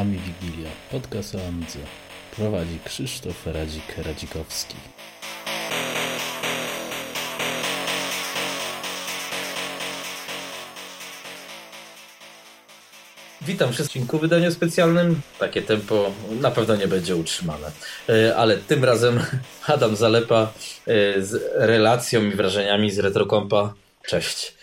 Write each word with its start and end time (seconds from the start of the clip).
Ami 0.00 0.18
Wigilia, 0.18 0.70
podcast 0.90 1.34
o 1.34 1.38
Amidze. 1.48 1.78
Prowadzi 2.36 2.78
Krzysztof 2.84 3.46
Radzik-Radzikowski. 3.46 4.74
Witam 13.42 13.72
wszystkich 13.72 14.02
w 14.02 14.20
wydaniu 14.20 14.52
specjalnym. 14.52 15.20
Takie 15.38 15.62
tempo 15.62 16.12
na 16.40 16.50
pewno 16.50 16.76
nie 16.76 16.88
będzie 16.88 17.16
utrzymane. 17.16 17.70
E, 18.08 18.36
ale 18.36 18.56
tym 18.56 18.84
razem 18.84 19.20
Adam 19.66 19.96
Zalepa 19.96 20.52
e, 20.86 21.22
z 21.22 21.52
relacją 21.54 22.24
i 22.24 22.30
wrażeniami 22.30 22.90
z 22.90 22.98
Retrokompa. 22.98 23.74
Cześć. 24.06 24.54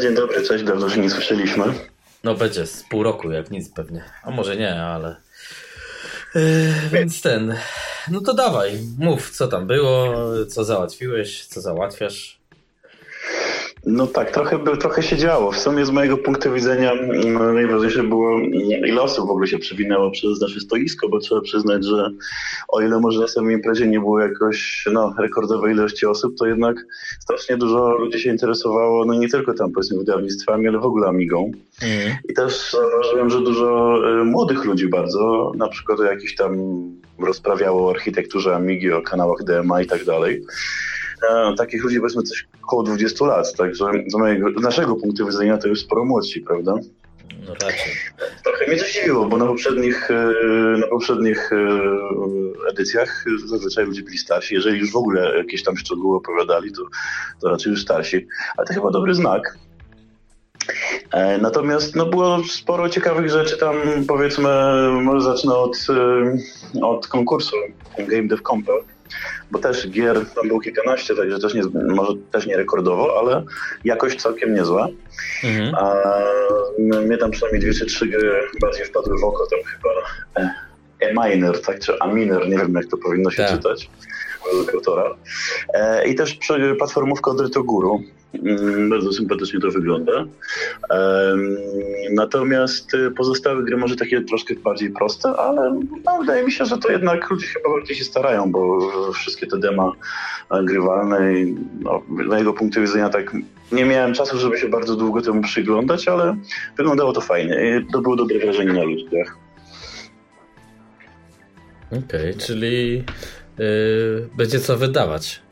Dzień 0.00 0.14
dobry, 0.14 0.42
cześć, 0.42 0.64
dawno 0.64 0.90
się 0.90 1.00
nie 1.00 1.10
słyszeliśmy. 1.10 1.93
No 2.24 2.34
będzie 2.34 2.66
z 2.66 2.82
pół 2.82 3.02
roku, 3.02 3.30
jak 3.30 3.50
nic 3.50 3.70
pewnie. 3.70 4.04
A 4.22 4.30
może 4.30 4.56
nie, 4.56 4.82
ale... 4.82 5.16
Yy, 6.34 6.72
więc 6.92 7.20
ten... 7.20 7.56
No 8.10 8.20
to 8.20 8.34
dawaj, 8.34 8.78
mów, 8.98 9.30
co 9.30 9.48
tam 9.48 9.66
było, 9.66 10.14
co 10.46 10.64
załatwiłeś, 10.64 11.46
co 11.46 11.60
załatwiasz. 11.60 12.40
No 13.86 14.06
tak, 14.06 14.30
trochę, 14.30 14.58
trochę 14.80 15.02
się 15.02 15.16
działo. 15.16 15.52
W 15.52 15.58
sumie 15.58 15.86
z 15.86 15.90
mojego 15.90 16.16
punktu 16.16 16.52
widzenia 16.52 16.92
mm, 16.92 17.54
najważniejsze 17.54 18.02
było, 18.02 18.38
ile 18.86 19.02
osób 19.02 19.26
w 19.26 19.30
ogóle 19.30 19.46
się 19.46 19.58
przewinęło 19.58 20.10
przez 20.10 20.40
nasze 20.40 20.60
stoisko, 20.60 21.08
bo 21.08 21.18
trzeba 21.18 21.40
przyznać, 21.40 21.84
że 21.84 22.10
o 22.68 22.80
ile 22.80 23.00
może 23.00 23.20
na 23.20 23.28
samej 23.28 23.54
imprezie 23.56 23.86
nie 23.86 24.00
było 24.00 24.20
jakoś 24.20 24.84
no, 24.92 25.14
rekordowej 25.18 25.72
ilości 25.72 26.06
osób, 26.06 26.38
to 26.38 26.46
jednak 26.46 26.76
strasznie 27.20 27.56
dużo 27.56 27.88
ludzi 27.98 28.20
się 28.20 28.30
interesowało, 28.30 29.04
no 29.04 29.14
nie 29.14 29.28
tylko 29.28 29.54
tam 29.54 29.72
powiedzmy 29.72 29.98
wydawnictwami, 29.98 30.68
ale 30.68 30.78
w 30.78 30.84
ogóle 30.84 31.08
Amigą. 31.08 31.52
Mm. 31.82 32.16
I 32.28 32.34
też 32.34 32.72
zauważyłem, 32.72 33.30
że 33.30 33.40
dużo 33.40 33.98
y, 34.20 34.24
młodych 34.24 34.64
ludzi 34.64 34.88
bardzo, 34.88 35.52
na 35.56 35.68
przykład 35.68 36.00
o 36.00 36.04
jakiś 36.04 36.34
tam 36.34 36.58
rozprawiało 37.18 37.86
o 37.86 37.90
architekturze 37.90 38.56
Amigi, 38.56 38.92
o 38.92 39.02
kanałach 39.02 39.44
DMA 39.44 39.82
i 39.82 39.86
tak 39.86 40.04
dalej 40.04 40.42
e, 40.42 40.93
takich 41.58 41.84
ludzi 41.84 42.00
powiedzmy 42.00 42.22
coś 42.22 42.48
około 42.62 42.82
20 42.82 43.24
lat, 43.26 43.54
także 43.56 43.84
z, 44.06 44.14
mojego, 44.14 44.60
z 44.60 44.62
naszego 44.62 44.96
punktu 44.96 45.26
widzenia 45.26 45.58
to 45.58 45.68
już 45.68 45.80
sporo 45.80 46.04
młodsi, 46.04 46.40
prawda? 46.40 46.74
No 47.46 47.54
raczej. 47.54 47.92
Trochę 48.44 48.66
mnie 48.66 48.76
to 48.76 48.84
zdziwiło, 48.84 49.26
bo 49.26 49.36
na 49.36 49.46
poprzednich, 49.46 50.10
e, 50.10 50.34
na 50.78 50.86
poprzednich 50.86 51.52
e, 51.52 51.56
edycjach 52.70 53.24
zazwyczaj 53.44 53.86
ludzie 53.86 54.02
byli 54.02 54.18
starsi. 54.18 54.54
Jeżeli 54.54 54.78
już 54.78 54.92
w 54.92 54.96
ogóle 54.96 55.36
jakieś 55.38 55.62
tam 55.62 55.76
szczegóły 55.76 56.16
opowiadali, 56.16 56.72
to, 56.72 56.82
to 57.40 57.48
raczej 57.48 57.70
już 57.70 57.82
starsi. 57.82 58.26
Ale 58.56 58.66
to 58.66 58.74
chyba 58.74 58.90
dobry 58.90 59.14
znak. 59.14 59.58
E, 61.10 61.38
natomiast 61.38 61.96
no, 61.96 62.06
było 62.06 62.44
sporo 62.44 62.88
ciekawych 62.88 63.30
rzeczy 63.30 63.56
tam, 63.56 63.76
powiedzmy, 64.08 64.50
może 65.02 65.20
zacznę 65.20 65.54
od, 65.54 65.86
od 66.82 67.08
konkursu 67.08 67.56
Game 67.98 68.28
Dev 68.28 68.42
Compare 68.42 68.93
bo 69.50 69.58
też 69.58 69.88
gier 69.88 70.26
tam 70.34 70.48
było 70.48 70.60
kilkanaście, 70.60 71.14
także 71.14 71.38
też 71.38 71.54
nie, 71.54 71.62
może 71.94 72.12
też 72.32 72.46
nie 72.46 72.56
rekordowo, 72.56 73.18
ale 73.18 73.42
jakość 73.84 74.22
całkiem 74.22 74.54
niezła. 74.54 74.88
Mhm. 75.44 75.74
A 75.74 75.94
mnie 76.78 77.18
tam 77.18 77.30
przynajmniej 77.30 77.62
dwie 77.62 77.74
czy 77.74 77.86
trzy 77.86 78.06
gry 78.06 78.40
bardziej 78.60 78.84
wpadły 78.84 79.18
w 79.20 79.24
oko, 79.24 79.46
tam 79.46 79.58
chyba 79.62 79.90
E-Miner, 81.00 81.60
tak, 81.62 81.78
czy 81.80 81.98
A-Miner, 82.00 82.48
nie 82.48 82.58
wiem 82.58 82.74
jak 82.74 82.86
to 82.86 82.96
powinno 82.96 83.30
się 83.30 83.42
tak. 83.42 83.50
czytać 83.50 83.90
autora. 84.74 85.16
E, 85.74 86.08
I 86.08 86.14
też 86.14 86.38
platformówka 86.78 87.30
od 87.30 87.40
Rytoguru. 87.40 88.02
Mm, 88.42 88.90
bardzo 88.90 89.12
sympatycznie 89.12 89.60
to 89.60 89.70
wygląda. 89.70 90.12
Natomiast 92.10 92.94
y, 92.94 93.10
pozostałe 93.10 93.62
gry 93.62 93.76
może 93.76 93.96
takie 93.96 94.20
troszkę 94.20 94.54
bardziej 94.54 94.90
proste, 94.90 95.28
ale 95.28 95.80
no, 96.04 96.18
wydaje 96.20 96.44
mi 96.44 96.52
się, 96.52 96.64
że 96.64 96.78
to 96.78 96.92
jednak 96.92 97.30
ludzie 97.30 97.46
chyba 97.46 97.68
bardziej 97.68 97.96
się 97.96 98.04
starają, 98.04 98.52
bo 98.52 98.78
wszystkie 99.12 99.46
te 99.46 99.58
dema 99.58 99.92
grywalne 100.62 101.40
i 101.40 101.56
no, 101.80 102.02
na 102.08 102.38
jego 102.38 102.52
punktu 102.52 102.80
widzenia 102.80 103.08
tak 103.08 103.36
nie 103.72 103.84
miałem 103.84 104.14
czasu, 104.14 104.38
żeby 104.38 104.58
się 104.58 104.68
bardzo 104.68 104.96
długo 104.96 105.22
temu 105.22 105.42
przyglądać, 105.42 106.08
ale 106.08 106.36
wyglądało 106.76 107.12
to 107.12 107.20
fajnie 107.20 107.54
i 107.54 107.92
to 107.92 108.00
było 108.00 108.16
dobre 108.16 108.38
wrażenie 108.38 108.72
na 108.72 108.82
ludziach. 108.82 109.36
Okej, 111.86 112.30
okay, 112.30 112.34
czyli 112.34 113.04
yy, 113.58 114.28
będzie 114.36 114.60
co 114.60 114.76
wydawać. 114.76 115.42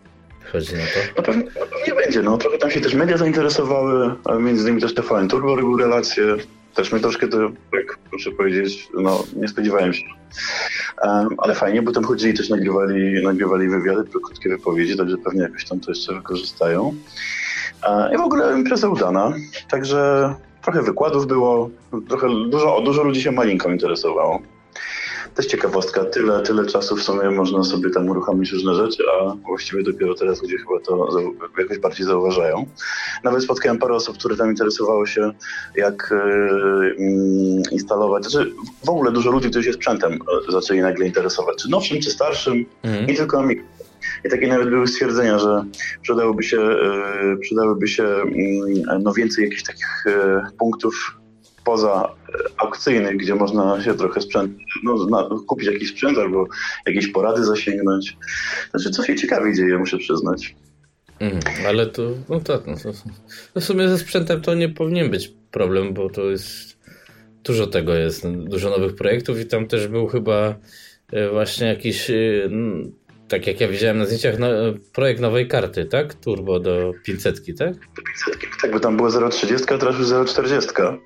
Chodzi 0.52 0.74
na 0.74 0.80
to. 0.80 1.00
No 1.16 1.22
pewnie, 1.22 1.44
nie 1.88 1.94
będzie. 1.94 2.22
No, 2.22 2.38
trochę 2.38 2.58
tam 2.58 2.70
się 2.70 2.80
też 2.80 2.94
media 2.94 3.16
zainteresowały, 3.16 4.14
a 4.24 4.34
między 4.34 4.62
innymi 4.62 4.80
też 4.80 4.94
TVN 4.94 5.28
Turbo 5.28 5.56
robił 5.56 5.76
relacje. 5.76 6.24
Też 6.74 6.92
mnie 6.92 7.00
troszkę 7.00 7.28
to, 7.28 7.38
jak 7.72 7.98
muszę 8.12 8.30
powiedzieć, 8.30 8.88
no 8.94 9.24
nie 9.36 9.48
spodziewałem 9.48 9.94
się. 9.94 10.04
Um, 11.02 11.28
ale 11.38 11.54
fajnie, 11.54 11.82
bo 11.82 11.92
tam 11.92 12.04
chodzili 12.04 12.34
też 12.34 12.48
nagrywali, 12.48 13.22
nagrywali 13.24 13.68
wywiady, 13.68 14.10
krótkie 14.10 14.48
wypowiedzi, 14.48 14.96
także 14.96 15.16
pewnie 15.18 15.42
jakoś 15.42 15.64
tam 15.64 15.80
to 15.80 15.90
jeszcze 15.90 16.14
wykorzystają. 16.14 16.94
Um, 17.88 18.12
I 18.14 18.16
w 18.16 18.20
ogóle 18.20 18.58
impreza 18.58 18.88
udana, 18.88 19.32
także 19.70 20.34
trochę 20.62 20.82
wykładów 20.82 21.26
było, 21.26 21.70
trochę 22.08 22.28
dużo, 22.28 22.80
dużo 22.80 23.02
ludzi 23.02 23.22
się 23.22 23.32
malinką 23.32 23.70
interesowało 23.70 24.42
też 25.34 25.46
ciekawostka, 25.46 26.04
tyle, 26.04 26.42
tyle 26.42 26.66
czasu 26.66 26.96
w 26.96 27.02
sumie 27.02 27.30
można 27.30 27.64
sobie 27.64 27.90
tam 27.90 28.08
uruchomić 28.08 28.52
różne 28.52 28.74
rzeczy, 28.74 29.02
a 29.20 29.34
właściwie 29.46 29.82
dopiero 29.82 30.14
teraz 30.14 30.42
ludzie 30.42 30.58
chyba 30.58 30.80
to 30.80 31.08
jakoś 31.58 31.78
bardziej 31.78 32.06
zauważają. 32.06 32.66
Nawet 33.24 33.42
spotkałem 33.42 33.78
parę 33.78 33.94
osób, 33.94 34.18
które 34.18 34.36
tam 34.36 34.50
interesowało 34.50 35.06
się, 35.06 35.30
jak 35.76 36.14
yy, 36.98 37.62
instalować, 37.70 38.24
znaczy 38.24 38.52
w 38.84 38.88
ogóle 38.88 39.12
dużo 39.12 39.30
ludzi, 39.30 39.50
którzy 39.50 39.64
się 39.64 39.72
sprzętem 39.72 40.12
e, 40.12 40.52
zaczęli 40.52 40.80
nagle 40.80 41.06
interesować, 41.06 41.56
czy 41.62 41.70
nowszym, 41.70 42.00
czy 42.00 42.10
starszym, 42.10 42.64
mm. 42.82 43.06
nie 43.06 43.14
tylko 43.14 43.40
Amiga. 43.40 43.62
I 44.24 44.30
takie 44.30 44.48
nawet 44.48 44.70
były 44.70 44.86
stwierdzenia, 44.86 45.38
że 45.38 45.64
przydałoby 46.02 46.42
się, 46.42 46.56
yy, 46.56 47.36
przydałyby 47.40 47.88
się 47.88 48.02
yy, 48.02 48.98
no 49.00 49.12
więcej 49.12 49.44
jakichś 49.44 49.62
takich 49.62 50.04
punktów 50.58 51.21
poza 51.64 52.14
e, 52.28 52.32
aukcyjnych, 52.58 53.16
gdzie 53.16 53.34
można 53.34 53.84
się 53.84 53.94
trochę 53.94 54.20
sprzęt, 54.20 54.52
no, 54.84 55.06
na, 55.06 55.28
kupić 55.46 55.66
jakiś 55.66 55.90
sprzęt 55.90 56.18
albo 56.18 56.46
jakieś 56.86 57.08
porady 57.08 57.44
zasięgnąć. 57.44 58.16
Znaczy, 58.70 58.90
co 58.90 59.04
się 59.04 59.16
ciekawie 59.16 59.54
dzieje, 59.54 59.78
muszę 59.78 59.98
przyznać. 59.98 60.54
Mm, 61.20 61.40
ale 61.68 61.86
to, 61.86 62.02
no 62.28 62.40
tak, 62.40 62.66
no, 62.66 62.74
no 63.54 63.60
w 63.60 63.64
sumie 63.64 63.88
ze 63.88 63.98
sprzętem 63.98 64.40
to 64.40 64.54
nie 64.54 64.68
powinien 64.68 65.10
być 65.10 65.32
problem, 65.50 65.94
bo 65.94 66.10
to 66.10 66.30
jest 66.30 66.78
dużo 67.44 67.66
tego 67.66 67.94
jest, 67.94 68.28
dużo 68.28 68.70
nowych 68.70 68.94
projektów 68.94 69.40
i 69.40 69.46
tam 69.46 69.66
też 69.66 69.88
był 69.88 70.06
chyba 70.06 70.54
e, 71.12 71.30
właśnie 71.30 71.66
jakiś 71.66 72.10
e, 72.10 72.14
tak 73.32 73.46
jak 73.46 73.60
ja 73.60 73.68
widziałem 73.68 73.98
na 73.98 74.06
zdjęciach, 74.06 74.38
no, 74.38 74.46
projekt 74.92 75.20
nowej 75.20 75.48
karty, 75.48 75.84
tak? 75.84 76.14
Turbo 76.14 76.60
do 76.60 76.92
500, 77.04 77.36
tak? 77.58 77.72
Do 77.72 78.02
500, 78.02 78.38
tak, 78.62 78.72
bo 78.72 78.80
tam 78.80 78.96
było 78.96 79.08
0,30, 79.08 79.74
a 79.74 79.78
teraz 79.78 79.98
już 79.98 80.08
0,40. 80.08 80.98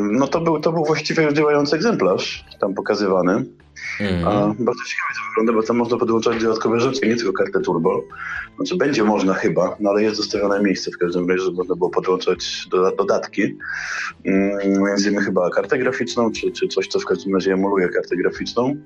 No 0.00 0.28
to 0.28 0.40
był, 0.40 0.60
to 0.60 0.72
był 0.72 0.84
właściwie 0.84 1.34
działający 1.34 1.76
egzemplarz 1.76 2.44
tam 2.60 2.74
pokazywany. 2.74 3.44
Mm. 4.00 4.28
A 4.28 4.30
bardzo 4.58 4.84
ciekawie 4.84 5.14
to 5.14 5.30
wygląda, 5.30 5.52
bo 5.52 5.62
tam 5.62 5.76
można 5.76 5.96
podłączać 5.96 6.42
dodatkowe 6.42 6.80
rzeczy, 6.80 7.08
nie 7.08 7.16
tylko 7.16 7.32
kartę 7.32 7.60
turbo. 7.60 8.04
Znaczy 8.56 8.76
będzie 8.76 9.04
można 9.04 9.34
chyba, 9.34 9.76
no 9.80 9.90
ale 9.90 10.02
jest 10.02 10.16
zostawione 10.16 10.62
miejsce 10.62 10.90
w 10.90 10.98
każdym 10.98 11.30
razie, 11.30 11.42
żeby 11.42 11.56
można 11.56 11.74
było 11.74 11.90
podłączać 11.90 12.68
dodatki. 12.98 13.42
Mm, 14.24 14.82
między 14.82 15.08
innymi 15.08 15.24
chyba 15.24 15.50
kartę 15.50 15.78
graficzną, 15.78 16.32
czy, 16.32 16.52
czy 16.52 16.68
coś, 16.68 16.88
co 16.88 17.00
w 17.00 17.04
każdym 17.04 17.34
razie 17.34 17.52
emuluje 17.52 17.88
kartę 17.88 18.16
graficzną, 18.16 18.76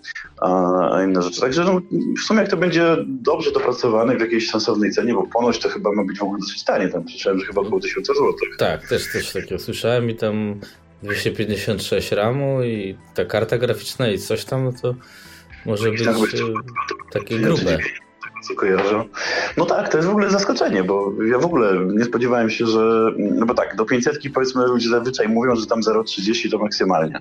a, 0.41 1.03
inne 1.05 1.23
rzeczy. 1.23 1.41
Także 1.41 1.65
no, 1.65 1.81
w 2.17 2.27
sumie 2.27 2.41
jak 2.41 2.51
to 2.51 2.57
będzie 2.57 2.97
dobrze 3.07 3.53
dopracowane 3.53 4.17
w 4.17 4.21
jakiejś 4.21 4.51
sensownej 4.51 4.91
cenie, 4.91 5.15
bo 5.15 5.27
ponoć 5.27 5.59
to 5.59 5.69
chyba 5.69 5.93
ma 5.93 6.05
być 6.05 6.19
w 6.19 6.23
ogóle 6.23 6.41
dosyć 6.41 6.65
tanie, 6.65 6.89
tam 6.89 7.09
słyszałem, 7.09 7.41
że 7.41 7.47
chyba 7.47 7.61
około 7.61 7.81
1000 7.81 8.07
zł. 8.07 8.35
Tak, 8.59 8.89
też 8.89 9.13
coś 9.13 9.33
takiego 9.33 9.59
słyszałem 9.59 10.11
i 10.11 10.15
tam 10.15 10.61
256 11.03 12.13
RAMu 12.13 12.63
i 12.63 12.97
ta 13.15 13.25
karta 13.25 13.59
graficzna 13.59 14.09
i 14.09 14.19
coś 14.19 14.45
tam, 14.45 14.65
no 14.65 14.73
to 14.83 14.95
może 15.67 15.91
być, 15.91 16.03
e, 16.03 16.15
takie 17.13 17.39
grube. 17.39 17.79
Co 18.43 18.55
kojarzę. 18.55 19.05
No 19.57 19.67
tak, 19.67 19.89
to 19.89 19.97
jest 19.97 20.09
w 20.09 20.11
ogóle 20.11 20.31
zaskoczenie, 20.31 20.85
bo 20.85 21.13
ja 21.31 21.39
w 21.39 21.45
ogóle 21.45 21.87
nie 21.87 22.05
spodziewałem 22.05 22.51
się, 22.51 22.67
że. 22.67 23.13
No 23.19 23.47
bo 23.47 23.55
tak, 23.55 23.77
do 23.77 23.85
500 23.85 24.19
powiedzmy 24.35 24.67
ludzie 24.67 24.89
zazwyczaj 24.89 25.29
mówią, 25.29 25.57
że 25.57 25.67
tam 25.67 25.81
0,30 25.81 26.51
to 26.51 26.59
maksymalnie. 26.59 27.21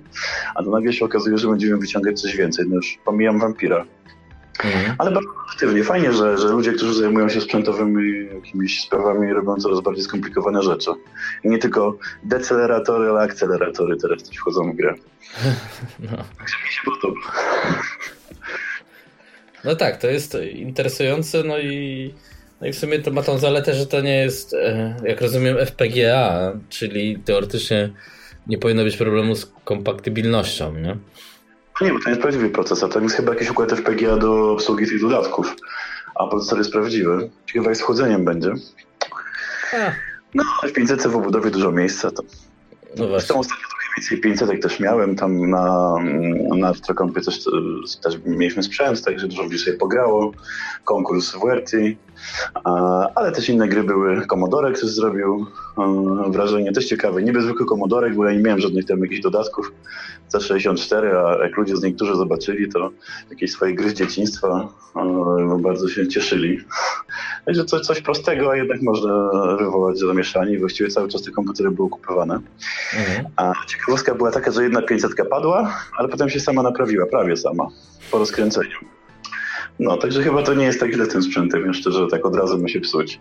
A 0.54 0.62
to 0.62 0.70
nagle 0.70 0.92
się 0.92 1.04
okazuje, 1.04 1.38
że 1.38 1.48
będziemy 1.48 1.76
wyciągać 1.76 2.20
coś 2.20 2.36
więcej. 2.36 2.64
No 2.68 2.76
już 2.76 2.98
pomijam 3.04 3.40
wampira. 3.40 3.84
Mhm. 4.64 4.94
Ale 4.98 5.10
bardzo 5.10 5.30
aktywnie. 5.52 5.84
Fajnie, 5.84 6.12
że, 6.12 6.38
że 6.38 6.48
ludzie, 6.48 6.72
którzy 6.72 6.94
zajmują 6.94 7.28
się 7.28 7.40
sprzętowymi 7.40 8.26
jakimiś 8.34 8.80
sprawami, 8.80 9.32
robią 9.32 9.56
coraz 9.56 9.80
bardziej 9.80 10.04
skomplikowane 10.04 10.62
rzeczy. 10.62 10.90
I 11.44 11.48
nie 11.48 11.58
tylko 11.58 11.98
deceleratory, 12.24 13.10
ale 13.10 13.20
akceleratory 13.20 13.96
teraz 13.96 14.22
też 14.22 14.36
wchodzą 14.36 14.72
w 14.72 14.76
grę. 14.76 14.94
No. 16.00 16.10
Także 16.10 16.56
mi 16.64 16.72
się 16.72 16.82
podoba. 16.84 17.20
No 19.64 19.76
tak, 19.76 19.96
to 19.96 20.06
jest 20.06 20.36
interesujące, 20.52 21.42
no 21.44 21.58
i, 21.58 22.14
no 22.60 22.66
i 22.66 22.72
w 22.72 22.78
sumie 22.78 22.98
to 22.98 23.10
ma 23.10 23.22
tą 23.22 23.38
zaletę, 23.38 23.74
że 23.74 23.86
to 23.86 24.00
nie 24.00 24.16
jest, 24.16 24.54
e, 24.54 24.96
jak 25.04 25.20
rozumiem, 25.20 25.56
FPGA, 25.66 26.52
czyli 26.68 27.18
teoretycznie 27.18 27.90
nie 28.46 28.58
powinno 28.58 28.84
być 28.84 28.96
problemu 28.96 29.34
z 29.34 29.52
kompatybilnością, 29.64 30.74
nie? 30.74 30.96
Nie, 31.80 31.92
bo 31.92 31.98
to 31.98 32.04
nie 32.04 32.10
jest 32.10 32.22
prawdziwy 32.22 32.50
procesor. 32.50 32.90
To 32.90 33.00
jest 33.00 33.16
chyba 33.16 33.32
jakiś 33.32 33.50
układ 33.50 33.72
FPGA 33.72 34.16
do 34.16 34.52
obsługi 34.52 34.86
tych 34.86 35.00
dodatków. 35.00 35.56
A 36.14 36.26
procesor 36.26 36.58
jest 36.58 36.72
prawdziwy. 36.72 37.30
Jak 37.54 37.76
z 37.76 37.80
chłodzeniem 37.80 38.24
będzie. 38.24 38.52
No, 40.34 40.44
w 40.68 40.72
500 40.72 41.06
w 41.06 41.16
obudowie 41.16 41.50
dużo 41.50 41.72
miejsca. 41.72 42.10
To... 42.10 42.22
No 42.22 42.28
właśnie. 42.96 43.08
Zresztą 43.08 43.38
ostatnio 43.38 43.68
trochę 43.68 43.86
więcej 43.96 44.20
500 44.20 44.62
też 44.62 44.80
miałem. 44.80 45.16
Tam 45.16 45.50
na, 45.50 45.94
na 46.56 46.72
też, 47.14 47.44
też 48.02 48.18
mieliśmy 48.26 48.62
sprzęt, 48.62 49.04
także 49.04 49.28
dużo 49.28 49.44
bliżej 49.44 49.78
pograło. 49.78 50.32
Konkurs 50.84 51.32
w 51.32 51.40
WRT. 51.40 51.70
Ale 53.14 53.32
też 53.32 53.48
inne 53.48 53.68
gry 53.68 53.84
były. 53.84 54.26
Commodore 54.26 54.72
ktoś 54.72 54.90
zrobił 54.90 55.46
wrażenie 56.28 56.72
też 56.72 56.86
ciekawe. 56.86 57.22
Nie 57.22 57.42
zwykły 57.42 57.66
Commodore, 57.66 58.10
bo 58.10 58.24
ja 58.24 58.32
nie 58.32 58.42
miałem 58.42 58.60
żadnych 58.60 58.84
tam 58.84 59.00
jakichś 59.00 59.20
dodatków. 59.20 59.72
C64, 60.32 61.04
a 61.06 61.44
jak 61.44 61.56
ludzie 61.56 61.76
z 61.76 61.82
niektórzy 61.82 62.16
zobaczyli, 62.16 62.68
to 62.68 62.90
jakieś 63.30 63.52
swoje 63.52 63.74
gry 63.74 63.90
z 63.90 63.94
dzieciństwa 63.94 64.68
bardzo 65.58 65.88
się 65.88 66.08
cieszyli. 66.08 66.58
Także 67.46 67.64
coś, 67.64 67.80
coś 67.80 68.00
prostego, 68.00 68.50
a 68.50 68.56
jednak 68.56 68.82
można 68.82 69.30
wywołać 69.58 69.98
zamieszanie 69.98 70.52
i 70.52 70.58
właściwie 70.58 70.90
cały 70.90 71.08
czas 71.08 71.22
te 71.22 71.30
komputery 71.30 71.70
były 71.70 71.88
kupowane. 71.88 72.40
Mhm. 72.98 73.26
A 73.36 73.52
ciekawostka 73.68 74.14
była 74.14 74.30
taka, 74.30 74.50
że 74.50 74.62
jedna 74.62 74.82
500 74.82 75.12
padła, 75.30 75.74
ale 75.98 76.08
potem 76.08 76.30
się 76.30 76.40
sama 76.40 76.62
naprawiła, 76.62 77.06
prawie 77.06 77.36
sama, 77.36 77.68
po 78.10 78.18
rozkręceniu. 78.18 78.95
No, 79.78 79.96
także 79.96 80.22
chyba 80.22 80.42
to 80.42 80.54
nie 80.54 80.64
jest 80.64 80.80
tak 80.80 80.92
źle 80.92 81.06
tym 81.06 81.22
sprzętem, 81.22 81.66
jeszcze, 81.66 81.92
że 81.92 82.06
tak 82.06 82.26
od 82.26 82.36
razu 82.36 82.58
ma 82.58 82.68
się 82.68 82.80
psuć. 82.80 83.20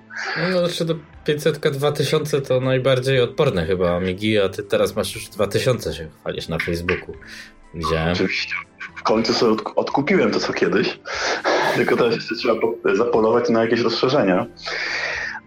No, 0.52 0.60
znaczy 0.60 0.86
do 0.86 0.96
500 1.25 1.60
2000 1.60 2.42
to 2.42 2.60
najbardziej 2.60 3.22
odporne 3.22 3.66
chyba 3.66 3.96
Amigi, 3.96 4.40
a 4.40 4.50
ty 4.50 4.63
teraz 4.63 4.96
masz 4.96 5.16
już 5.16 5.30
2000 5.30 5.94
się 5.94 6.10
chwalisz 6.19 6.48
na 6.48 6.57
Facebooku. 6.60 7.16
Widziałem. 7.74 8.13
Oczywiście. 8.13 8.56
W 8.96 9.04
końcu 9.04 9.34
sobie 9.34 9.56
odkupiłem 9.75 10.31
to, 10.31 10.40
co 10.40 10.54
kiedyś. 10.54 11.00
Tylko 11.75 11.98
teraz 11.98 12.16
jeszcze 12.16 12.36
trzeba 12.36 12.56
zapolować 12.94 13.50
na 13.50 13.62
jakieś 13.62 13.80
rozszerzenia 13.80 14.46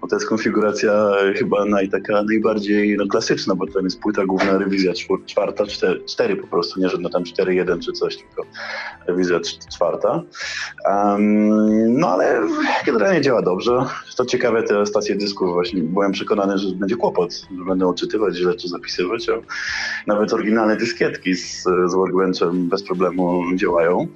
bo 0.01 0.09
to 0.09 0.17
jest 0.17 0.29
konfiguracja 0.29 1.11
chyba 1.37 1.65
naj, 1.65 1.89
taka 1.89 2.23
najbardziej 2.23 2.97
no, 2.97 3.07
klasyczna, 3.07 3.55
bo 3.55 3.67
tam 3.67 3.85
jest 3.85 4.01
płyta 4.01 4.27
główna, 4.27 4.59
rewizja 4.59 4.93
czwarta, 5.27 5.67
cztery, 5.67 6.05
cztery 6.05 6.37
po 6.37 6.47
prostu, 6.47 6.81
nie 6.81 6.89
żadna 6.89 7.11
tam 7.11 7.23
4.1 7.23 7.81
czy 7.85 7.93
coś, 7.93 8.17
tylko 8.17 8.43
rewizja 9.07 9.41
czwarta. 9.75 10.23
Um, 10.85 11.99
no 12.01 12.09
ale 12.09 12.41
generalnie 12.87 13.21
działa 13.21 13.43
dobrze. 13.43 13.85
To 14.17 14.27
ciekawe 14.27 14.63
te 14.63 14.87
stacje 14.87 15.17
dysków 15.17 15.53
właśnie. 15.53 15.83
Byłem 15.83 16.13
przekonany, 16.13 16.59
że 16.59 16.69
będzie 16.75 16.97
kłopot, 16.97 17.35
że 17.59 17.65
będę 17.65 17.87
odczytywać 17.87 18.37
źle 18.37 18.53
zapisywać. 18.65 19.29
A 19.29 19.33
nawet 20.07 20.33
oryginalne 20.33 20.77
dyskietki 20.77 21.35
z, 21.35 21.63
z 21.63 21.95
Workbenchem 21.95 22.69
bez 22.69 22.83
problemu 22.83 23.57
działają. 23.57 24.09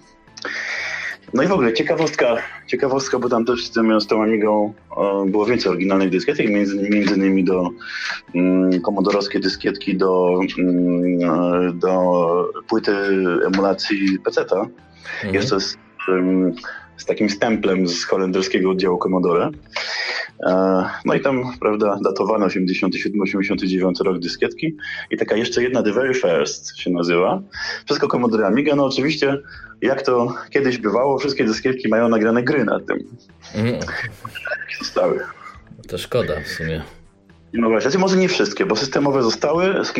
No 1.34 1.42
i 1.42 1.46
w 1.46 1.52
ogóle 1.52 1.72
ciekawostka, 1.72 2.36
ciekawostka, 2.66 3.18
bo 3.18 3.28
tam 3.28 3.44
też 3.44 3.66
z, 3.66 3.70
tym, 3.70 4.00
z 4.00 4.06
tą 4.06 4.22
Amigą 4.22 4.74
e, 4.96 5.30
było 5.30 5.46
więcej 5.46 5.70
oryginalnych 5.72 6.10
dyskietek, 6.10 6.48
między, 6.48 6.90
między 6.90 7.14
innymi 7.14 7.44
do 7.44 7.70
mm, 8.34 8.80
komodorowskie 8.80 9.40
dyskietki 9.40 9.96
do, 9.96 10.40
mm, 10.58 11.20
e, 11.22 11.72
do 11.72 12.52
płyty 12.68 12.92
emulacji 13.46 14.18
PC-ta. 14.24 14.56
Mhm. 14.56 15.34
Jeszcze 15.34 15.60
z, 15.60 15.78
z 17.02 17.06
takim 17.06 17.30
stemplem 17.30 17.88
z 17.88 18.04
holenderskiego 18.04 18.70
oddziału 18.70 18.98
Commodore. 18.98 19.50
E, 20.46 20.84
no 21.04 21.14
i 21.14 21.20
tam, 21.20 21.42
prawda, 21.60 21.98
datowano 22.04 22.46
87-89 22.46 24.04
rok 24.04 24.18
dyskietki 24.18 24.76
i 25.10 25.16
taka 25.16 25.36
jeszcze 25.36 25.62
jedna 25.62 25.82
The 25.82 25.92
Very 25.92 26.14
First 26.14 26.78
się 26.78 26.90
nazywa. 26.90 27.42
Wszystko 27.84 28.08
Commodore 28.08 28.46
Amiga, 28.46 28.76
no 28.76 28.84
oczywiście 28.84 29.38
jak 29.82 30.02
to 30.02 30.34
kiedyś 30.50 30.78
bywało, 30.78 31.18
wszystkie 31.18 31.44
dyskietki 31.44 31.88
mają 31.88 32.08
nagrane 32.08 32.42
gry 32.42 32.64
na 32.64 32.80
tym. 32.80 32.98
Mm. 33.54 33.80
Zostały. 34.78 35.20
To 35.88 35.98
szkoda 35.98 36.34
w 36.44 36.48
sumie. 36.48 36.82
No 37.52 37.68
właśnie, 37.68 37.90
znaczy 37.90 37.98
może 37.98 38.16
nie 38.16 38.28
wszystkie, 38.28 38.66
bo 38.66 38.76
systemowe 38.76 39.22
zostały, 39.22 39.84
z 39.84 39.92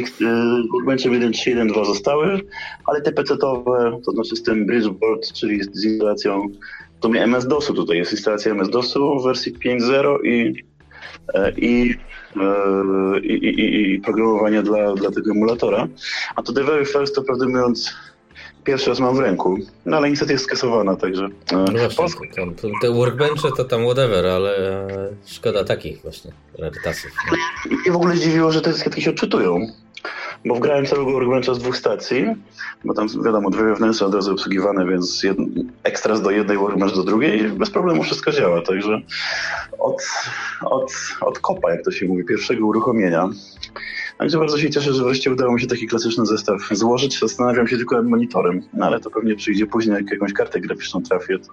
Workbench 0.73 1.05
1, 1.05 1.33
3, 1.33 1.51
1, 1.51 1.69
2 1.69 1.85
zostały, 1.85 2.41
ale 2.87 3.03
te 3.03 3.13
PC-owe, 3.13 4.01
to 4.05 4.13
znaczy 4.13 4.29
system 4.29 4.67
Bridgeboard, 4.67 5.33
czyli 5.33 5.65
z 5.65 5.85
instalacją 5.85 6.49
to 7.03 7.09
mnie 7.09 7.23
MS-DOSu 7.23 7.75
tutaj 7.75 7.97
jest 7.97 8.13
instalacja 8.13 8.53
MS-DOSu 8.53 9.21
w 9.21 9.25
wersji 9.25 9.55
5.0 9.55 10.25
i, 10.25 10.65
e, 11.35 11.53
i, 11.57 11.95
e, 12.37 13.21
i, 13.21 13.33
i, 13.33 13.93
i 13.93 14.01
programowanie 14.01 14.63
dla, 14.63 14.95
dla 14.95 15.11
tego 15.11 15.31
emulatora. 15.31 15.89
A 16.37 16.43
to 16.43 16.53
The 16.53 16.65
Very 16.65 16.87
First, 16.87 17.15
to 17.15 17.23
prawdę 17.23 17.47
mówiąc, 17.47 17.95
pierwszy 18.65 18.91
raz 18.91 19.01
mam 19.01 19.17
w 19.17 19.19
ręku. 19.19 19.59
No 19.87 19.97
ale 19.97 20.11
niestety 20.11 20.33
jest 20.33 20.45
skasowana, 20.45 20.97
także. 20.97 21.25
E, 21.53 21.57
no 21.57 21.89
właśnie, 21.97 22.29
to, 22.61 22.69
te 22.83 22.91
workbenche 22.91 23.49
to 23.57 23.65
tam 23.65 23.85
whatever, 23.85 24.27
ale 24.27 24.79
szkoda 25.27 25.65
takich 25.65 26.03
właśnie 26.03 26.33
rarytasów. 26.59 27.11
Mnie 27.71 27.93
w 27.93 27.97
ogóle 27.97 28.17
zdziwiło, 28.17 28.53
że 28.53 28.61
te 28.61 28.73
dyskietki 28.73 29.03
się 29.03 29.11
odczytują. 29.11 29.67
Bo 30.45 30.55
wgrałem 30.55 30.87
całego 30.87 31.13
workbencha 31.13 31.55
z 31.55 31.59
dwóch 31.59 31.77
stacji, 31.77 32.27
bo 32.85 32.95
tam 32.95 33.09
wiadomo, 33.25 33.51
dwie 33.51 33.63
wewnętrzne 33.63 34.07
od 34.07 34.15
razu 34.15 34.33
obsługiwane, 34.33 34.87
więc 34.87 35.23
jed... 35.23 35.37
ekstras 35.83 36.23
do 36.23 36.31
jednej, 36.31 36.59
workbench 36.59 36.95
do 36.95 37.05
drugiej 37.05 37.49
bez 37.49 37.71
problemu 37.71 38.03
wszystko 38.03 38.33
działa, 38.33 38.63
także 38.63 39.01
od, 39.79 40.03
od, 40.65 40.93
od 41.21 41.39
kopa, 41.39 41.71
jak 41.71 41.85
to 41.85 41.91
się 41.91 42.07
mówi, 42.07 42.25
pierwszego 42.25 42.67
uruchomienia. 42.67 43.29
Także 44.19 44.39
bardzo 44.39 44.59
się 44.59 44.71
cieszę, 44.71 44.95
że 44.95 45.05
wreszcie 45.05 45.33
udało 45.33 45.53
mi 45.53 45.61
się 45.61 45.67
taki 45.67 45.87
klasyczny 45.87 46.27
zestaw 46.27 46.69
złożyć. 46.71 47.19
Zastanawiam 47.21 47.69
się 47.69 47.77
tylko 47.77 47.97
nad 47.97 48.07
monitorem, 48.07 48.63
no 48.75 48.87
ale 48.87 49.01
to 49.01 49.11
pewnie 49.11 49.37
przyjdzie 49.37 49.67
później, 49.67 49.97
jak 49.97 50.11
jakąś 50.11 50.33
kartę 50.33 50.61
graficzną 50.61 51.03
trafię, 51.03 51.39
to 51.39 51.53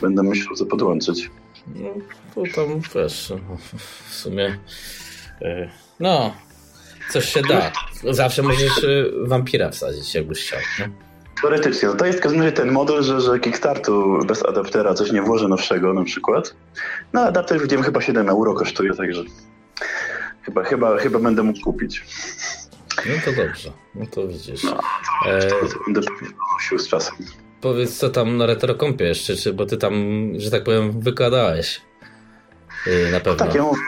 będę 0.00 0.22
myślał, 0.22 0.54
co 0.54 0.66
podłączyć. 0.66 1.30
No, 1.66 1.88
to 2.34 2.42
tam 2.54 2.80
wiesz, 2.94 3.32
w 4.08 4.14
sumie 4.14 4.58
e, 5.42 5.70
no, 6.00 6.32
Coś 7.10 7.24
się 7.24 7.42
da. 7.42 7.72
Zawsze 8.10 8.42
możesz 8.42 8.78
y, 8.78 9.12
wampira 9.20 9.70
wsadzić, 9.70 10.14
jakbyś 10.14 10.46
chciał. 10.46 10.58
Nie? 10.78 10.90
Teoretycznie. 11.42 11.88
No 11.88 11.94
to 11.94 12.06
jest 12.06 12.18
w 12.18 12.22
każdym 12.22 12.40
razie 12.40 12.52
ten 12.52 12.70
model, 12.70 13.02
że, 13.02 13.20
że 13.20 13.38
Kickstartu 13.38 14.18
bez 14.26 14.46
adaptera 14.46 14.94
coś 14.94 15.12
nie 15.12 15.22
włoży 15.22 15.48
nowszego 15.48 15.94
na 15.94 16.04
przykład. 16.04 16.54
No 17.12 17.20
adapter 17.20 17.60
widziałem 17.62 17.84
chyba 17.84 18.00
7 18.00 18.28
euro 18.28 18.54
kosztuje, 18.54 18.94
także 18.94 19.22
chyba, 20.42 20.64
chyba, 20.64 20.98
chyba 20.98 21.18
będę 21.18 21.42
mógł 21.42 21.60
kupić. 21.60 22.04
No 23.06 23.14
to 23.24 23.32
dobrze. 23.32 23.72
No 23.94 24.06
to 24.06 24.28
widzisz. 24.28 24.64
No, 24.64 24.80
to, 25.24 25.30
e... 25.30 25.46
to 25.46 25.56
będę 25.86 26.00
nosił 26.54 26.78
z 26.78 26.88
czasem. 26.88 27.14
Powiedz 27.60 27.98
co 27.98 28.10
tam 28.10 28.36
na 28.36 28.46
retrokompie 28.46 29.04
jeszcze, 29.04 29.36
czy, 29.36 29.52
bo 29.52 29.66
ty 29.66 29.76
tam, 29.76 29.94
że 30.36 30.50
tak 30.50 30.64
powiem, 30.64 31.00
wykładałeś. 31.00 31.80
Yy, 32.86 33.10
na 33.12 33.20
pewno. 33.20 33.46
tak, 33.46 33.54
ja 33.54 33.62
mówię, 33.62 33.80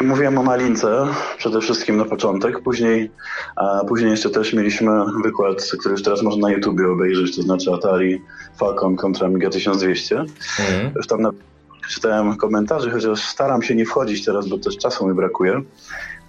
Mówiłem 0.00 0.38
o 0.38 0.42
Malince 0.42 1.06
przede 1.38 1.60
wszystkim 1.60 1.96
na 1.96 2.04
początek, 2.04 2.60
później, 2.62 3.10
a 3.56 3.84
później 3.88 4.10
jeszcze 4.10 4.30
też 4.30 4.52
mieliśmy 4.52 4.90
wykład, 5.24 5.70
który 5.80 5.92
już 5.92 6.02
teraz 6.02 6.22
można 6.22 6.48
na 6.48 6.54
YouTubie 6.54 6.88
obejrzeć, 6.88 7.36
to 7.36 7.42
znaczy 7.42 7.72
Atari 7.72 8.22
Falcon 8.58 8.96
kontra 8.96 9.26
Amiga 9.26 9.50
1200. 9.50 10.18
Mhm. 10.18 10.92
Już 10.96 11.06
tam 11.06 11.22
na, 11.22 11.30
czytałem 11.88 12.36
komentarze, 12.36 12.90
chociaż 12.90 13.20
staram 13.20 13.62
się 13.62 13.74
nie 13.74 13.86
wchodzić 13.86 14.24
teraz, 14.24 14.48
bo 14.48 14.58
też 14.58 14.76
czasu 14.76 15.08
mi 15.08 15.14
brakuje. 15.14 15.62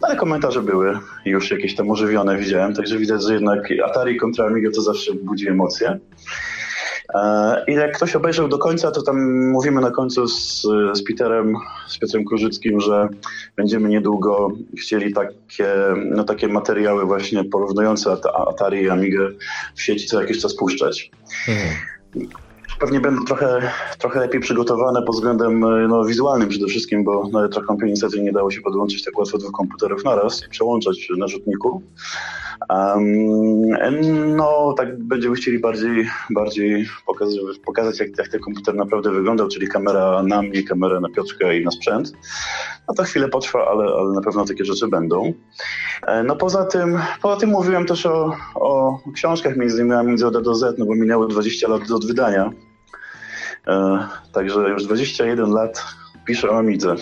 No 0.02 0.08
ale 0.08 0.16
komentarze 0.16 0.62
były 0.62 1.00
już 1.26 1.52
jakieś 1.52 1.76
tam 1.76 1.92
ożywione, 1.92 2.38
widziałem, 2.38 2.74
także 2.74 2.98
widać, 2.98 3.24
że 3.24 3.34
jednak 3.34 3.60
Atari 3.86 4.18
kontra 4.18 4.46
Amiga 4.46 4.70
to 4.76 4.82
zawsze 4.82 5.14
budzi 5.14 5.48
emocje. 5.48 6.00
E, 7.14 7.64
I 7.68 7.74
jak 7.74 7.96
ktoś 7.96 8.16
obejrzał 8.16 8.48
do 8.48 8.58
końca, 8.58 8.92
to 8.92 9.02
tam 9.02 9.48
mówimy 9.50 9.82
na 9.82 9.92
końcu 9.92 10.28
z, 10.28 10.62
z 10.94 11.04
Peterem, 11.04 11.56
z 11.88 11.98
Piotrem 11.98 12.26
Kurzyckim, 12.26 12.80
że 12.80 13.08
będziemy 13.56 13.90
niedługo 13.90 14.52
chcieli 14.80 15.14
takie, 15.14 15.76
no, 16.06 16.24
takie 16.24 16.48
materiały 16.48 17.06
właśnie 17.06 17.44
porównujące 17.44 18.12
Atari 18.48 18.82
i 18.82 18.90
Amigę 18.90 19.30
w 19.76 19.82
sieci 19.82 20.08
co 20.08 20.22
jakiś 20.22 20.42
czas 20.42 20.56
puszczać. 20.56 21.12
Mhm. 21.48 21.76
Pewnie 22.80 23.00
będą 23.00 23.26
trochę, 23.26 23.72
trochę 23.98 24.20
lepiej 24.20 24.42
przygotowane 24.42 25.02
pod 25.02 25.16
względem 25.16 25.60
no, 25.88 26.06
wizualnym 26.06 26.50
przede 26.50 26.68
wszystkim, 26.68 27.04
bo 27.04 27.28
na 27.28 27.42
retrokompie 27.42 27.86
niestety 27.86 28.22
nie 28.22 28.32
dało 28.32 28.52
się 28.52 28.62
podłączyć 28.62 29.04
tak 29.04 29.18
łatwo 29.18 29.38
dwóch 29.38 29.52
komputerów 29.52 30.04
naraz 30.04 30.46
i 30.48 30.50
przełączać 30.50 31.08
na 31.18 31.28
rzutniku. 31.28 31.82
No, 34.26 34.74
tak 34.78 35.04
będziemy 35.04 35.36
chcieli 35.36 35.60
bardziej, 35.60 36.10
bardziej 36.30 36.86
pokazać, 37.06 37.36
pokazać 37.66 38.00
jak, 38.00 38.18
jak 38.18 38.28
ten 38.28 38.40
komputer 38.40 38.76
naprawdę 38.76 39.12
wyglądał, 39.12 39.48
czyli 39.48 39.68
kamera 39.68 40.24
na 40.24 40.42
mnie, 40.42 40.64
kamera 40.64 41.00
na 41.00 41.10
Piotrkę 41.10 41.58
i 41.58 41.66
na 41.66 41.72
sprzęt. 41.72 42.12
No 42.88 42.94
to 42.94 43.04
chwilę 43.04 43.30
potrwa, 43.30 43.68
ale, 43.68 43.84
ale 43.84 44.12
na 44.14 44.22
pewno 44.22 44.46
takie 44.46 44.66
rzeczy 44.66 44.88
będą. 44.88 45.34
E, 46.08 46.24
no 46.24 46.36
poza 46.36 46.66
tym, 46.66 47.00
poza 47.22 47.40
tym 47.40 47.50
mówiłem 47.50 47.86
też 47.86 48.06
o, 48.06 48.36
o 48.56 49.00
książkach, 49.14 49.58
między 49.58 49.82
innymi 49.84 50.08
między 50.08 50.28
od 50.28 50.36
A 50.36 50.42
do 50.42 50.56
Z, 50.56 50.80
no 50.80 50.86
bo 50.86 50.96
minęło 50.96 51.28
20 51.28 51.68
lat 51.68 51.92
od 51.92 52.08
wydania. 52.08 52.52
E, 53.68 54.08
także 54.34 54.60
już 54.60 54.84
21 54.84 55.52
lat 55.52 55.86
piszę 56.26 56.50
o 56.50 56.58
Amidze. 56.58 56.96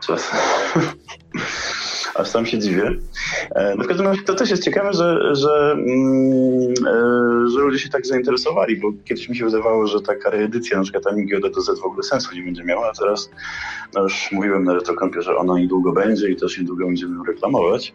Czas. 0.00 0.30
Aż 2.18 2.28
sam 2.28 2.46
się 2.46 2.58
dziwię. 2.58 2.90
No 3.76 3.84
w 3.84 3.86
każdym 3.86 4.06
razie 4.06 4.22
to 4.22 4.34
też 4.34 4.50
jest 4.50 4.64
ciekawe, 4.64 4.92
że, 4.92 5.34
że, 5.34 5.72
mm, 5.72 6.74
że 7.50 7.60
ludzie 7.60 7.78
się 7.78 7.88
tak 7.88 8.06
zainteresowali, 8.06 8.76
bo 8.76 8.92
kiedyś 9.04 9.28
mi 9.28 9.36
się 9.36 9.44
wydawało, 9.44 9.86
że 9.86 10.00
taka 10.00 10.30
reedycja 10.30 10.76
na 10.76 10.82
przykład 10.82 11.06
Amigi 11.06 11.34
od 11.34 11.52
do 11.54 11.60
Z 11.60 11.80
w 11.80 11.84
ogóle 11.84 12.02
sensu 12.02 12.34
nie 12.34 12.42
będzie 12.42 12.64
miała, 12.64 12.90
a 12.90 12.92
teraz 12.92 13.30
no 13.94 14.02
już 14.02 14.32
mówiłem 14.32 14.64
na 14.64 14.74
RetroCompie, 14.74 15.22
że 15.22 15.36
ona 15.36 15.58
niedługo 15.58 15.92
będzie 15.92 16.30
i 16.30 16.36
też 16.36 16.58
niedługo 16.58 16.86
będziemy 16.86 17.16
ją 17.16 17.24
reklamować. 17.24 17.94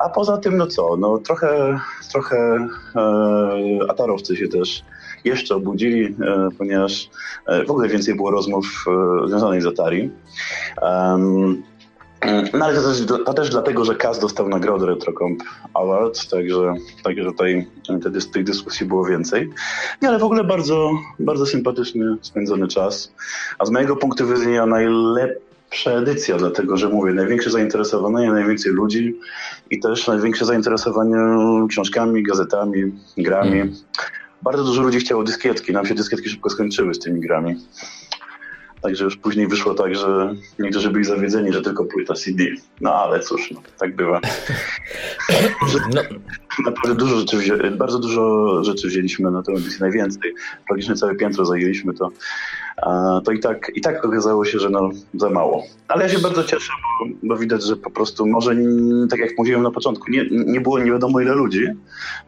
A 0.00 0.08
poza 0.08 0.36
tym, 0.36 0.56
no 0.56 0.66
co, 0.66 0.96
no 0.96 1.18
trochę, 1.18 1.80
trochę 2.12 2.68
e, 2.96 3.90
atarowcy 3.90 4.36
się 4.36 4.48
też 4.48 4.84
jeszcze 5.24 5.54
obudzili, 5.54 6.04
e, 6.04 6.48
ponieważ 6.58 7.10
e, 7.46 7.64
w 7.64 7.70
ogóle 7.70 7.88
więcej 7.88 8.14
było 8.14 8.30
rozmów 8.30 8.84
e, 9.24 9.28
związanych 9.28 9.62
z 9.62 9.66
Atari. 9.66 10.10
No 12.54 12.64
ale 12.64 12.74
to 12.74 12.82
też, 12.82 13.06
to 13.06 13.34
też 13.34 13.50
dlatego, 13.50 13.84
że 13.84 13.94
Kaz 13.94 14.18
dostał 14.18 14.48
nagrodę 14.48 14.86
RetroComp 14.86 15.42
Award, 15.74 16.28
także, 16.28 16.74
także 17.02 17.24
tutaj 17.24 17.66
wtedy 18.00 18.20
tej 18.22 18.44
dyskusji 18.44 18.86
było 18.86 19.04
więcej. 19.04 19.50
Nie, 20.02 20.08
ale 20.08 20.18
w 20.18 20.24
ogóle 20.24 20.44
bardzo, 20.44 20.90
bardzo 21.18 21.46
sympatyczny 21.46 22.16
spędzony 22.22 22.68
czas. 22.68 23.12
A 23.58 23.66
z 23.66 23.70
mojego 23.70 23.96
punktu 23.96 24.28
widzenia 24.28 24.66
najlepsza 24.66 25.90
edycja, 25.90 26.36
dlatego 26.36 26.76
że 26.76 26.88
mówię, 26.88 27.12
największe 27.12 27.50
zainteresowanie, 27.50 28.32
najwięcej 28.32 28.72
ludzi 28.72 29.16
i 29.70 29.80
też 29.80 30.06
największe 30.06 30.44
zainteresowanie 30.44 31.16
książkami, 31.68 32.22
gazetami, 32.22 32.92
grami. 33.16 33.60
Mm 33.60 33.74
bardzo 34.44 34.64
dużo 34.64 34.82
ludzi 34.82 34.98
chciało 34.98 35.24
dyskietki. 35.24 35.72
Nam 35.72 35.86
się 35.86 35.94
dyskietki 35.94 36.28
szybko 36.28 36.50
skończyły 36.50 36.94
z 36.94 36.98
tymi 36.98 37.20
grami. 37.20 37.56
Także 38.84 39.04
już 39.04 39.16
później 39.16 39.48
wyszło 39.48 39.74
tak, 39.74 39.94
że 39.94 40.34
niektórzy 40.58 40.90
byli 40.90 41.04
zawiedzeni, 41.04 41.52
że 41.52 41.62
tylko 41.62 41.84
płyta 41.84 42.14
CD. 42.14 42.44
No 42.80 42.94
ale 42.94 43.20
cóż, 43.20 43.50
no, 43.50 43.62
tak 43.78 43.96
bywa. 43.96 44.20
No. 45.94 46.02
Naprawdę 46.66 46.94
dużo 46.94 47.16
rzeczy 47.16 47.36
wzię... 47.36 47.56
bardzo 47.70 47.98
dużo 47.98 48.64
rzeczy 48.64 48.88
wzięliśmy 48.88 49.30
na 49.30 49.42
tę 49.42 49.52
edycję, 49.52 49.78
najwięcej. 49.80 50.34
Praktycznie 50.68 50.94
całe 50.94 51.14
piętro 51.14 51.44
zajęliśmy 51.44 51.94
to. 51.94 52.10
To 53.24 53.32
i 53.32 53.40
tak, 53.40 53.72
i 53.74 53.80
tak 53.80 54.04
okazało 54.04 54.44
się, 54.44 54.58
że 54.58 54.70
no, 54.70 54.90
za 55.14 55.30
mało. 55.30 55.62
Ale 55.88 56.04
ja 56.04 56.08
się 56.08 56.18
bardzo 56.18 56.44
cieszę, 56.44 56.72
bo, 56.82 57.06
bo 57.22 57.36
widać, 57.36 57.64
że 57.64 57.76
po 57.76 57.90
prostu 57.90 58.26
może, 58.26 58.56
tak 59.10 59.20
jak 59.20 59.38
mówiłem 59.38 59.62
na 59.62 59.70
początku, 59.70 60.10
nie, 60.10 60.24
nie 60.30 60.60
było 60.60 60.78
nie 60.78 60.92
wiadomo 60.92 61.20
ile 61.20 61.34
ludzi, 61.34 61.66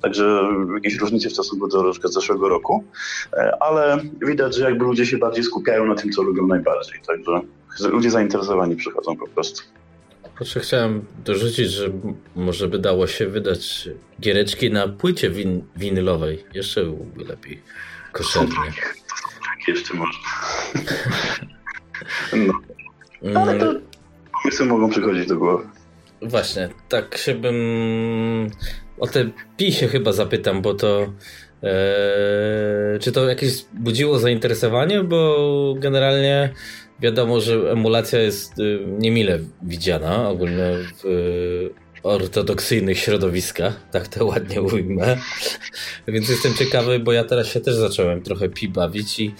także 0.02 0.48
jakieś 0.74 0.96
różnice 0.96 1.28
w 1.28 1.32
stosunku 1.32 1.68
do 1.68 1.92
zeszłego 2.04 2.48
roku, 2.48 2.84
e, 3.32 3.62
ale 3.62 3.98
widać, 4.22 4.56
że 4.56 4.64
jakby 4.64 4.84
ludzie 4.84 5.06
się 5.06 5.18
bardziej 5.18 5.44
skupiają 5.44 5.86
na 5.86 5.94
tym, 5.94 6.12
co 6.12 6.22
lubią 6.22 6.45
najbardziej. 6.46 7.00
Także 7.06 7.40
ludzie 7.88 8.10
zainteresowani 8.10 8.76
przychodzą 8.76 9.16
po 9.16 9.28
prostu. 9.28 9.62
Proszę, 10.36 10.60
chciałem 10.60 11.04
dorzucić, 11.24 11.70
że 11.70 11.90
może 12.36 12.68
by 12.68 12.78
dało 12.78 13.06
się 13.06 13.26
wydać 13.26 13.88
giereczki 14.20 14.70
na 14.70 14.88
płycie 14.88 15.30
win 15.30 15.64
winylowej. 15.76 16.44
Jeszcze 16.54 16.84
byłoby 16.84 17.24
lepiej, 17.24 17.62
koszernie. 18.12 18.54
Tak, 18.54 19.68
jeszcze 19.68 19.94
można. 19.94 20.18
No. 23.22 23.40
Ale 23.40 23.58
to 23.58 23.74
pomysły 24.42 24.66
mogą 24.66 24.90
przychodzić 24.90 25.26
do 25.26 25.36
głowy. 25.36 25.64
Właśnie, 26.22 26.68
tak 26.88 27.16
się 27.16 27.34
bym 27.34 27.56
o 28.98 29.06
te 29.06 29.30
PiSie 29.56 29.88
chyba 29.88 30.12
zapytam, 30.12 30.62
bo 30.62 30.74
to 30.74 31.12
e, 31.62 32.98
czy 33.00 33.12
to 33.12 33.28
jakieś 33.28 33.64
budziło 33.72 34.18
zainteresowanie, 34.18 35.02
bo 35.02 35.74
generalnie 35.78 36.50
wiadomo, 37.00 37.40
że 37.40 37.70
emulacja 37.70 38.18
jest 38.18 38.58
y, 38.58 38.78
niemile 38.98 39.38
widziana 39.62 40.28
ogólnie 40.28 40.72
w 41.02 41.04
y, 41.04 41.70
ortodoksyjnych 42.02 42.98
środowiskach, 42.98 43.88
tak 43.90 44.08
to 44.08 44.26
ładnie 44.26 44.62
ujmę. 44.62 45.16
Więc 46.08 46.28
jestem 46.28 46.54
ciekawy, 46.54 46.98
bo 46.98 47.12
ja 47.12 47.24
teraz 47.24 47.46
się 47.46 47.60
też 47.60 47.74
zacząłem 47.74 48.22
trochę 48.22 48.48
pi 48.48 48.68
bawić 48.68 49.20
i 49.20 49.34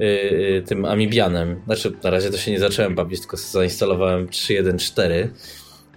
y, 0.00 0.62
tym 0.66 0.84
Amibianem. 0.84 1.60
Znaczy, 1.64 1.92
na 2.04 2.10
razie 2.10 2.30
to 2.30 2.38
się 2.38 2.50
nie 2.50 2.60
zacząłem 2.60 2.94
bawić, 2.94 3.20
tylko 3.20 3.36
zainstalowałem 3.36 4.26
3.1.4. 4.26 5.28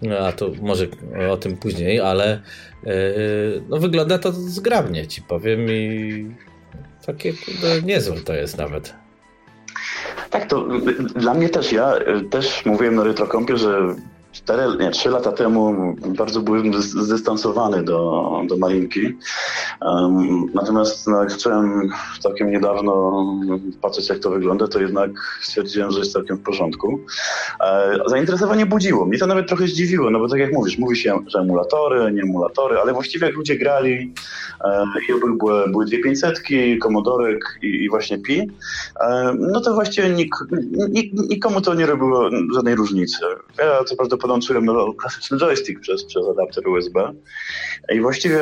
No, 0.08 0.18
a 0.18 0.32
to 0.32 0.52
może 0.62 0.88
o 1.30 1.38
tym 1.38 1.58
później, 1.58 2.00
ale 2.00 2.42
no 3.70 3.78
wygląda 3.78 4.18
to 4.20 4.32
zgrabnie, 4.32 5.08
ci 5.08 5.22
powiem 5.22 5.60
i 5.70 6.36
takie 7.06 7.34
niezłe 7.84 8.16
to 8.18 8.34
jest 8.34 8.58
nawet. 8.58 8.94
Tak, 10.30 10.46
to 10.46 10.68
dla 11.16 11.34
mnie 11.34 11.50
też, 11.50 11.72
ja 11.72 11.94
też 12.30 12.66
mówiłem 12.66 12.96
na 12.96 13.04
RetroCompie, 13.04 13.58
że 13.58 13.96
4, 14.36 14.78
nie, 14.80 14.92
3 14.92 15.10
lata 15.10 15.32
temu 15.32 15.96
bardzo 16.18 16.42
byłem 16.42 16.74
zdystansowany 16.82 17.84
do, 17.84 18.32
do 18.48 18.58
Malinki. 18.58 19.16
Um, 19.82 20.46
natomiast 20.54 21.08
no, 21.08 21.20
jak 21.20 21.32
zacząłem 21.32 21.90
całkiem 22.20 22.52
niedawno 22.52 23.24
patrzeć, 23.82 24.10
jak 24.10 24.20
to 24.20 24.30
wygląda, 24.30 24.68
to 24.68 24.80
jednak 24.80 25.12
stwierdziłem, 25.42 25.92
że 25.92 26.00
jest 26.00 26.14
całkiem 26.14 26.38
w 26.38 26.42
porządku. 26.42 27.00
E, 27.62 27.98
zainteresowanie 28.06 28.66
budziło. 28.66 29.06
Mnie 29.06 29.18
to 29.18 29.28
nawet 29.28 29.48
trochę 29.48 29.68
zdziwiło, 29.68 30.10
no 30.12 30.20
bo 30.20 30.30
tak 30.30 30.40
jak 30.40 30.54
mówisz, 30.54 30.78
mówi 30.78 30.98
się, 30.98 31.20
że 31.28 31.40
emulatory, 31.40 32.12
nie 32.12 32.22
emulatory, 32.22 32.78
ale 32.78 32.94
właściwie 32.94 33.28
jak 33.28 33.36
ludzie 33.36 33.58
grali 33.58 34.14
e, 34.66 35.20
były, 35.40 35.70
były 35.70 35.86
dwie 35.86 36.00
500, 36.00 36.42
Komodorek 36.82 37.60
i, 37.62 37.68
i, 37.68 37.90
właśnie 37.90 38.18
Pi, 38.18 38.52
e, 39.02 39.36
no 39.40 39.62
to 39.62 39.74
właściwie 39.74 40.10
nik, 40.10 40.36
nik, 40.90 41.14
nikomu 41.30 41.62
to 41.62 41.74
nie 41.74 41.86
robiło 41.86 42.30
żadnej 42.54 42.76
różnicy. 42.76 43.18
Ja 43.58 43.84
co 43.84 43.96
prawda 43.96 44.18
podłączyłem 44.26 44.68
klasyczny 44.98 45.38
joystick 45.38 45.80
przez, 45.80 46.04
przez 46.04 46.28
adapter 46.28 46.68
USB 46.68 47.14
i 47.94 48.02
właściwie 48.02 48.42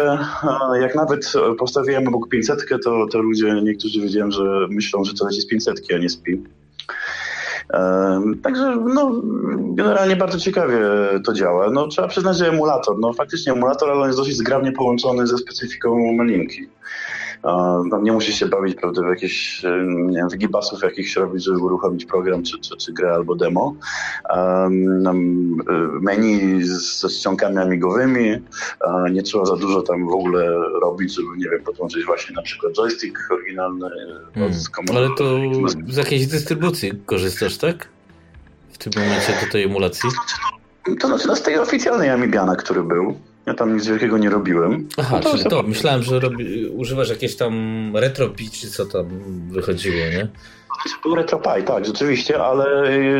jak 0.82 0.96
nawet 0.96 1.34
postawiłem 1.60 2.08
obok 2.08 2.30
500, 2.30 2.66
to, 2.84 3.08
to 3.12 3.20
ludzie, 3.20 3.62
niektórzy 3.64 4.02
wiedziałem, 4.02 4.32
że 4.32 4.68
myślą, 4.70 5.04
że 5.04 5.14
to 5.14 5.26
leci 5.26 5.42
z 5.42 5.48
500, 5.48 5.82
a 5.96 5.98
nie 5.98 6.10
z 6.10 6.18
Pi. 6.18 6.44
Także 8.44 8.76
no, 8.94 9.22
generalnie 9.74 10.16
bardzo 10.16 10.40
ciekawie 10.40 10.80
to 11.26 11.34
działa. 11.34 11.70
No, 11.70 11.88
trzeba 11.88 12.08
przyznać, 12.08 12.38
że 12.38 12.48
emulator, 12.48 13.00
no 13.00 13.14
faktycznie 13.14 13.54
emulator, 13.54 13.90
ale 13.90 14.02
on 14.02 14.08
jest 14.08 14.20
dosyć 14.20 14.38
zgrabnie 14.38 14.72
połączony 14.72 15.28
ze 15.28 15.38
specyfiką 15.38 16.14
malinki. 16.14 16.68
No, 17.44 18.00
nie 18.02 18.12
musisz 18.12 18.36
się 18.36 18.46
bawić 18.46 18.76
prawda, 18.76 19.02
w 19.02 19.10
jakieś 19.10 19.64
nie 19.86 20.18
wiem, 20.18 20.28
gibasów 20.38 20.84
jakichś 20.84 21.16
robić, 21.16 21.44
żeby 21.44 21.58
uruchomić 21.58 22.06
program 22.06 22.44
czy, 22.44 22.60
czy, 22.60 22.78
czy 22.78 22.94
grę 22.94 23.14
albo 23.14 23.36
demo. 23.36 23.76
Um, 24.36 25.58
menu 26.02 26.64
ze 26.64 27.10
ściągami 27.10 27.58
amigowymi. 27.58 28.42
Nie 29.12 29.24
trzeba 29.24 29.46
za 29.46 29.56
dużo 29.56 29.82
tam 29.82 30.08
w 30.08 30.14
ogóle 30.14 30.46
robić, 30.82 31.16
żeby 31.16 31.28
nie 31.38 31.50
wiem, 31.50 31.64
podłączyć 31.64 32.06
właśnie 32.06 32.36
na 32.36 32.42
przykład 32.42 32.74
joystick 32.74 33.20
oryginalny. 33.32 33.90
Hmm. 34.34 34.54
Ale 34.90 35.10
to 35.18 35.38
z 35.88 35.98
jakiejś 35.98 36.28
dystrybucji 36.28 36.92
korzystasz, 37.06 37.58
tak? 37.58 37.88
W 38.72 38.78
tym 38.78 39.04
momencie 39.04 39.34
do 39.46 39.52
tej 39.52 39.64
emulacji? 39.64 40.10
To 41.00 41.08
znaczy 41.08 41.28
no 41.28 41.36
z 41.36 41.42
tej 41.42 41.60
oficjalnej 41.60 42.10
Amibiana, 42.10 42.56
który 42.56 42.84
był. 42.84 43.20
Ja 43.46 43.54
tam 43.54 43.76
nic 43.76 43.88
wielkiego 43.88 44.18
nie 44.18 44.30
robiłem. 44.30 44.88
Aha, 44.98 45.16
no 45.16 45.32
to 45.32 45.38
czyli 45.38 45.50
to. 45.50 45.64
Myślałem, 45.64 46.04
że 46.04 46.20
robi, 46.20 46.68
używasz 46.68 47.10
jakieś 47.10 47.36
tam 47.36 47.54
RetroPie, 47.96 48.50
czy 48.50 48.70
co 48.70 48.86
tam 48.86 49.06
wychodziło, 49.50 49.96
nie? 49.96 50.28
Był 51.04 51.16
RetroPie, 51.16 51.64
tak, 51.64 51.86
rzeczywiście, 51.86 52.44
ale 52.44 52.66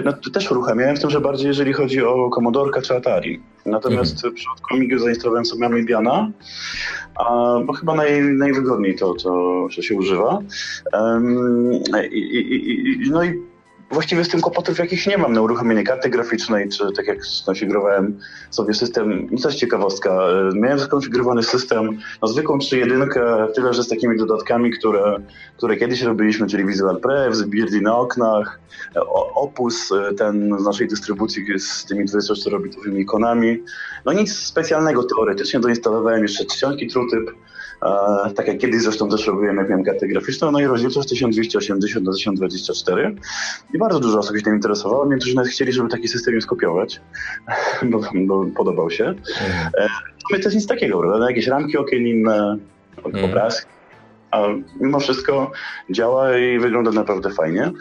no, 0.04 0.14
też 0.34 0.52
uruchamiałem, 0.52 0.96
w 0.96 1.00
tym, 1.00 1.10
że 1.10 1.22
bardziej 1.22 1.48
jeżeli 1.48 1.74
chodzi 1.74 2.04
o 2.04 2.30
Commodore 2.30 2.82
czy 2.82 2.96
Atari. 2.96 3.42
Natomiast 3.66 4.14
mhm. 4.14 4.34
w 4.34 4.36
przypadku 4.36 4.74
Amigi 4.76 5.00
zainstalowałem 5.00 5.46
sobie 5.46 5.66
Amibiana, 5.66 6.32
a, 7.16 7.60
bo 7.66 7.74
chyba 7.74 7.96
naj, 7.96 8.22
najwygodniej 8.22 8.96
to, 8.96 9.14
to, 9.14 9.68
to 9.76 9.82
się 9.82 9.96
używa. 9.96 10.40
Um, 10.94 11.72
i, 12.12 12.18
i, 12.18 13.06
i, 13.08 13.10
no 13.12 13.24
i 13.24 13.53
właściwie 13.94 14.24
z 14.24 14.30
tym 14.30 14.42
kłopotów 14.42 14.80
jakichś 14.80 15.08
nie 15.08 15.18
mam 15.18 15.34
na 15.34 15.42
uruchomienie 15.42 15.84
karty 15.84 16.10
graficznej, 16.10 16.70
czy 16.70 16.92
tak 16.96 17.08
jak 17.08 17.26
skonfigurowałem 17.26 18.20
sobie 18.50 18.74
system, 18.74 19.28
no 19.32 19.42
też 19.42 19.56
ciekawostka, 19.56 20.10
e, 20.10 20.50
miałem 20.56 20.80
skonfigurowany 20.80 21.44
system, 21.44 21.98
no 22.22 22.28
zwykłą 22.28 22.58
3.1, 22.58 23.54
tyle, 23.56 23.74
że 23.74 23.84
z 23.84 23.88
takimi 23.88 24.18
dodatkami, 24.18 24.72
które, 24.72 25.18
które 25.58 25.78
kiedyś 25.78 26.02
robiliśmy, 26.02 26.48
czyli 26.48 26.66
Visual 26.66 27.02
Prevs, 27.02 27.42
Beardy 27.42 27.82
na 27.82 27.98
oknach, 27.98 28.60
e, 28.96 29.02
Opus, 29.36 29.92
e, 29.92 30.14
ten 30.14 30.60
z 30.60 30.64
naszej 30.64 30.88
dystrybucji 30.88 31.60
z 31.60 31.86
tymi 31.86 32.06
24-bitowymi 32.06 33.00
ikonami. 33.00 33.64
No 34.06 34.14
nic 34.14 34.34
specjalnego 34.34 35.04
teoretycznie, 35.04 35.60
doinstalowałem 35.60 36.22
jeszcze 36.22 36.46
czcionki 36.46 36.88
TrueType, 36.88 37.32
tak 38.36 38.48
jak 38.48 38.58
kiedyś 38.58 38.82
zresztą 38.82 39.10
też 39.10 39.28
robiłem, 39.28 39.58
jak 39.58 39.70
miałem 39.70 39.84
kartę 39.84 40.08
graficzną, 40.08 40.52
no 40.52 40.60
i 40.60 40.66
rozdzielczość 40.66 41.10
1280 41.10 42.06
na 42.06 42.14
1024 42.14 43.16
i 43.74 43.78
bardzo 43.78 44.00
dużo 44.00 44.20
osób 44.20 44.38
się 44.38 44.44
tym 44.44 44.56
interesowało. 44.56 45.06
Niektórzy 45.06 45.36
nawet 45.36 45.52
chcieli, 45.52 45.74
żeby 45.74 45.90
taki 45.90 46.08
system 46.08 46.42
skopiować, 46.42 47.02
bo, 47.92 48.02
bo 48.16 48.46
podobał 48.56 48.90
się. 48.90 49.06
Mhm. 49.06 49.72
E, 49.78 49.88
My 50.32 50.40
też 50.40 50.56
nic 50.56 50.68
takiego, 50.68 51.00
prawda? 51.00 51.30
Jakieś 51.30 51.48
ramki 51.48 51.78
okienne, 51.78 52.58
mhm. 53.06 53.26
obrazki. 53.26 53.74
A 54.34 54.48
mimo 54.80 55.00
wszystko 55.00 55.52
działa 55.90 56.38
i 56.38 56.60
wygląda 56.60 56.92
naprawdę 56.92 57.30
fajnie. 57.30 57.72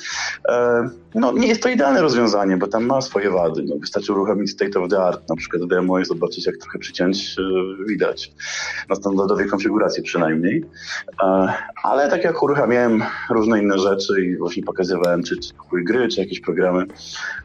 E, 0.49 0.89
no, 1.15 1.33
nie 1.33 1.47
jest 1.47 1.63
to 1.63 1.69
idealne 1.69 2.03
rozwiązanie, 2.03 2.57
bo 2.57 2.67
tam 2.67 2.87
ma 2.87 3.01
swoje 3.01 3.31
wady. 3.31 3.63
No, 3.63 3.77
wystarczy 3.77 4.13
uruchomić 4.13 4.51
state 4.51 4.81
of 4.81 4.91
the 4.91 5.03
art, 5.03 5.29
na 5.29 5.37
przykład 5.37 5.65
demo 5.67 5.99
i 5.99 6.05
zobaczyć, 6.05 6.47
jak 6.47 6.57
trochę 6.57 6.79
przyciąć 6.79 7.37
e, 7.39 7.87
widać. 7.89 8.33
Na 8.89 8.95
standardowej 8.95 9.49
konfiguracji 9.49 10.03
przynajmniej. 10.03 10.65
E, 11.23 11.53
ale 11.83 12.11
tak 12.11 12.25
jak 12.25 12.43
uruchamiałem 12.43 13.03
różne 13.31 13.63
inne 13.63 13.79
rzeczy 13.79 14.25
i 14.25 14.37
właśnie 14.37 14.63
pokazywałem, 14.63 15.23
czy, 15.23 15.37
czy 15.37 15.53
gry, 15.73 16.09
czy 16.09 16.21
jakieś 16.21 16.41
programy, 16.41 16.87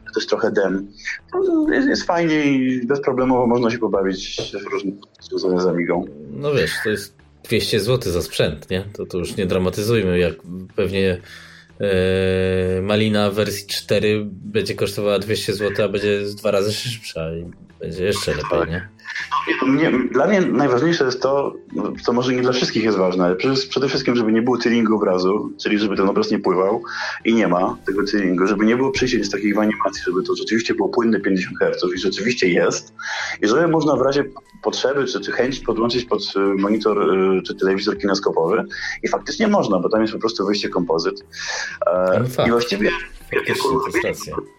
czy 0.06 0.14
też 0.14 0.26
trochę 0.26 0.50
dem, 0.50 0.88
to 1.32 1.72
jest, 1.72 1.88
jest 1.88 2.02
fajnie 2.02 2.44
i 2.44 2.86
bezproblemowo 2.86 3.46
można 3.46 3.70
się 3.70 3.78
pobawić 3.78 4.52
w 4.64 4.72
różnych 4.72 4.94
związane 5.20 5.60
z 5.60 5.66
Amigą. 5.66 6.06
No 6.30 6.52
wiesz, 6.52 6.72
to 6.84 6.90
jest 6.90 7.17
200 7.44 7.80
zł 7.80 8.12
za 8.12 8.22
sprzęt, 8.22 8.70
nie? 8.70 8.84
To, 8.92 9.06
to 9.06 9.18
już 9.18 9.36
nie 9.36 9.46
dramatyzujmy, 9.46 10.18
jak 10.18 10.34
pewnie 10.76 11.20
e, 11.80 12.82
Malina 12.82 13.30
w 13.30 13.34
wersji 13.34 13.66
4 13.66 14.26
będzie 14.30 14.74
kosztowała 14.74 15.18
200 15.18 15.54
zł, 15.54 15.84
a 15.84 15.88
będzie 15.88 16.20
dwa 16.36 16.50
razy 16.50 16.72
szybsza 16.72 17.34
i 17.34 17.44
będzie 17.80 18.04
jeszcze 18.04 18.34
lepiej, 18.34 18.70
nie? 18.70 18.88
Mnie, 19.66 19.92
dla 20.10 20.26
mnie 20.26 20.40
najważniejsze 20.40 21.04
jest 21.04 21.22
to, 21.22 21.54
co 22.02 22.12
może 22.12 22.34
nie 22.34 22.42
dla 22.42 22.52
wszystkich 22.52 22.84
jest 22.84 22.98
ważne, 22.98 23.24
ale 23.24 23.36
przede 23.70 23.88
wszystkim, 23.88 24.16
żeby 24.16 24.32
nie 24.32 24.42
było 24.42 24.58
tyrlingu 24.58 24.96
obrazu, 24.96 25.52
czyli 25.62 25.78
żeby 25.78 25.96
ten 25.96 26.08
obraz 26.08 26.30
nie 26.30 26.38
pływał 26.38 26.82
i 27.24 27.34
nie 27.34 27.48
ma 27.48 27.76
tego 27.86 28.04
tyrlingu, 28.04 28.46
żeby 28.46 28.64
nie 28.64 28.76
było 28.76 28.90
przyjścia 28.90 29.18
z 29.22 29.30
takich 29.30 29.58
animacji, 29.58 30.02
żeby 30.06 30.22
to 30.22 30.34
rzeczywiście 30.36 30.74
było 30.74 30.88
płynne 30.88 31.20
50 31.20 31.58
Hz 31.58 31.94
i 31.94 31.98
rzeczywiście 31.98 32.48
jest. 32.48 32.94
I 33.42 33.46
żeby 33.46 33.68
można 33.68 33.96
w 33.96 34.00
razie 34.00 34.24
potrzeby 34.62 35.04
czy, 35.04 35.20
czy 35.20 35.32
chęci 35.32 35.60
podłączyć 35.60 36.04
pod 36.04 36.22
y, 36.36 36.38
monitor 36.38 37.14
y, 37.14 37.42
czy 37.42 37.54
telewizor 37.54 37.98
kineskopowy. 37.98 38.64
I 39.02 39.08
faktycznie 39.08 39.48
można, 39.48 39.78
bo 39.78 39.88
tam 39.88 40.00
jest 40.00 40.12
po 40.12 40.18
prostu 40.18 40.46
wyjście 40.46 40.68
kompozyt. 40.68 41.24
E, 41.86 42.24
no 42.38 42.46
I 42.46 42.50
właściwie... 42.50 42.90
Faktycznie, 43.34 44.32
to 44.32 44.57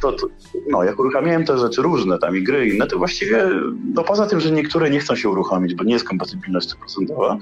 to, 0.00 0.12
to, 0.12 0.26
no, 0.70 0.84
jak 0.84 0.98
uruchamiałem 0.98 1.44
te 1.44 1.58
rzeczy 1.58 1.82
różne, 1.82 2.18
tam 2.18 2.36
i 2.36 2.42
gry 2.42 2.68
inne, 2.68 2.86
to 2.86 2.98
właściwie, 2.98 3.50
no 3.94 4.04
poza 4.04 4.26
tym, 4.26 4.40
że 4.40 4.50
niektóre 4.50 4.90
nie 4.90 5.00
chcą 5.00 5.16
się 5.16 5.28
uruchomić, 5.28 5.74
bo 5.74 5.84
nie 5.84 5.92
jest 5.92 6.08
kompatybilność 6.08 6.68
100%, 6.68 7.38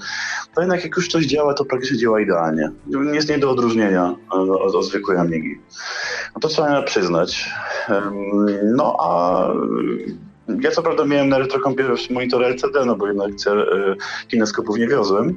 to 0.55 0.61
jednak 0.61 0.85
jak 0.85 0.97
już 0.97 1.09
coś 1.09 1.27
działa, 1.27 1.55
to 1.55 1.65
praktycznie 1.65 1.99
działa 1.99 2.21
idealnie. 2.21 2.71
Jest 3.12 3.29
nie 3.29 3.39
do 3.39 3.50
odróżnienia 3.50 4.17
od, 4.31 4.75
od 4.75 4.85
zwykłej 4.85 5.19
Amigi. 5.19 5.61
No 6.35 6.41
to 6.41 6.49
trzeba 6.49 6.83
przyznać. 6.83 7.50
No 8.65 8.97
a 9.00 9.47
ja 10.61 10.71
co 10.71 10.83
prawda 10.83 11.04
miałem 11.04 11.28
na 11.28 11.38
retrokompie 11.38 11.85
monitor 12.11 12.45
LCD, 12.45 12.85
no 12.87 12.97
bo 12.97 13.07
jednak 13.07 13.30
e, 13.30 13.97
kineskopów 14.28 14.78
nie 14.78 14.88
wiozłem, 14.88 15.37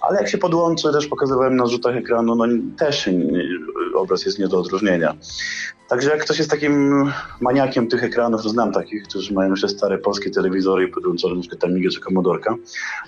ale 0.00 0.18
jak 0.18 0.28
się 0.28 0.38
podłączy, 0.38 0.92
też 0.92 1.06
pokazywałem 1.06 1.56
na 1.56 1.66
rzutach 1.66 1.96
ekranu, 1.96 2.34
no 2.34 2.44
też 2.78 3.10
obraz 3.94 4.26
jest 4.26 4.38
nie 4.38 4.48
do 4.48 4.58
odróżnienia. 4.58 5.14
Także 5.88 6.10
jak 6.10 6.24
ktoś 6.24 6.38
jest 6.38 6.50
takim 6.50 7.04
maniakiem 7.40 7.88
tych 7.88 8.04
ekranów, 8.04 8.42
to 8.42 8.48
znam 8.48 8.72
takich, 8.72 9.02
którzy 9.02 9.34
mają 9.34 9.50
jeszcze 9.50 9.68
stare 9.68 9.98
polskie 9.98 10.30
telewizory 10.30 10.84
i 10.84 10.88
podłączone 10.88 11.34
na 11.34 11.40
przykład 11.40 11.64
Amigę 11.64 11.90
czy 11.90 12.00
Komodorka. 12.00 12.54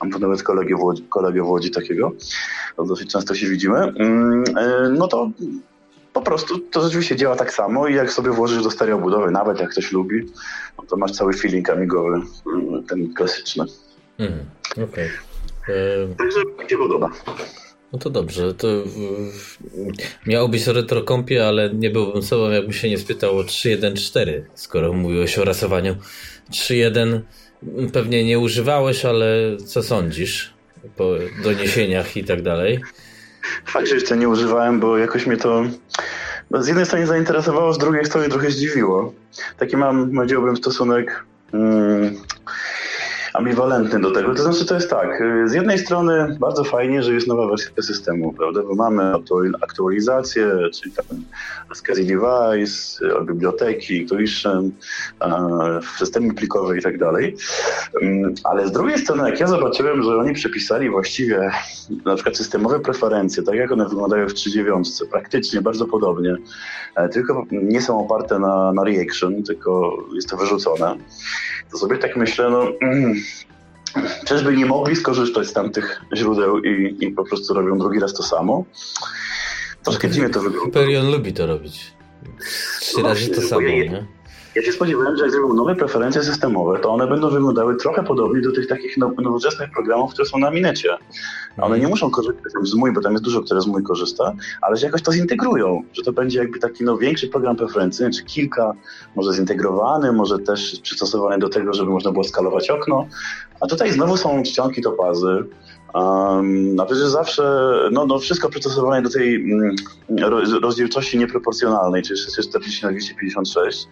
Mam 0.01 0.11
nawet 0.11 0.43
kolegę 0.43 0.77
w 0.77 0.81
Łodzi, 0.81 1.03
kolegę 1.03 1.43
w 1.43 1.49
Łodzi 1.49 1.71
takiego, 1.71 2.13
dosyć 2.87 3.13
często 3.13 3.35
się 3.35 3.49
widzimy. 3.49 3.79
Mm, 3.79 4.45
e, 4.59 4.89
no 4.89 5.09
to 5.09 5.31
po 6.13 6.23
prostu 6.23 6.59
to 6.59 6.83
rzeczywiście 6.83 7.17
działa 7.17 7.37
tak 7.37 7.53
samo 7.53 7.89
i 7.89 7.95
jak 7.95 8.13
sobie 8.13 8.31
włożysz 8.31 8.63
do 8.63 8.71
stereo 8.71 8.99
budowy, 8.99 9.31
nawet 9.31 9.61
jak 9.61 9.71
ktoś 9.71 9.93
lubi, 9.93 10.27
no 10.79 10.85
to 10.85 10.97
masz 10.97 11.13
cały 11.13 11.33
feeling 11.33 11.71
amigowy, 11.71 12.21
mm, 12.47 12.85
ten 12.85 13.15
klasyczny. 13.15 13.65
Mm, 14.19 14.45
Okej. 14.73 15.11
Okay. 15.63 16.15
Także 16.19 16.41
mi 16.63 16.71
się 16.71 16.79
podoba. 16.79 17.11
No 17.93 17.99
to 17.99 18.11
dobrze, 18.11 18.55
to 18.55 18.69
miało 20.27 20.49
być 20.49 20.69
o 20.69 20.73
retrokompie, 20.73 21.47
ale 21.47 21.75
nie 21.75 21.91
byłbym 21.91 22.23
sobą, 22.23 22.51
jakbym 22.51 22.73
się 22.73 22.89
nie 22.91 22.99
spytał 22.99 23.39
o 23.39 23.43
3.1.4, 23.43 24.43
skoro 24.55 24.93
mówiłeś 24.93 25.39
o 25.39 25.45
rasowaniu. 25.45 25.97
3.1 26.51 27.21
pewnie 27.93 28.25
nie 28.25 28.39
używałeś, 28.39 29.05
ale 29.05 29.57
co 29.67 29.83
sądzisz 29.83 30.55
po 30.97 31.15
doniesieniach 31.45 32.17
i 32.17 32.25
tak 32.25 32.43
dalej? 32.43 32.81
Fakt, 33.67 33.87
że 33.87 33.95
jeszcze 33.95 34.17
nie 34.17 34.29
używałem, 34.29 34.81
bo 34.81 34.99
jakoś 34.99 35.27
mnie 35.27 35.37
to 35.37 35.63
z 36.51 36.67
jednej 36.67 36.87
strony 36.87 37.07
zainteresowało, 37.07 37.73
z 37.73 37.79
drugiej 37.79 38.05
strony 38.05 38.29
trochę 38.29 38.51
zdziwiło. 38.51 39.13
Taki 39.59 39.77
mam, 39.77 40.11
powiedziałbym, 40.15 40.57
stosunek... 40.57 41.25
Hmm, 41.53 42.17
ambiwalentny 43.35 44.01
do 44.01 44.11
tego. 44.11 44.35
To 44.35 44.43
znaczy, 44.43 44.67
to 44.67 44.75
jest 44.75 44.91
tak, 44.91 45.21
y, 45.21 45.49
z 45.49 45.53
jednej 45.53 45.79
strony 45.79 46.37
bardzo 46.41 46.65
fajnie, 46.65 47.03
że 47.03 47.15
jest 47.15 47.27
nowa 47.27 47.47
wersja 47.47 47.83
systemu, 47.83 48.33
prawda, 48.33 48.63
bo 48.63 48.75
mamy 48.75 49.13
aktualizację, 49.61 50.53
czyli 50.75 50.95
tam 50.95 51.07
SCSI 51.75 52.07
Device, 52.07 53.07
y, 53.21 53.25
biblioteki, 53.25 54.07
Tuition, 54.07 54.71
systemy 55.99 56.35
plikowe 56.35 56.79
i 56.79 56.83
tak 56.83 56.99
dalej. 56.99 57.37
Mm, 58.03 58.35
ale 58.45 58.69
z 58.69 58.73
drugiej 58.73 58.99
strony, 58.99 59.31
jak 59.31 59.41
ja 59.41 59.47
zobaczyłem, 59.47 60.03
że 60.03 60.17
oni 60.17 60.33
przepisali 60.33 60.91
właściwie 60.91 61.51
na 62.05 62.15
przykład 62.15 62.37
systemowe 62.37 62.81
preferencje, 62.81 63.43
tak 63.43 63.55
jak 63.55 63.73
one 63.73 63.89
wyglądają 63.89 64.29
w 64.29 64.33
3.9, 64.33 65.07
praktycznie 65.11 65.61
bardzo 65.61 65.87
podobnie, 65.87 66.37
e, 66.95 67.09
tylko 67.09 67.47
nie 67.51 67.83
są 67.83 68.01
oparte 68.01 68.39
na, 68.39 68.73
na 68.73 68.85
reaction, 68.85 69.43
tylko 69.43 69.97
jest 70.15 70.29
to 70.29 70.37
wyrzucone, 70.37 70.97
to 71.73 71.79
sobie 71.79 71.99
tak 71.99 72.17
myślę, 72.17 72.51
no 72.51 72.73
mm, 72.83 73.15
czyżby 74.27 74.57
nie 74.57 74.67
mogli 74.67 74.97
skorzystać 74.97 75.49
z 75.49 75.53
tamtych 75.53 76.01
źródeł 76.17 76.59
i, 76.59 76.97
i 77.01 77.11
po 77.11 77.25
prostu 77.25 77.55
robią 77.55 77.79
drugi 77.79 78.01
raz 78.01 78.15
to 78.15 78.23
samo? 78.23 78.65
Troszkę 79.83 80.11
dziwnie 80.11 80.31
to 80.31 80.41
wygląda. 80.41 80.67
Hyperion 80.67 81.11
lubi 81.11 81.33
to 81.33 81.47
robić. 81.47 81.93
Trzy 82.81 83.03
razy 83.03 83.29
to 83.29 83.43
samo, 83.43 83.61
nie? 83.61 84.07
Ja 84.55 84.63
się 84.63 84.73
spodziewałem, 84.73 85.17
że 85.17 85.23
jak 85.23 85.33
zrobią 85.33 85.55
nowe 85.55 85.75
preferencje 85.75 86.23
systemowe, 86.23 86.79
to 86.79 86.91
one 86.91 87.07
będą 87.07 87.31
wyglądały 87.31 87.77
trochę 87.77 88.03
podobnie 88.03 88.41
do 88.41 88.53
tych 88.53 88.67
takich 88.67 88.97
nowoczesnych 88.97 89.71
programów, 89.71 90.13
które 90.13 90.29
są 90.29 90.39
na 90.39 90.51
Minecie. 90.51 90.97
One 91.61 91.79
nie 91.79 91.89
muszą 91.89 92.11
korzystać 92.11 92.53
z 92.63 92.75
mój, 92.75 92.93
bo 92.93 93.01
tam 93.01 93.13
jest 93.13 93.25
dużo, 93.25 93.43
które 93.43 93.61
z 93.61 93.67
mój 93.67 93.83
korzysta, 93.83 94.35
ale 94.61 94.77
że 94.77 94.87
jakoś 94.87 95.03
to 95.03 95.13
zintegrują, 95.13 95.83
że 95.93 96.03
to 96.03 96.13
będzie 96.13 96.39
jakby 96.39 96.59
taki 96.59 96.85
no, 96.85 96.99
większy 96.99 97.29
program 97.29 97.57
preferencyjny, 97.57 98.13
czy 98.13 98.25
kilka, 98.25 98.73
może 99.17 99.33
zintegrowany, 99.33 100.13
może 100.13 100.39
też 100.39 100.81
przystosowany 100.81 101.39
do 101.39 101.49
tego, 101.49 101.75
żeby 101.75 101.91
można 101.91 102.13
było 102.13 102.25
skalować 102.25 102.71
okno. 102.71 103.07
A 103.61 103.67
tutaj 103.67 103.93
znowu 103.93 104.17
są 104.17 104.43
czcionki 104.43 104.83
topazy, 104.83 105.45
Um, 105.95 106.81
a 106.81 106.85
przecież 106.87 107.05
zawsze, 107.05 107.43
no, 107.93 108.07
no 108.07 108.19
wszystko 108.19 108.49
przystosowane 108.49 109.03
do 109.03 109.11
tej 109.11 109.35
mm, 109.35 109.77
rozdzielczości 110.63 111.19
nieproporcjonalnej, 111.19 112.03
czyli 112.03 112.21
640 112.21 112.85
na 112.85 112.93
256, 112.93 113.89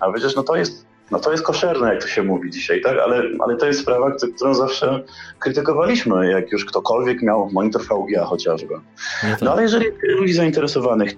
a 0.00 0.12
przecież 0.12 0.36
no 0.36 0.42
to 0.42 0.56
jest 0.56 0.88
no 1.10 1.18
to 1.18 1.32
jest 1.32 1.44
koszerne, 1.44 1.94
jak 1.94 2.02
to 2.02 2.08
się 2.08 2.22
mówi 2.22 2.50
dzisiaj, 2.50 2.80
tak? 2.80 2.98
Ale, 2.98 3.22
ale 3.40 3.56
to 3.56 3.66
jest 3.66 3.80
sprawa, 3.80 4.12
którą 4.36 4.54
zawsze 4.54 5.04
krytykowaliśmy, 5.38 6.30
jak 6.30 6.52
już 6.52 6.64
ktokolwiek 6.64 7.22
miał 7.22 7.50
monitor 7.52 7.82
VGA 7.82 8.24
chociażby. 8.24 8.74
No, 8.74 9.30
tak. 9.30 9.42
no 9.42 9.52
ale 9.52 9.62
jeżeli 9.62 9.86
ludzi 10.02 10.32
zainteresowanych, 10.32 11.14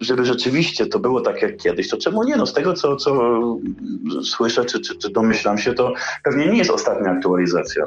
żeby 0.00 0.24
rzeczywiście 0.24 0.86
to 0.86 0.98
było 0.98 1.20
tak 1.20 1.42
jak 1.42 1.56
kiedyś, 1.56 1.88
to 1.88 1.96
czemu 1.96 2.24
nie? 2.24 2.36
No 2.36 2.46
z 2.46 2.52
tego, 2.52 2.72
co, 2.72 2.96
co 2.96 3.40
słyszę, 4.22 4.64
czy, 4.64 4.80
czy, 4.80 4.98
czy 4.98 5.10
domyślam 5.10 5.58
się, 5.58 5.72
to 5.72 5.92
pewnie 6.24 6.46
nie 6.46 6.58
jest 6.58 6.70
ostatnia 6.70 7.10
aktualizacja. 7.10 7.84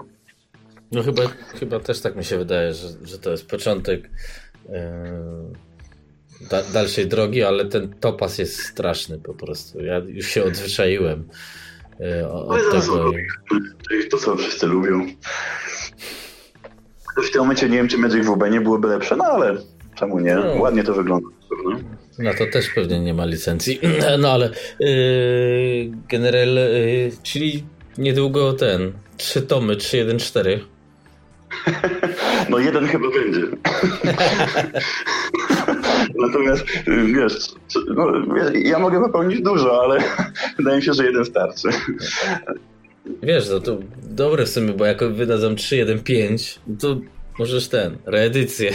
No 0.93 1.03
chyba, 1.03 1.23
chyba 1.59 1.79
też 1.79 2.01
tak 2.01 2.15
mi 2.15 2.23
się 2.23 2.37
wydaje, 2.37 2.73
że, 2.73 2.87
że 3.03 3.19
to 3.19 3.31
jest 3.31 3.47
początek 3.47 4.09
yy, 4.69 4.73
da, 6.49 6.63
dalszej 6.63 7.07
drogi, 7.07 7.43
ale 7.43 7.65
ten 7.65 7.93
topas 7.99 8.37
jest 8.37 8.59
straszny 8.59 9.19
po 9.19 9.33
prostu. 9.33 9.81
Ja 9.83 9.97
już 9.97 10.27
się 10.27 10.43
odzwyczaiłem 10.43 11.27
yy, 11.99 12.29
od 12.29 12.71
tego. 12.71 13.11
To, 14.11 14.17
co 14.17 14.35
wszyscy 14.35 14.67
lubią. 14.67 15.05
W 17.23 17.31
tym 17.31 17.41
momencie 17.41 17.69
nie 17.69 17.77
wiem, 17.77 17.87
czy 17.87 17.97
Magic 17.97 18.25
WB 18.25 18.51
nie 18.51 18.61
byłoby 18.61 18.87
lepsze, 18.87 19.15
no 19.15 19.25
ale 19.25 19.57
czemu 19.95 20.19
nie? 20.19 20.35
No. 20.35 20.55
Ładnie 20.61 20.83
to 20.83 20.93
wygląda. 20.93 21.29
No 22.19 22.33
to 22.33 22.47
też 22.47 22.69
pewnie 22.75 22.99
nie 22.99 23.13
ma 23.13 23.25
licencji. 23.25 23.79
No 24.19 24.31
ale 24.31 24.49
yy, 24.79 25.91
general, 26.09 26.55
yy, 26.55 27.11
czyli 27.23 27.63
niedługo 27.97 28.53
ten, 28.53 28.93
trzy 29.17 29.41
tomy, 29.41 29.75
314 29.75 30.72
No 32.49 32.59
jeden 32.59 32.87
chyba 32.87 33.07
będzie. 33.11 33.41
Natomiast 36.15 36.65
wiesz, 37.15 37.47
no, 37.95 38.11
ja 38.53 38.79
mogę 38.79 39.03
wypełnić 39.03 39.41
dużo, 39.41 39.83
ale 39.83 40.03
wydaje 40.57 40.77
mi 40.77 40.83
się, 40.83 40.93
że 40.93 41.05
jeden 41.05 41.25
starczy. 41.25 41.69
Wiesz, 43.23 43.49
no 43.49 43.59
to 43.59 43.77
dobre 44.03 44.45
w 44.45 44.49
sumie, 44.49 44.73
bo 44.73 44.85
jak 44.85 45.03
wydadzą 45.03 45.53
3.1.5, 45.53 46.59
to 46.79 46.97
możesz 47.39 47.67
ten, 47.67 47.97
reedycję. 48.05 48.71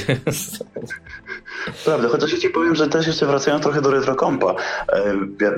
Prawda, 1.85 2.09
chociaż 2.09 2.33
ja 2.33 2.38
ci 2.38 2.51
powiem, 2.51 2.75
że 2.75 2.88
też 2.88 3.07
jeszcze 3.07 3.27
wracając 3.27 3.62
trochę 3.62 3.83
do 3.83 3.91
retrokompa. 3.91 4.55
E, 4.88 5.14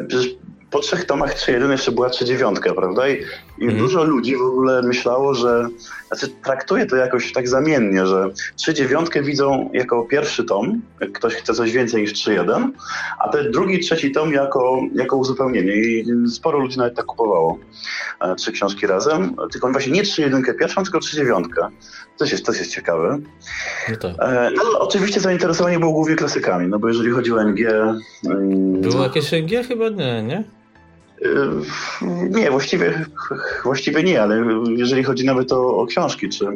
przecież 0.08 0.26
po 0.70 0.80
trzech 0.80 1.04
tomach 1.04 1.34
3.1 1.34 1.70
jeszcze 1.70 1.92
była 1.92 2.08
3.9, 2.08 2.74
prawda? 2.74 3.08
I, 3.08 3.24
i 3.58 3.64
mm. 3.64 3.78
dużo 3.78 4.04
ludzi 4.04 4.36
w 4.36 4.42
ogóle 4.42 4.82
myślało, 4.82 5.34
że, 5.34 5.68
znaczy 6.06 6.28
traktuje 6.44 6.86
to 6.86 6.96
jakoś 6.96 7.32
tak 7.32 7.48
zamiennie, 7.48 8.06
że 8.06 8.30
3.9 8.58 9.24
widzą 9.24 9.70
jako 9.72 10.02
pierwszy 10.02 10.44
tom, 10.44 10.82
jak 11.00 11.12
ktoś 11.12 11.34
chce 11.34 11.54
coś 11.54 11.72
więcej 11.72 12.02
niż 12.02 12.12
3.1, 12.12 12.68
a 13.18 13.28
ten 13.28 13.52
drugi, 13.52 13.80
trzeci 13.80 14.12
tom 14.12 14.32
jako, 14.32 14.80
jako 14.94 15.16
uzupełnienie 15.16 15.72
i 15.72 16.04
sporo 16.28 16.58
ludzi 16.58 16.78
nawet 16.78 16.94
tak 16.94 17.06
kupowało 17.06 17.58
e, 18.20 18.34
trzy 18.34 18.52
książki 18.52 18.86
razem, 18.86 19.36
tylko 19.52 19.70
właśnie 19.70 19.92
nie 19.92 20.02
3.1 20.02 20.58
pierwszą, 20.58 20.82
tylko 20.82 20.98
3.9. 20.98 21.44
To 22.18 22.24
jest, 22.24 22.46
to 22.46 22.52
jest 22.52 22.74
ciekawe. 22.74 23.18
No, 23.90 23.96
tak. 23.96 24.12
e, 24.20 24.50
no 24.56 24.62
oczywiście 24.80 25.20
zainteresowanie 25.20 25.78
było 25.78 25.92
głównie 25.92 26.16
klasykami, 26.16 26.68
no 26.68 26.78
bo 26.78 26.88
jeżeli 26.88 27.10
chodzi 27.10 27.32
o 27.32 27.44
NG... 27.44 27.60
Mm, 28.26 28.80
było 28.80 29.02
jakieś 29.02 29.32
NG? 29.32 29.66
Chyba 29.68 29.88
nie, 29.88 30.22
nie? 30.22 30.59
Nie, 32.30 32.50
właściwie, 32.50 33.04
właściwie 33.64 34.02
nie, 34.02 34.22
ale 34.22 34.44
jeżeli 34.76 35.04
chodzi 35.04 35.24
nawet 35.24 35.52
o, 35.52 35.76
o 35.76 35.86
książki 35.86 36.28
czy, 36.28 36.46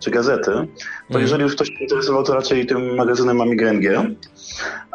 czy 0.00 0.10
gazety, 0.10 0.50
to 0.50 0.64
mm. 1.10 1.22
jeżeli 1.22 1.42
już 1.42 1.54
ktoś 1.54 1.68
się 1.68 1.74
interesował, 1.80 2.22
to 2.22 2.34
raczej 2.34 2.66
tym 2.66 2.94
magazynem 2.96 3.40
Amiga 3.40 3.72
NG. 3.72 4.16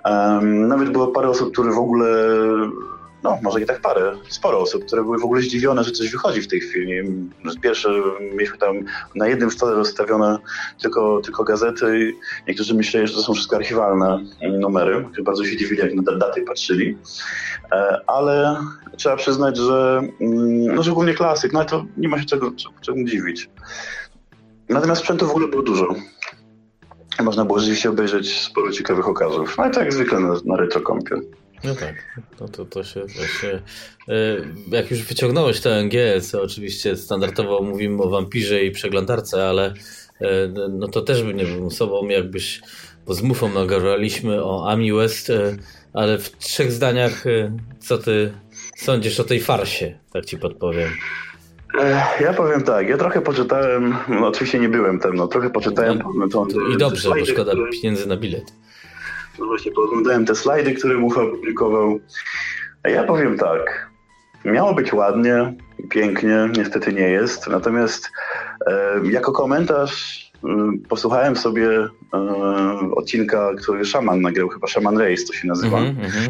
Um, 0.05 0.67
nawet 0.67 0.89
było 0.89 1.07
parę 1.07 1.29
osób, 1.29 1.51
które 1.51 1.71
w 1.71 1.77
ogóle 1.77 2.07
no 3.25 3.39
może 3.43 3.59
nie 3.59 3.65
tak 3.65 3.81
parę, 3.81 4.11
sporo 4.29 4.59
osób, 4.59 4.85
które 4.85 5.03
były 5.03 5.19
w 5.19 5.23
ogóle 5.23 5.41
zdziwione, 5.41 5.83
że 5.83 5.91
coś 5.91 6.11
wychodzi 6.11 6.41
w 6.41 6.47
tej 6.47 6.59
chwili. 6.59 6.93
Pierwsze 7.61 7.89
mieliśmy 8.21 8.57
tam 8.57 8.75
na 9.15 9.27
jednym 9.27 9.51
stole 9.51 9.75
rozstawione 9.75 10.37
tylko, 10.81 11.21
tylko 11.21 11.43
gazety 11.43 12.13
niektórzy 12.47 12.73
myśleli, 12.73 13.07
że 13.07 13.13
to 13.13 13.21
są 13.21 13.33
wszystko 13.33 13.55
archiwalne 13.55 14.19
numery. 14.59 15.05
Bardzo 15.23 15.45
się 15.45 15.57
dziwili, 15.57 15.81
jak 15.81 15.93
na 15.93 16.17
daty 16.17 16.41
patrzyli. 16.41 16.97
E, 17.71 18.01
ale 18.07 18.57
trzeba 18.97 19.15
przyznać, 19.15 19.57
że, 19.57 20.01
mm, 20.21 20.75
no, 20.75 20.83
że 20.83 20.91
głównie 20.91 21.13
klasyk, 21.13 21.53
no 21.53 21.59
ale 21.59 21.69
to 21.69 21.85
nie 21.97 22.09
ma 22.09 22.19
się 22.19 22.25
czego, 22.25 22.51
czego 22.81 23.03
dziwić. 23.03 23.49
Natomiast 24.69 25.01
sprzętu 25.01 25.27
w 25.27 25.29
ogóle 25.29 25.47
było 25.47 25.63
dużo. 25.63 25.95
Można 27.23 27.45
było 27.45 27.59
rzeczywiście 27.59 27.89
obejrzeć 27.89 28.41
sporo 28.41 28.71
ciekawych 28.71 29.07
okazów. 29.07 29.57
No 29.57 29.67
i 29.67 29.71
tak 29.71 29.83
jak 29.83 29.93
zwykle 29.93 30.19
na, 30.19 30.35
na 30.45 30.55
retrokompie. 30.55 31.15
No 31.63 31.75
tak, 31.75 32.21
no 32.39 32.47
to, 32.47 32.65
to 32.65 32.83
się 32.83 32.99
właśnie. 32.99 33.61
E, 34.07 34.37
jak 34.67 34.91
już 34.91 35.03
wyciągnąłeś 35.03 35.61
to 35.61 35.69
NG, 35.83 36.21
co 36.21 36.41
oczywiście 36.41 36.97
standardowo 36.97 37.61
mówimy 37.61 38.03
o 38.03 38.09
wampirze 38.09 38.63
i 38.63 38.71
przeglądarce, 38.71 39.49
ale 39.49 39.73
e, 40.21 40.47
no 40.69 40.87
to 40.87 41.01
też 41.01 41.23
by 41.23 41.33
nie 41.33 41.45
był 41.45 41.71
sobą, 41.71 42.07
jakbyś, 42.07 42.61
bo 43.05 43.13
z 43.13 43.21
Mufą 43.21 43.49
nagraliśmy 43.49 44.43
o 44.43 44.69
Ami 44.69 44.93
West, 44.93 45.29
e, 45.29 45.57
ale 45.93 46.17
w 46.17 46.37
trzech 46.37 46.71
zdaniach, 46.71 47.23
co 47.79 47.97
ty 47.97 48.33
sądzisz 48.75 49.19
o 49.19 49.23
tej 49.23 49.39
farsie, 49.39 49.99
tak 50.13 50.25
ci 50.25 50.37
podpowiem. 50.37 50.89
Ja 52.19 52.33
powiem 52.33 52.63
tak, 52.63 52.89
ja 52.89 52.97
trochę 52.97 53.21
poczytałem, 53.21 53.95
no 54.07 54.27
oczywiście 54.27 54.59
nie 54.59 54.69
byłem 54.69 54.99
tam, 54.99 55.15
no 55.15 55.27
trochę 55.27 55.49
poczytałem. 55.49 56.03
No, 56.17 56.27
to, 56.27 56.47
I 56.73 56.77
dobrze, 56.77 57.09
bo 57.09 57.25
szkoda 57.25 57.51
pieniędzy 57.71 58.07
na 58.07 58.17
bilet. 58.17 58.53
No 59.39 59.45
właśnie, 59.45 59.71
pooglądałem 59.71 60.25
te 60.25 60.35
slajdy, 60.35 60.73
które 60.73 60.97
Mucha 60.97 61.21
opublikował. 61.21 61.99
A 62.83 62.89
ja 62.89 63.03
powiem 63.03 63.37
tak. 63.37 63.89
Miało 64.45 64.73
być 64.73 64.93
ładnie, 64.93 65.53
pięknie, 65.89 66.49
niestety 66.57 66.93
nie 66.93 67.09
jest. 67.09 67.47
Natomiast 67.47 68.11
e, 68.67 68.99
jako 69.11 69.31
komentarz 69.31 70.31
e, 70.43 70.47
posłuchałem 70.89 71.35
sobie 71.35 71.69
e, 71.69 71.89
odcinka, 72.95 73.51
który 73.61 73.85
Szaman 73.85 74.21
nagrał, 74.21 74.49
chyba 74.49 74.67
Szaman 74.67 74.97
Race 74.97 75.25
to 75.27 75.33
się 75.33 75.47
nazywa. 75.47 75.77
Mm 75.77 75.95
-hmm. 75.95 76.29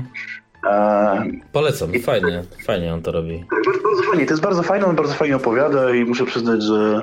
Polecam, 1.51 1.89
fajnie, 1.93 2.43
fajnie 2.65 2.93
on 2.93 3.01
to 3.01 3.11
robi. 3.11 3.45
Bardzo, 3.65 3.83
bardzo 3.83 4.03
fajnie, 4.03 4.25
to 4.25 4.33
jest 4.33 4.43
bardzo 4.43 4.63
fajne, 4.63 4.85
on 4.85 4.95
bardzo 4.95 5.13
fajnie 5.13 5.35
opowiada 5.35 5.95
i 5.95 6.05
muszę 6.05 6.25
przyznać, 6.25 6.63
że 6.63 7.01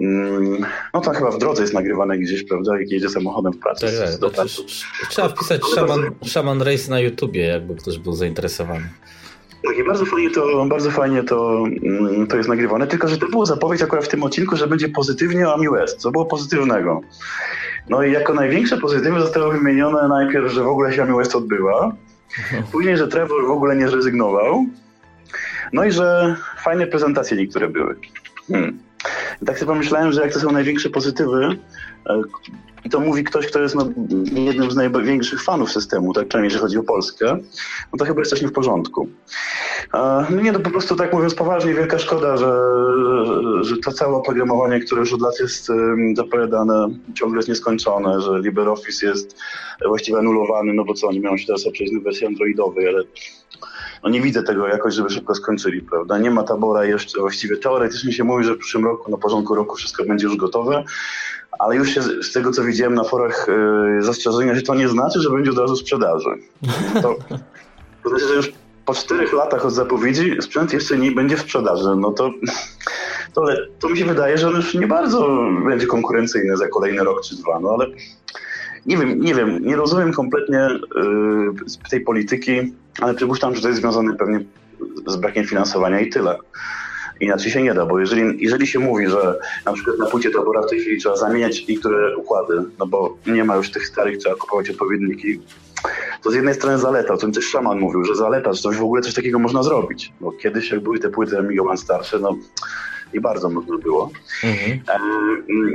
mm, 0.00 0.66
no 0.94 1.00
to 1.00 1.10
chyba 1.10 1.30
w 1.30 1.38
drodze 1.38 1.62
jest 1.62 1.74
nagrywane 1.74 2.18
gdzieś, 2.18 2.44
prawda, 2.44 2.78
jak 2.80 2.90
jedzie 2.90 3.08
samochodem 3.08 3.52
w 3.52 3.58
pracy. 3.58 3.86
Tak, 4.20 4.34
tak. 4.34 4.46
Trzeba 5.10 5.28
wpisać 5.28 5.64
Shaman, 5.64 6.00
Shaman 6.24 6.62
Race 6.62 6.90
na 6.90 7.00
YouTubie, 7.00 7.46
jakby 7.46 7.74
ktoś 7.74 7.98
był 7.98 8.12
zainteresowany. 8.12 8.88
Tak, 9.66 9.78
i 9.78 9.84
bardzo 9.84 10.04
fajnie 10.04 10.30
to, 10.30 10.66
bardzo 10.66 10.90
fajnie 10.90 11.22
to, 11.22 11.64
mm, 11.82 12.26
to 12.26 12.36
jest 12.36 12.48
nagrywane, 12.48 12.86
tylko 12.86 13.08
że 13.08 13.18
to 13.18 13.28
było 13.28 13.46
zapowiedź 13.46 13.82
akurat 13.82 14.04
w 14.04 14.08
tym 14.08 14.22
odcinku, 14.22 14.56
że 14.56 14.66
będzie 14.66 14.88
pozytywnie 14.88 15.48
o 15.48 15.54
Ami 15.54 15.68
West, 15.68 15.98
co 15.98 16.10
było 16.10 16.26
pozytywnego. 16.26 17.00
No 17.88 18.02
i 18.02 18.12
jako 18.12 18.34
największe 18.34 18.78
pozytywy 18.78 19.20
zostało 19.20 19.52
wymienione 19.52 20.08
najpierw, 20.08 20.52
że 20.52 20.62
w 20.62 20.68
ogóle 20.68 20.92
się 20.92 21.02
Ami 21.02 21.16
West 21.16 21.36
odbyła, 21.36 21.92
Później, 22.72 22.96
że 22.96 23.08
Trevor 23.08 23.46
w 23.46 23.50
ogóle 23.50 23.76
nie 23.76 23.88
zrezygnował. 23.88 24.66
No 25.72 25.84
i 25.84 25.92
że 25.92 26.36
fajne 26.58 26.86
prezentacje 26.86 27.36
niektóre 27.36 27.68
były. 27.68 27.96
Hmm. 28.48 28.78
Tak 29.46 29.58
sobie 29.58 29.72
pomyślałem, 29.72 30.12
że 30.12 30.22
jak 30.22 30.32
to 30.32 30.40
są 30.40 30.52
największe 30.52 30.90
pozytywy, 30.90 31.58
e, 32.06 32.22
i 32.84 32.90
to 32.90 33.00
mówi 33.00 33.24
ktoś, 33.24 33.46
kto 33.46 33.62
jest 33.62 33.74
no, 33.74 33.88
jednym 34.32 34.70
z 34.70 34.76
największych 34.76 35.42
fanów 35.42 35.72
systemu, 35.72 36.12
tak 36.12 36.28
przynajmniej 36.28 36.46
jeżeli 36.46 36.62
chodzi 36.62 36.78
o 36.78 36.82
Polskę, 36.82 37.38
no 37.92 37.98
to 37.98 38.04
chyba 38.04 38.20
jest 38.20 38.30
coś 38.30 38.42
nie 38.42 38.48
w 38.48 38.52
porządku. 38.52 39.08
No 40.30 40.40
nie, 40.42 40.52
to 40.52 40.60
po 40.60 40.70
prostu 40.70 40.96
tak 40.96 41.12
mówiąc 41.12 41.34
poważnie, 41.34 41.74
wielka 41.74 41.98
szkoda, 41.98 42.36
że, 42.36 42.54
że 43.60 43.76
to 43.76 43.92
całe 43.92 44.16
oprogramowanie, 44.16 44.80
które 44.80 45.00
już 45.00 45.12
od 45.12 45.20
lat 45.20 45.40
jest 45.40 45.68
zapowiadane, 46.16 46.88
ciągle 47.14 47.38
jest 47.38 47.48
nieskończone, 47.48 48.20
że 48.20 48.38
LibreOffice 48.38 49.06
jest 49.06 49.36
właściwie 49.86 50.18
anulowany, 50.18 50.72
no 50.72 50.84
bo 50.84 50.94
co, 50.94 51.08
oni 51.08 51.20
mają 51.20 51.36
się 51.36 51.46
teraz 51.46 51.64
przejść 51.72 51.92
na 51.92 52.00
wersję 52.00 52.26
androidowej, 52.26 52.88
ale 52.88 53.02
no 54.02 54.10
nie 54.10 54.20
widzę 54.20 54.42
tego 54.42 54.68
jakoś, 54.68 54.94
żeby 54.94 55.10
szybko 55.10 55.34
skończyli, 55.34 55.82
prawda? 55.82 56.18
Nie 56.18 56.30
ma 56.30 56.42
tabora 56.42 56.84
jeszcze, 56.84 57.20
właściwie 57.20 57.56
teoretycznie 57.56 58.12
się 58.12 58.24
mówi, 58.24 58.44
że 58.44 58.54
w 58.54 58.58
przyszłym 58.58 58.84
roku, 58.84 59.10
na 59.10 59.16
porządku 59.16 59.54
roku 59.54 59.76
wszystko 59.76 60.04
będzie 60.04 60.26
już 60.26 60.36
gotowe, 60.36 60.84
ale 61.58 61.76
już 61.76 61.88
się 61.88 62.02
z 62.02 62.32
tego, 62.32 62.50
co 62.50 62.64
widziałem 62.64 62.94
na 62.94 63.04
forach 63.04 63.46
yy, 63.96 64.02
zastrzeżenia, 64.02 64.54
że 64.54 64.62
to 64.62 64.74
nie 64.74 64.88
znaczy, 64.88 65.20
że 65.20 65.30
będzie 65.30 65.50
od 65.50 65.58
razu 65.58 65.76
sprzedaży. 65.76 66.30
To, 67.02 67.14
to 68.02 68.08
znaczy, 68.10 68.28
że 68.28 68.34
już 68.34 68.52
po 68.84 68.94
czterech 68.94 69.32
latach 69.32 69.66
od 69.66 69.72
zapowiedzi 69.72 70.36
sprzęt 70.40 70.72
jeszcze 70.72 70.98
nie 70.98 71.12
będzie 71.12 71.36
w 71.36 71.40
sprzedaży. 71.40 71.96
No 71.96 72.10
to, 72.10 72.30
to, 73.34 73.46
to 73.80 73.88
mi 73.88 73.98
się 73.98 74.04
wydaje, 74.04 74.38
że 74.38 74.48
on 74.48 74.54
już 74.54 74.74
nie 74.74 74.86
bardzo 74.86 75.28
będzie 75.68 75.86
konkurencyjny 75.86 76.56
za 76.56 76.68
kolejny 76.68 77.04
rok 77.04 77.22
czy 77.24 77.36
dwa, 77.36 77.60
no 77.60 77.70
ale 77.70 77.86
nie 78.86 78.96
wiem, 78.96 79.20
nie 79.20 79.34
wiem, 79.34 79.66
nie 79.66 79.76
rozumiem 79.76 80.12
kompletnie 80.12 80.68
yy, 80.94 81.88
tej 81.90 82.00
polityki, 82.00 82.72
ale 83.00 83.14
przypuszczam, 83.14 83.54
że 83.54 83.62
to 83.62 83.68
jest 83.68 83.80
związane 83.80 84.16
pewnie 84.16 84.44
z 85.06 85.16
brakiem 85.16 85.44
finansowania 85.44 86.00
i 86.00 86.10
tyle. 86.10 86.38
Inaczej 87.20 87.50
się 87.50 87.62
nie 87.62 87.74
da, 87.74 87.86
bo 87.86 88.00
jeżeli, 88.00 88.44
jeżeli 88.44 88.66
się 88.66 88.78
mówi, 88.78 89.08
że 89.08 89.38
na 89.66 89.72
przykład 89.72 89.98
na 89.98 90.06
płycie 90.06 90.30
tabora 90.30 90.62
w 90.62 90.70
tej 90.70 90.80
chwili 90.80 91.00
trzeba 91.00 91.16
zamieniać 91.16 91.68
niektóre 91.68 92.16
układy, 92.16 92.54
no 92.78 92.86
bo 92.86 93.16
nie 93.26 93.44
ma 93.44 93.56
już 93.56 93.70
tych 93.70 93.86
starych, 93.86 94.18
trzeba 94.18 94.34
kupować 94.34 94.70
odpowiedniki, 94.70 95.40
to 96.22 96.30
z 96.30 96.34
jednej 96.34 96.54
strony 96.54 96.78
zaleta, 96.78 97.14
o 97.14 97.16
tym 97.16 97.32
też 97.32 97.44
Szaman 97.44 97.78
mówił, 97.78 98.04
że 98.04 98.14
zaleta, 98.14 98.52
że 98.52 98.62
coś 98.62 98.76
w 98.76 98.82
ogóle 98.82 99.02
coś 99.02 99.14
takiego 99.14 99.38
można 99.38 99.62
zrobić. 99.62 100.12
Bo 100.20 100.32
kiedyś 100.32 100.70
jak 100.70 100.80
były 100.80 100.98
te 100.98 101.08
płyty 101.08 101.38
Amiga 101.38 101.62
One 101.62 101.76
starsze, 101.76 102.18
no 102.18 102.36
i 103.14 103.20
bardzo 103.20 103.48
można 103.48 103.78
było. 103.78 104.10
Mhm. 104.44 104.80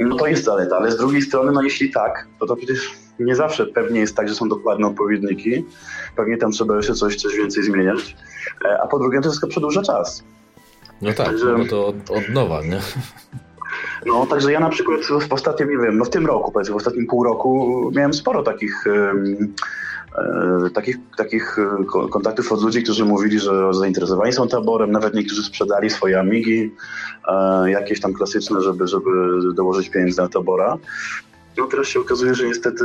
No 0.10 0.16
to 0.16 0.28
jest 0.28 0.44
zaleta, 0.44 0.78
ale 0.78 0.92
z 0.92 0.98
drugiej 0.98 1.22
strony, 1.22 1.52
no 1.52 1.62
jeśli 1.62 1.92
tak, 1.92 2.28
to 2.40 2.46
to 2.46 2.56
przecież 2.56 2.92
nie 3.20 3.36
zawsze 3.36 3.66
pewnie 3.66 4.00
jest 4.00 4.16
tak, 4.16 4.30
że 4.30 4.36
są 4.36 4.50
dokładne 4.50 4.88
odpowiedniki. 4.88 5.66
Pewnie 6.16 6.38
tam 6.38 6.52
trzeba 6.52 6.76
jeszcze 6.76 6.94
coś, 6.94 7.16
coś 7.16 7.36
więcej 7.36 7.64
zmieniać. 7.64 8.16
E, 8.66 8.82
a 8.82 8.88
po 8.88 9.00
drugie, 9.00 9.22
to 9.22 9.30
wszystko 9.30 9.48
przedłuża 9.48 9.82
czas. 9.82 10.24
No 11.02 11.14
tak, 11.14 11.28
także, 11.28 11.56
no 11.58 11.66
to 11.66 11.88
od, 11.88 12.12
od 12.12 12.30
nowa, 12.30 12.62
nie? 12.62 12.80
No, 14.06 14.26
także 14.26 14.52
ja 14.52 14.60
na 14.60 14.70
przykład 14.70 15.02
w 15.30 15.34
ostatnim, 15.34 15.70
nie 15.70 15.78
wiem, 15.78 15.98
no 15.98 16.06
w 16.06 16.10
tym 16.10 16.26
roku, 16.26 16.52
powiedzmy, 16.52 16.74
w 16.74 16.78
ostatnim 16.78 17.08
pół 17.08 17.24
roku 17.24 17.92
miałem 17.96 18.14
sporo 18.14 18.44
takich 18.44 18.86
um, 18.88 19.54
takich, 20.74 20.98
takich 21.18 21.60
e, 21.60 21.86
kontaktów 22.10 22.52
od 22.52 22.62
ludzi, 22.62 22.84
którzy 22.84 23.06
mówili, 23.06 23.40
że 23.40 23.74
zainteresowani 23.74 24.34
są 24.34 24.48
taborem, 24.48 24.92
nawet 24.92 25.14
niektórzy 25.14 25.44
sprzedali 25.44 25.90
swoje 25.90 26.20
amigi, 26.20 26.72
jakieś 27.66 28.02
tam 28.02 28.14
klasyczne, 28.14 28.62
żeby, 28.62 28.88
żeby 28.88 29.10
dołożyć 29.54 29.90
pieniędzy 29.90 30.22
na 30.22 30.28
tabora. 30.28 30.78
No 31.58 31.68
teraz 31.68 31.88
się 31.88 32.00
okazuje, 32.00 32.36
że 32.36 32.48
niestety 32.48 32.84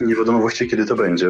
nie 0.00 0.14
wiadomo 0.14 0.38
właściwie 0.38 0.70
kiedy 0.70 0.86
to 0.86 0.96
będzie. 0.96 1.28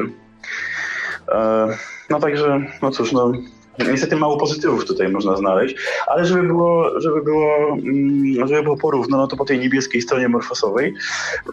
No 2.11 2.21
także, 2.21 2.61
no 2.83 2.91
cóż, 2.91 3.13
no 3.13 3.33
Niestety 3.79 4.17
mało 4.17 4.37
pozytywów 4.37 4.85
tutaj 4.85 5.09
można 5.09 5.37
znaleźć, 5.37 5.77
ale 6.07 6.25
żeby 6.25 6.43
było, 6.43 7.01
żeby 7.01 7.23
było, 7.23 7.69
mm, 7.69 8.49
żeby 8.49 8.63
było 8.63 8.77
porówno, 8.77 9.17
no 9.17 9.27
to 9.27 9.37
po 9.37 9.45
tej 9.45 9.59
niebieskiej 9.59 10.03
stronie 10.03 10.29
morfosowej 10.29 10.95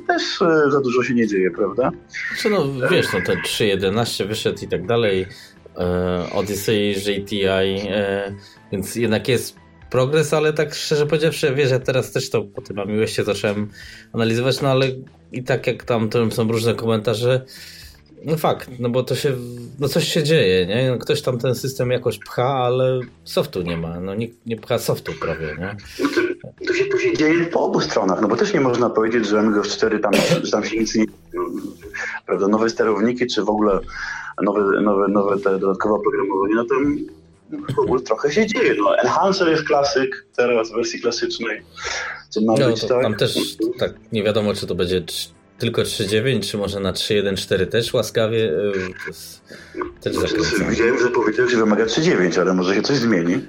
też 0.08 0.41
e, 0.41 0.71
za 0.71 0.82
dużo 0.82 1.03
się 1.03 1.13
nie 1.13 1.27
dzieje, 1.27 1.51
prawda? 1.51 1.91
Czy 2.38 2.49
no 2.49 2.65
wiesz, 2.91 3.08
no 3.13 3.19
ten 3.25 3.38
3.11 3.38 4.27
wyszedł 4.27 4.65
i 4.65 4.67
tak 4.67 4.86
dalej, 4.86 5.25
e, 5.77 6.25
Odyssey, 6.34 6.95
JTI, 7.05 7.45
e, 7.45 8.36
więc 8.71 8.95
jednak 8.95 9.27
jest 9.27 9.55
progres, 9.89 10.34
ale 10.34 10.53
tak 10.53 10.73
szczerze 10.73 11.05
powiedziawszy, 11.05 11.53
wiesz, 11.55 11.71
ja 11.71 11.79
teraz 11.79 12.12
też 12.12 12.29
to 12.29 12.41
po 12.43 12.62
tym 12.62 12.77
miłości 12.88 13.23
zacząłem 13.23 13.69
analizować, 14.13 14.62
no 14.62 14.69
ale 14.69 14.86
i 15.32 15.43
tak 15.43 15.67
jak 15.67 15.84
tam, 15.84 16.10
tam 16.10 16.32
są 16.32 16.51
różne 16.51 16.75
komentarze, 16.75 17.45
No 18.25 18.38
fakt, 18.38 18.69
no 18.79 18.89
bo 18.89 19.03
to 19.03 19.15
się, 19.15 19.34
no 19.79 19.88
coś 19.88 20.08
się 20.08 20.23
dzieje, 20.23 20.65
nie? 20.67 20.89
No 20.91 20.97
ktoś 20.97 21.21
tam 21.21 21.39
ten 21.39 21.55
system 21.55 21.91
jakoś 21.91 22.19
pcha, 22.19 22.43
ale 22.53 22.99
softu 23.23 23.62
nie 23.62 23.77
ma, 23.77 23.99
no 23.99 24.15
nikt 24.15 24.45
nie 24.45 24.58
pcha 24.58 24.79
softu 24.79 25.12
prawie, 25.21 25.55
nie? 25.60 25.75
To 26.67 26.73
się, 26.73 26.86
to 26.86 26.97
się 26.97 27.17
dzieje 27.17 27.45
po 27.45 27.63
obu 27.63 27.82
stronach, 27.82 28.21
no 28.21 28.27
bo 28.27 28.36
też 28.36 28.53
nie 28.53 28.62
można 28.62 28.89
powiedzieć, 28.89 29.27
że 29.27 29.41
MGOS 29.43 29.77
4 29.77 29.99
tam, 29.99 30.12
że 30.43 30.51
tam 30.51 30.65
się 30.65 30.77
nic 30.77 30.95
nie... 30.95 31.05
Prawda, 32.25 32.47
nowe 32.47 32.69
sterowniki, 32.69 33.27
czy 33.27 33.43
w 33.43 33.49
ogóle 33.49 33.79
nowe, 34.41 34.82
nowe, 34.82 35.08
nowe 35.08 35.39
te 35.39 35.60
dodatkowe 35.60 35.95
oprogramowanie, 35.95 36.55
no 36.55 36.65
tam 36.65 36.97
w 37.75 37.79
ogóle 37.79 38.01
trochę 38.01 38.32
się 38.32 38.47
dzieje. 38.47 38.75
No, 38.77 38.97
Enhancer 38.99 39.47
jest 39.47 39.63
klasyk 39.63 40.25
teraz 40.36 40.71
w 40.71 40.75
wersji 40.75 41.01
klasycznej. 41.01 41.62
Co 42.29 42.41
ma 42.41 42.53
No, 42.60 42.67
być, 42.67 42.82
to 42.82 42.88
tak? 42.88 43.01
tam 43.03 43.15
też 43.15 43.38
tak 43.79 43.93
nie 44.12 44.23
wiadomo, 44.23 44.53
czy 44.53 44.67
to 44.67 44.75
będzie 44.75 45.03
tylko 45.60 45.82
3.9, 45.82 46.52
czy 46.52 46.58
może 46.58 46.80
na 46.80 46.93
3.1.4 46.93 47.67
też 47.67 47.93
łaskawie. 47.93 48.52
jest 49.08 49.41
też. 50.02 50.15
Widziałem, 50.69 51.00
że 51.00 51.10
powiedział, 51.10 51.50
że 51.50 51.58
wymaga 51.58 51.86
3.9, 51.86 52.41
ale 52.41 52.54
może 52.54 52.76
się 52.76 52.82
coś 52.82 52.98
zmieni. 52.98 53.39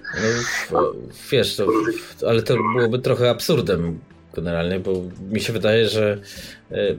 No, 0.72 0.92
wiesz, 1.30 1.56
to, 1.56 1.66
ale 2.28 2.42
to 2.42 2.54
byłoby 2.74 2.98
trochę 2.98 3.30
absurdem 3.30 3.98
generalnie, 4.34 4.80
bo 4.80 5.02
mi 5.30 5.40
się 5.40 5.52
wydaje, 5.52 5.88
że 5.88 6.18
e, 6.72 6.96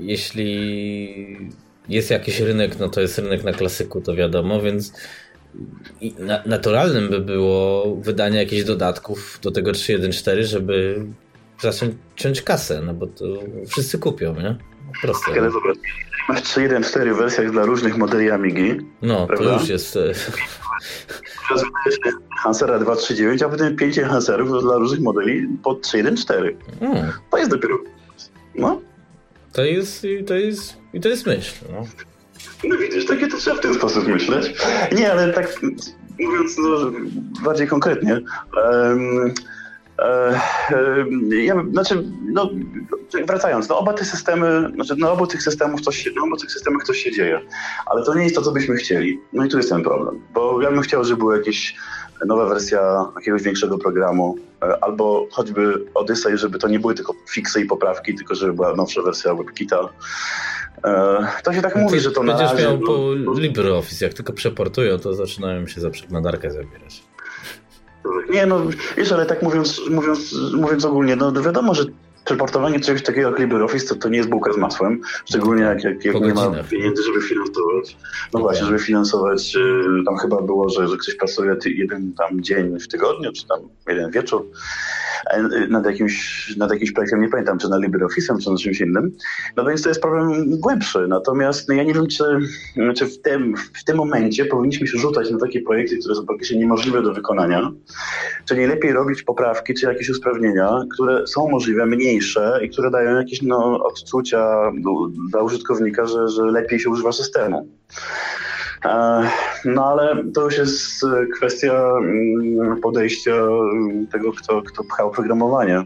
jeśli 0.00 1.50
jest 1.88 2.10
jakiś 2.10 2.40
rynek, 2.40 2.78
no 2.78 2.88
to 2.88 3.00
jest 3.00 3.18
rynek 3.18 3.44
na 3.44 3.52
klasyku, 3.52 4.00
to 4.00 4.14
wiadomo, 4.14 4.62
więc 4.62 4.92
naturalnym 6.46 7.08
by 7.08 7.20
było 7.20 7.96
wydanie 7.96 8.38
jakichś 8.38 8.64
dodatków 8.64 9.38
do 9.42 9.50
tego 9.50 9.70
3.1.4, 9.70 10.42
żeby 10.42 11.04
zacząć 11.60 12.42
kasę, 12.44 12.82
no 12.86 12.94
bo 12.94 13.06
to 13.06 13.24
wszyscy 13.68 13.98
kupią, 13.98 14.34
nie? 14.34 14.56
Proste. 15.02 15.30
Ale 15.32 15.50
zobacz, 15.50 15.76
masz 16.28 16.42
3.1.4 16.42 17.14
w 17.14 17.18
wersjach 17.18 17.50
dla 17.50 17.64
różnych 17.64 17.96
modeli 17.96 18.30
Amigi. 18.30 18.76
No, 19.02 19.20
to 19.20 19.26
Prawda? 19.26 19.52
już 19.52 19.68
jest... 19.68 19.94
Teraz 21.48 21.64
wydajesz 21.64 22.16
Hansera 22.38 22.78
2.3.9, 22.78 23.44
a 23.44 23.48
potem 23.48 23.76
5 23.76 24.00
Hanserów 24.00 24.62
dla 24.62 24.76
różnych 24.76 25.00
modeli 25.00 25.48
pod 25.64 25.86
3.1.4. 25.86 26.54
mm, 26.80 27.12
To 27.30 27.38
jest 27.38 27.50
dopiero... 27.50 27.78
No, 28.54 28.80
To 29.52 29.64
jest, 29.64 30.06
to 30.26 30.34
jest, 30.34 30.76
i 30.92 31.00
to 31.00 31.08
jest 31.08 31.26
myśl, 31.26 31.64
no. 31.72 31.86
No 32.64 32.76
widzisz, 32.76 33.06
takie 33.06 33.26
to 33.28 33.36
trzeba 33.36 33.56
w 33.56 33.60
ten 33.60 33.74
sposób 33.74 34.06
myśleć. 34.06 34.54
Nie, 34.92 35.12
ale 35.12 35.32
tak 35.32 35.60
mówiąc 36.20 36.56
no, 36.58 36.90
bardziej 37.44 37.66
konkretnie. 37.68 38.12
em, 38.12 39.34
ja, 41.30 41.54
znaczy, 41.72 42.04
no, 42.24 42.50
wracając, 43.26 43.68
no 43.68 43.78
oba 43.78 43.92
te 43.92 44.04
systemy, 44.04 44.70
znaczy 44.74 44.96
na 44.96 45.10
obu 45.10 45.26
tych 45.26 45.42
systemów 45.42 45.80
coś 45.80 45.96
się, 45.96 46.10
na 46.16 46.22
obu 46.22 46.36
tych 46.36 46.52
systemach 46.52 46.84
coś 46.84 46.98
się 46.98 47.12
dzieje, 47.12 47.40
ale 47.86 48.04
to 48.04 48.14
nie 48.14 48.22
jest 48.22 48.34
to, 48.36 48.42
co 48.42 48.52
byśmy 48.52 48.76
chcieli. 48.76 49.20
No 49.32 49.44
i 49.44 49.48
tu 49.48 49.56
jest 49.56 49.68
ten 49.70 49.82
problem, 49.82 50.20
bo 50.34 50.62
ja 50.62 50.70
bym 50.70 50.80
chciał, 50.80 51.04
żeby 51.04 51.18
była 51.18 51.36
jakaś 51.36 51.76
nowa 52.26 52.46
wersja 52.46 53.04
jakiegoś 53.16 53.42
większego 53.42 53.78
programu, 53.78 54.36
e, 54.62 54.84
albo 54.84 55.26
choćby 55.30 55.84
Odyssey, 55.94 56.38
żeby 56.38 56.58
to 56.58 56.68
nie 56.68 56.78
były 56.78 56.94
tylko 56.94 57.14
fiksy 57.30 57.60
i 57.60 57.64
poprawki, 57.64 58.14
tylko 58.14 58.34
żeby 58.34 58.52
była 58.52 58.74
nowsza 58.76 59.02
wersja 59.02 59.34
WebKita. 59.34 59.88
E, 60.84 61.26
To 61.44 61.52
się 61.52 61.62
tak 61.62 61.76
mówi, 61.76 62.00
że 62.00 62.10
to 62.12 62.22
na 62.22 62.32
Będziesz 62.32 62.50
razie... 62.50 62.62
miał 62.64 62.78
no, 62.80 62.86
po 62.86 63.40
LibreOffice, 63.40 64.04
jak 64.04 64.14
tylko 64.14 64.32
przeportują, 64.32 64.98
to 64.98 65.14
zaczynają 65.14 65.66
się 65.66 65.80
za 65.80 65.90
przeglądarkę 65.90 66.50
zabierać. 66.50 67.02
Nie, 68.30 68.46
no 68.46 68.62
wiesz, 68.96 69.12
ale 69.12 69.26
tak 69.26 69.42
mówiąc, 69.42 69.80
mówiąc, 69.90 70.34
mówiąc 70.54 70.84
ogólnie, 70.84 71.16
no 71.16 71.32
wiadomo, 71.32 71.74
że 71.74 71.84
przeportowanie 72.24 72.80
czegoś 72.80 73.02
takiego 73.02 73.30
jak 73.30 73.38
LibreOffice 73.38 73.86
to, 73.86 73.94
to 73.94 74.08
nie 74.08 74.16
jest 74.16 74.28
bułka 74.28 74.52
z 74.52 74.56
masłem, 74.56 75.00
szczególnie 75.24 75.62
jak, 75.62 75.84
jak, 75.84 76.04
jak 76.04 76.20
nie 76.20 76.34
ma 76.34 76.50
pieniędzy, 76.70 77.02
żeby 77.02 77.22
finansować. 77.22 77.96
No 78.34 78.40
właśnie, 78.40 78.66
żeby 78.66 78.78
finansować, 78.78 79.56
y, 79.56 80.04
tam 80.06 80.16
chyba 80.16 80.42
było, 80.42 80.68
że, 80.68 80.88
że 80.88 80.96
ktoś 80.96 81.14
pracuje 81.14 81.56
jeden 81.66 82.12
tam 82.12 82.42
dzień 82.42 82.80
w 82.80 82.88
tygodniu, 82.88 83.32
czy 83.32 83.46
tam 83.46 83.58
jeden 83.88 84.10
wieczór 84.10 84.46
y, 85.36 85.68
nad 85.68 85.86
jakimś, 85.86 86.56
nad 86.56 86.70
jakimś 86.70 86.92
projektem, 86.92 87.20
nie 87.20 87.28
pamiętam, 87.28 87.58
czy 87.58 87.68
nad 87.68 87.80
LibreOffice'em, 87.82 88.44
czy 88.44 88.50
nad 88.50 88.60
czymś 88.60 88.80
innym. 88.80 89.12
No 89.56 89.64
więc 89.64 89.82
to 89.82 89.88
jest 89.88 90.02
problem 90.02 90.60
głębszy. 90.60 91.08
Natomiast 91.08 91.68
no, 91.68 91.74
ja 91.74 91.82
nie 91.82 91.94
wiem, 91.94 92.06
czy, 92.06 92.24
czy 92.96 93.06
w, 93.06 93.22
tym, 93.22 93.54
w 93.56 93.84
tym 93.84 93.96
momencie 93.96 94.44
powinniśmy 94.44 94.86
się 94.86 94.98
rzucać 94.98 95.30
na 95.30 95.38
takie 95.38 95.60
projekty, 95.60 95.98
które 95.98 96.14
są 96.14 96.26
praktycznie 96.26 96.58
niemożliwe 96.58 97.02
do 97.02 97.14
wykonania, 97.14 97.72
czy 98.44 98.56
nie 98.56 98.66
lepiej 98.66 98.92
robić 98.92 99.22
poprawki, 99.22 99.74
czy 99.74 99.86
jakieś 99.86 100.10
usprawnienia, 100.10 100.70
które 100.94 101.26
są 101.26 101.48
możliwe, 101.48 101.86
mniejsze 102.18 102.60
i 102.62 102.70
które 102.70 102.90
dają 102.90 103.16
jakieś 103.18 103.42
no, 103.42 103.84
odczucia 103.84 104.72
do- 104.74 105.08
dla 105.30 105.42
użytkownika, 105.42 106.06
że, 106.06 106.28
że 106.28 106.42
lepiej 106.42 106.80
się 106.80 106.90
używa 106.90 107.12
systemu. 107.12 107.68
E, 108.84 109.22
No 109.64 109.84
ale 109.86 110.24
to 110.34 110.44
już 110.44 110.58
jest 110.58 111.04
e, 111.04 111.26
kwestia 111.36 111.72
mm, 111.98 112.80
podejścia 112.80 113.34
mm, 113.34 114.06
tego, 114.06 114.32
kto, 114.32 114.62
kto 114.62 114.84
pchał 114.84 115.10
programowanie. 115.10 115.84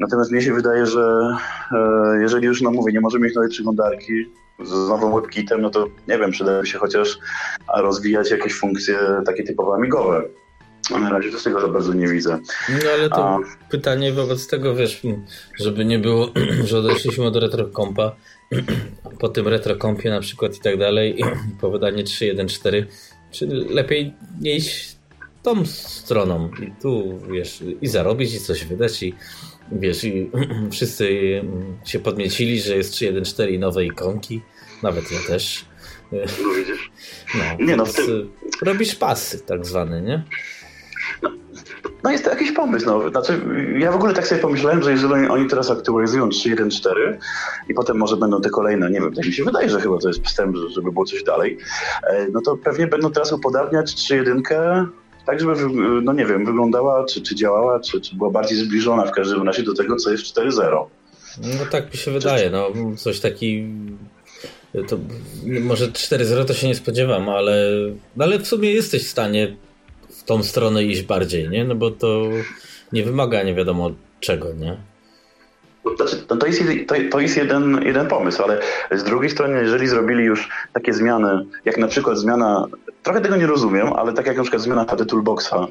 Natomiast 0.00 0.32
mnie 0.32 0.42
się 0.42 0.54
wydaje, 0.54 0.86
że 0.86 1.36
e, 1.72 2.18
jeżeli 2.20 2.46
już, 2.46 2.62
no 2.62 2.70
mówię, 2.70 2.92
nie 2.92 3.00
możemy 3.00 3.26
mieć 3.26 3.34
nowej 3.34 3.50
przeglądarki 3.50 4.12
z 4.64 4.88
nowym 4.88 5.14
WebKitem, 5.14 5.60
no 5.62 5.70
to 5.70 5.86
nie 6.08 6.18
wiem, 6.18 6.30
przydałoby 6.30 6.66
się 6.66 6.78
chociaż 6.78 7.18
rozwijać 7.76 8.30
jakieś 8.30 8.54
funkcje 8.54 8.98
takie 9.26 9.44
typowo 9.44 9.74
amigowe. 9.74 10.22
A 10.94 10.98
Na 10.98 11.10
razie 11.10 11.30
to 11.30 11.38
z 11.38 11.42
tego 11.42 11.60
za 11.60 11.68
bardzo 11.68 11.94
nie 11.94 12.08
widzę. 12.08 12.38
No 12.68 12.90
ale 12.98 13.08
to 13.08 13.28
A. 13.28 13.38
pytanie 13.70 14.12
wobec 14.12 14.46
tego, 14.48 14.74
wiesz, 14.74 15.02
żeby 15.60 15.84
nie 15.84 15.98
było, 15.98 16.32
że 16.68 16.78
odeszliśmy 16.78 17.24
od 17.24 17.36
retrocompa, 17.36 18.16
po 19.20 19.28
tym 19.28 19.48
retrocompie 19.48 20.10
na 20.10 20.20
przykład 20.20 20.56
i 20.56 20.60
tak 20.60 20.78
dalej, 20.78 21.18
po 21.60 21.70
wydaniu 21.70 21.98
3.1.4, 22.04 22.84
czy 23.30 23.46
lepiej 23.46 24.14
nie 24.40 24.56
iść 24.56 24.96
tą 25.42 25.66
stroną 25.66 26.50
i 26.62 26.82
tu, 26.82 27.18
wiesz, 27.32 27.62
i 27.82 27.88
zarobić, 27.88 28.34
i 28.34 28.40
coś 28.40 28.64
wydać, 28.64 29.02
i 29.02 29.14
wiesz, 29.72 30.04
i 30.04 30.30
wszyscy 30.70 31.08
się 31.84 31.98
podmiecili, 31.98 32.60
że 32.60 32.76
jest 32.76 32.94
3.1.4 32.94 33.50
i 33.50 33.58
nowe 33.58 33.84
ikonki, 33.84 34.40
nawet 34.82 35.12
ja 35.12 35.18
też. 35.28 35.64
No 36.12 36.54
widzisz. 36.58 36.90
No, 37.58 37.64
Nie, 37.66 37.76
no, 37.76 37.84
tym- 37.86 38.30
robisz 38.62 38.94
pasy 38.94 39.40
tak 39.46 39.66
zwane, 39.66 40.02
nie? 40.02 40.22
No 42.04 42.10
jest 42.10 42.24
to 42.24 42.30
jakiś 42.30 42.52
pomysł. 42.52 42.86
No. 42.86 43.10
Znaczy, 43.10 43.40
ja 43.78 43.92
w 43.92 43.94
ogóle 43.94 44.14
tak 44.14 44.26
sobie 44.26 44.40
pomyślałem, 44.40 44.82
że 44.82 44.90
jeżeli 44.90 45.28
oni 45.28 45.48
teraz 45.48 45.70
aktualizują 45.70 46.28
3.1.4 46.28 46.90
i 47.68 47.74
potem 47.74 47.96
może 47.96 48.16
będą 48.16 48.40
te 48.40 48.50
kolejne, 48.50 48.90
nie 48.90 49.00
wiem, 49.00 49.14
tak 49.14 49.26
mi 49.26 49.32
się 49.32 49.44
wydaje, 49.44 49.70
że 49.70 49.80
chyba 49.80 49.98
to 49.98 50.08
jest 50.08 50.20
że- 50.36 50.70
żeby 50.74 50.92
było 50.92 51.04
coś 51.04 51.22
dalej, 51.22 51.58
e, 52.10 52.26
no 52.32 52.40
to 52.40 52.56
pewnie 52.56 52.86
będą 52.86 53.12
teraz 53.12 53.32
upodabniać 53.32 53.94
3.1 53.94 54.86
tak, 55.26 55.40
żeby, 55.40 55.52
no 56.02 56.12
nie 56.12 56.26
wiem, 56.26 56.44
wyglądała, 56.46 57.04
czy, 57.04 57.22
czy 57.22 57.34
działała, 57.34 57.80
czy, 57.80 58.00
czy 58.00 58.16
była 58.16 58.30
bardziej 58.30 58.58
zbliżona 58.58 59.06
w 59.06 59.10
każdym 59.12 59.42
razie 59.42 59.62
do 59.62 59.74
tego, 59.74 59.96
co 59.96 60.10
jest 60.10 60.24
4.0. 60.24 60.86
No 61.58 61.66
tak 61.70 61.92
mi 61.92 61.98
się 61.98 62.10
wydaje, 62.10 62.50
no 62.50 62.70
coś 62.96 63.20
taki. 63.20 63.66
To, 64.88 64.98
może 65.60 65.86
4-0 65.88 66.44
to 66.44 66.54
się 66.54 66.66
nie 66.68 66.74
spodziewam, 66.74 67.28
ale, 67.28 67.70
no 68.16 68.24
ale 68.24 68.38
w 68.38 68.46
sumie 68.46 68.72
jesteś 68.72 69.06
w 69.06 69.10
stanie 69.10 69.56
tą 70.26 70.42
stronę 70.42 70.84
iść 70.84 71.02
bardziej, 71.02 71.48
nie? 71.48 71.64
No 71.64 71.74
bo 71.74 71.90
to 71.90 72.28
nie 72.92 73.02
wymaga 73.02 73.42
nie 73.42 73.54
wiadomo 73.54 73.90
czego, 74.20 74.52
nie? 74.52 74.76
Znaczy, 75.96 76.16
to, 76.16 76.36
to 76.36 76.46
jest, 76.46 76.62
to, 76.86 76.94
to 77.10 77.20
jest 77.20 77.36
jeden, 77.36 77.80
jeden 77.82 78.06
pomysł, 78.06 78.42
ale 78.42 78.60
z 78.90 79.04
drugiej 79.04 79.30
strony, 79.30 79.62
jeżeli 79.62 79.86
zrobili 79.86 80.24
już 80.24 80.48
takie 80.72 80.92
zmiany, 80.92 81.46
jak 81.64 81.78
na 81.78 81.88
przykład 81.88 82.18
zmiana, 82.18 82.66
trochę 83.02 83.20
tego 83.20 83.36
nie 83.36 83.46
rozumiem, 83.46 83.92
ale 83.92 84.12
tak 84.12 84.26
jak 84.26 84.36
na 84.36 84.42
przykład 84.42 84.62
zmiana 84.62 84.84
HD 84.84 85.06
Toolboxa, 85.06 85.66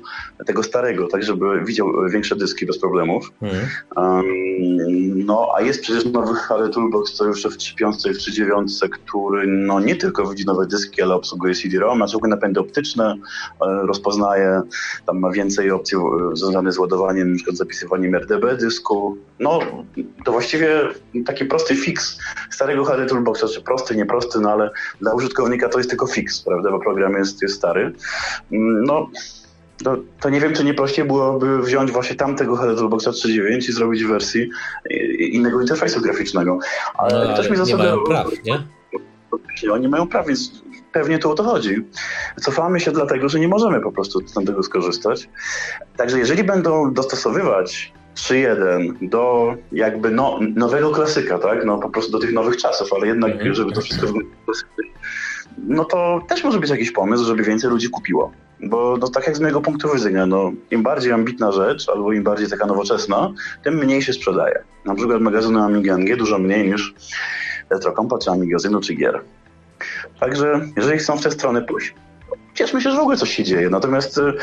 tego 0.45 0.63
starego, 0.63 1.07
tak 1.07 1.23
żeby 1.23 1.65
widział 1.65 1.87
większe 2.09 2.35
dyski 2.35 2.65
bez 2.65 2.79
problemów, 2.79 3.31
Mhm. 3.41 3.67
Um, 3.95 5.25
no, 5.25 5.47
a 5.55 5.61
jest 5.61 5.81
przecież 5.81 6.05
nowy 6.05 6.33
HD 6.33 6.69
Toolbox, 6.69 7.13
co 7.13 7.25
już 7.25 7.43
w 7.43 7.57
3.5 7.57 8.09
i 8.09 8.13
w 8.13 8.17
3.9, 8.17 8.89
który 8.89 9.47
no, 9.47 9.79
nie 9.79 9.95
tylko 9.95 10.29
widzi 10.29 10.45
nowe 10.45 10.67
dyski, 10.67 11.01
ale 11.01 11.15
obsługuje 11.15 11.55
CD-ROM, 11.55 11.99
ma 11.99 12.07
zwykłe 12.07 12.29
napędy 12.29 12.59
optyczne, 12.59 13.15
e, 13.61 13.65
rozpoznaje, 13.85 14.61
tam 15.05 15.19
ma 15.19 15.31
więcej 15.31 15.71
opcji 15.71 15.97
e, 15.97 16.35
związanych 16.35 16.73
z 16.73 16.77
ładowaniem, 16.77 17.31
na 17.31 17.35
przykład 17.35 17.57
zapisywaniem 17.57 18.15
RDB 18.15 18.57
dysku. 18.59 19.17
No, 19.39 19.59
to 20.25 20.31
właściwie 20.31 20.81
taki 21.25 21.45
prosty 21.45 21.75
fix 21.75 22.19
starego 22.51 22.85
HD 22.85 23.05
Toolboxa, 23.05 23.45
czy 23.53 23.61
prosty, 23.61 23.95
nieprosty, 23.95 24.39
no 24.39 24.51
ale 24.51 24.69
dla 25.01 25.13
użytkownika 25.13 25.69
to 25.69 25.77
jest 25.77 25.89
tylko 25.89 26.07
fix, 26.07 26.41
prawda, 26.41 26.71
bo 26.71 26.79
program 26.79 27.13
jest, 27.17 27.41
jest 27.41 27.55
stary. 27.55 27.81
Mm, 28.51 28.83
No, 28.83 29.09
to, 29.83 29.97
to 30.21 30.29
nie 30.29 30.39
wiem, 30.39 30.53
czy 30.53 30.63
nie 30.63 30.73
prościej 30.73 31.05
byłoby 31.05 31.61
wziąć 31.61 31.91
właśnie 31.91 32.15
tamtego 32.15 32.55
HD 32.55 32.75
Toolboxa 32.75 33.07
3.9 33.09 33.57
i 33.57 33.71
zrobić 33.71 34.03
w 34.03 34.07
wersji 34.07 34.49
i- 34.89 35.35
innego 35.35 35.61
interfejsu 35.61 36.01
graficznego. 36.01 36.59
Ale, 36.97 37.27
No, 37.27 37.35
też 37.37 37.49
mi 37.49 37.55
ale 37.55 37.59
nie 37.59 37.65
zasada, 37.65 37.83
mają 37.83 38.03
praw, 38.03 38.27
nie? 38.45 38.63
Oni 39.71 39.87
mają 39.87 40.07
praw, 40.07 40.27
więc 40.27 40.51
pewnie 40.91 41.19
tu 41.19 41.31
o 41.31 41.33
to 41.35 41.43
chodzi. 41.43 41.75
Cofamy 42.41 42.79
się 42.79 42.91
dlatego, 42.91 43.29
że 43.29 43.39
nie 43.39 43.47
możemy 43.47 43.81
po 43.81 43.91
prostu 43.91 44.27
z 44.27 44.33
tego 44.45 44.63
skorzystać. 44.63 45.29
Także 45.97 46.19
jeżeli 46.19 46.43
będą 46.43 46.93
dostosowywać 46.93 47.93
3.1 48.15 49.09
do 49.09 49.55
jakby 49.71 50.11
no, 50.11 50.39
nowego 50.55 50.91
klasyka, 50.91 51.39
tak? 51.39 51.65
No 51.65 51.79
po 51.79 51.89
prostu 51.89 52.11
do 52.11 52.19
tych 52.19 52.33
nowych 52.33 52.57
czasów, 52.57 52.93
ale 52.93 53.07
jednak, 53.07 53.31
mhm. 53.31 53.53
żeby 53.53 53.71
to 53.71 53.81
wszystko 53.81 54.07
no 55.67 55.85
to 55.85 56.21
też 56.27 56.43
może 56.43 56.59
być 56.59 56.69
jakiś 56.69 56.91
pomysł, 56.91 57.25
żeby 57.25 57.43
więcej 57.43 57.69
ludzi 57.69 57.89
kupiło. 57.89 58.31
Bo 58.59 58.97
no, 58.97 59.07
tak 59.07 59.27
jak 59.27 59.37
z 59.37 59.39
mojego 59.39 59.61
punktu 59.61 59.93
widzenia, 59.93 60.25
no, 60.25 60.51
im 60.71 60.83
bardziej 60.83 61.11
ambitna 61.11 61.51
rzecz, 61.51 61.89
albo 61.89 62.13
im 62.13 62.23
bardziej 62.23 62.49
taka 62.49 62.65
nowoczesna, 62.65 63.33
tym 63.63 63.75
mniej 63.75 64.01
się 64.01 64.13
sprzedaje. 64.13 64.63
Na 64.85 64.95
przykład 64.95 65.21
magazyny 65.21 65.63
Amiga 65.63 65.97
NG 65.97 66.17
dużo 66.17 66.39
mniej 66.39 66.71
niż 66.71 66.93
Retrocompa, 67.69 68.17
czy 68.17 68.31
Amigazynu, 68.31 68.81
czy 68.81 68.93
gier. 68.93 69.21
Także 70.19 70.61
jeżeli 70.77 70.99
chcą 70.99 71.17
w 71.17 71.23
tę 71.23 71.31
stronę 71.31 71.61
pójść, 71.61 71.95
cieszmy 72.53 72.81
się, 72.81 72.91
że 72.91 72.97
w 72.97 72.99
ogóle 72.99 73.17
coś 73.17 73.35
się 73.35 73.43
dzieje. 73.43 73.69
Natomiast 73.69 74.17
y, 74.17 74.33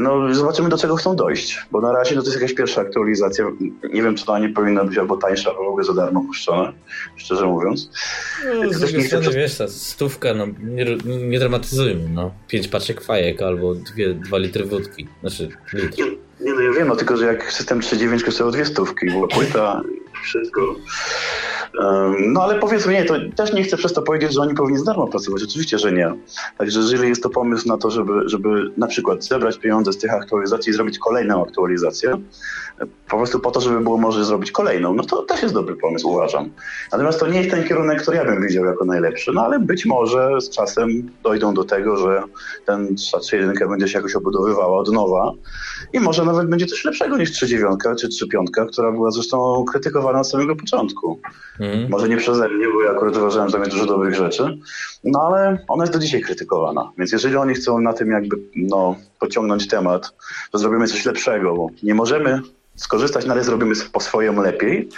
no, 0.00 0.34
zobaczymy, 0.34 0.68
do 0.68 0.78
czego 0.78 0.96
chcą 0.96 1.16
dojść. 1.16 1.58
Bo 1.70 1.80
na 1.80 1.92
razie 1.92 2.14
no, 2.14 2.22
to 2.22 2.28
jest 2.28 2.40
jakaś 2.40 2.56
pierwsza 2.56 2.80
aktualizacja. 2.80 3.44
Nie 3.92 4.02
wiem, 4.02 4.14
czy 4.14 4.24
to 4.26 4.38
nie 4.38 4.48
powinna 4.48 4.84
być 4.84 4.98
albo 4.98 5.16
tańsza, 5.16 5.50
albo 5.50 5.64
w 5.64 5.68
ogóle 5.68 5.84
za 5.84 5.94
darmo 5.94 6.24
puszczone, 6.26 6.72
szczerze 7.16 7.46
mówiąc. 7.46 7.90
No, 8.64 8.72
z 8.72 8.80
drugiej 8.80 9.04
strony, 9.04 9.30
wiesz, 9.30 9.58
ta 9.58 9.68
stówka, 9.68 10.34
no, 10.34 10.46
nie, 10.62 10.96
nie 11.04 11.38
dramatyzujmy. 11.38 12.08
No. 12.08 12.30
Pięć 12.48 12.68
paczek 12.68 13.00
fajek 13.00 13.42
albo 13.42 13.74
dwie, 13.74 14.14
dwa 14.14 14.38
litry 14.38 14.64
wódki. 14.64 15.08
Znaczy, 15.20 15.48
litr. 15.72 15.98
Nie, 15.98 16.06
nie, 16.40 16.54
no 16.54 16.60
ja 16.60 16.72
wiem, 16.72 16.88
no, 16.88 16.96
tylko 16.96 17.16
że 17.16 17.26
jak 17.26 17.52
system 17.52 17.80
3.9 17.80 18.24
kosztował 18.24 18.52
dwie 18.52 18.64
stówki, 18.64 19.06
była 19.06 19.28
płyta, 19.28 19.82
wszystko. 20.22 20.60
No 22.28 22.42
ale 22.42 22.58
powiedzmy, 22.58 22.92
nie, 22.92 23.04
to 23.04 23.14
też 23.36 23.52
nie 23.52 23.62
chcę 23.62 23.76
przez 23.76 23.92
to 23.92 24.02
powiedzieć, 24.02 24.34
że 24.34 24.40
oni 24.40 24.54
powinni 24.54 24.78
za 24.78 24.84
darmo 24.84 25.06
pracować. 25.06 25.42
Oczywiście, 25.42 25.78
że 25.78 25.92
nie. 25.92 26.14
Także 26.58 26.80
jeżeli 26.80 27.08
jest 27.08 27.22
to 27.22 27.30
pomysł 27.30 27.68
na 27.68 27.76
to, 27.76 27.90
żeby, 27.90 28.12
żeby 28.24 28.70
na 28.76 28.86
przykład 28.86 29.24
zebrać 29.24 29.58
pieniądze 29.58 29.92
z 29.92 29.98
tych 29.98 30.12
aktualizacji 30.14 30.70
i 30.70 30.74
zrobić 30.74 30.98
kolejną 30.98 31.42
aktualizację, 31.46 32.18
po 33.08 33.16
prostu 33.16 33.40
po 33.40 33.50
to, 33.50 33.60
żeby 33.60 33.80
było 33.80 33.98
może 33.98 34.24
zrobić 34.24 34.52
kolejną, 34.52 34.94
no 34.94 35.02
to 35.02 35.22
też 35.22 35.42
jest 35.42 35.54
dobry 35.54 35.76
pomysł, 35.76 36.08
uważam. 36.08 36.50
Natomiast 36.92 37.20
to 37.20 37.26
nie 37.26 37.38
jest 37.38 37.50
ten 37.50 37.64
kierunek, 37.64 38.02
który 38.02 38.16
ja 38.16 38.24
bym 38.24 38.46
widział 38.46 38.64
jako 38.64 38.84
najlepszy, 38.84 39.32
no 39.34 39.44
ale 39.44 39.58
być 39.58 39.86
może 39.86 40.40
z 40.40 40.50
czasem 40.50 41.10
dojdą 41.22 41.54
do 41.54 41.64
tego, 41.64 41.96
że 41.96 42.22
ten 42.66 42.94
3.1 42.94 43.68
będzie 43.68 43.88
się 43.88 43.98
jakoś 43.98 44.14
obudowywała 44.14 44.78
od 44.78 44.92
nowa 44.92 45.32
i 45.92 46.00
może 46.00 46.24
nawet 46.24 46.48
będzie 46.48 46.66
coś 46.66 46.84
lepszego 46.84 47.16
niż 47.16 47.42
3.9 47.42 47.96
czy 47.96 48.08
3.5, 48.08 48.66
która 48.72 48.92
była 48.92 49.10
zresztą 49.10 49.64
krytykowana 49.72 50.20
od 50.20 50.28
samego 50.28 50.56
początku. 50.56 51.20
Mm. 51.62 51.90
Może 51.90 52.08
nie 52.08 52.16
przeze 52.16 52.48
mnie, 52.48 52.66
bo 52.74 52.82
ja 52.82 52.90
akurat 52.90 53.16
uważałem, 53.16 53.48
że 53.48 53.52
tam 53.52 53.62
jest 53.62 53.72
dużo 53.72 53.86
dobrych 53.86 54.14
rzeczy, 54.14 54.58
no 55.04 55.20
ale 55.22 55.58
ona 55.68 55.82
jest 55.82 55.92
do 55.92 55.98
dzisiaj 55.98 56.20
krytykowana. 56.20 56.92
Więc 56.98 57.12
jeżeli 57.12 57.36
oni 57.36 57.54
chcą 57.54 57.80
na 57.80 57.92
tym 57.92 58.10
jakby 58.10 58.36
no, 58.56 58.96
pociągnąć 59.20 59.68
temat, 59.68 60.14
to 60.50 60.58
zrobimy 60.58 60.86
coś 60.86 61.04
lepszego, 61.04 61.54
bo 61.54 61.68
nie 61.82 61.94
możemy 61.94 62.40
skorzystać, 62.76 63.26
no 63.26 63.32
ale 63.32 63.44
zrobimy 63.44 63.74
po 63.92 64.00
swojemu 64.00 64.42
lepiej, 64.42 64.88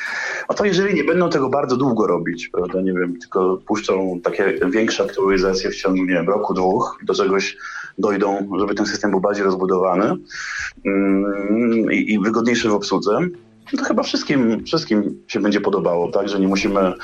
a 0.48 0.54
to 0.54 0.64
jeżeli 0.64 0.94
nie 0.94 1.04
będą 1.04 1.30
tego 1.30 1.48
bardzo 1.48 1.76
długo 1.76 2.06
robić, 2.06 2.48
prawda, 2.48 2.80
nie 2.80 2.92
wiem, 2.92 3.18
tylko 3.18 3.58
puszczą 3.66 4.20
takie 4.24 4.58
większe 4.70 5.04
aktualizacje 5.04 5.70
w 5.70 5.76
ciągu, 5.76 6.04
nie 6.04 6.14
wiem, 6.14 6.28
roku, 6.28 6.54
dwóch, 6.54 6.98
do 7.02 7.14
czegoś 7.14 7.56
dojdą, 7.98 8.48
żeby 8.58 8.74
ten 8.74 8.86
system 8.86 9.10
był 9.10 9.20
bardziej 9.20 9.44
rozbudowany 9.44 10.16
mm, 10.86 11.92
i, 11.92 12.12
i 12.12 12.18
wygodniejszy 12.18 12.68
w 12.68 12.74
obsłudze, 12.74 13.18
no 13.20 13.28
to 13.70 13.84
chyba 13.84 14.02
wszystkim, 14.02 14.64
wszystkim 14.64 15.22
się 15.26 15.40
będzie 15.40 15.60
podobało, 15.60 16.10
tak? 16.10 16.28
Że 16.28 16.40
nie 16.40 16.48
musimy 16.48 16.80
e, 16.80 16.94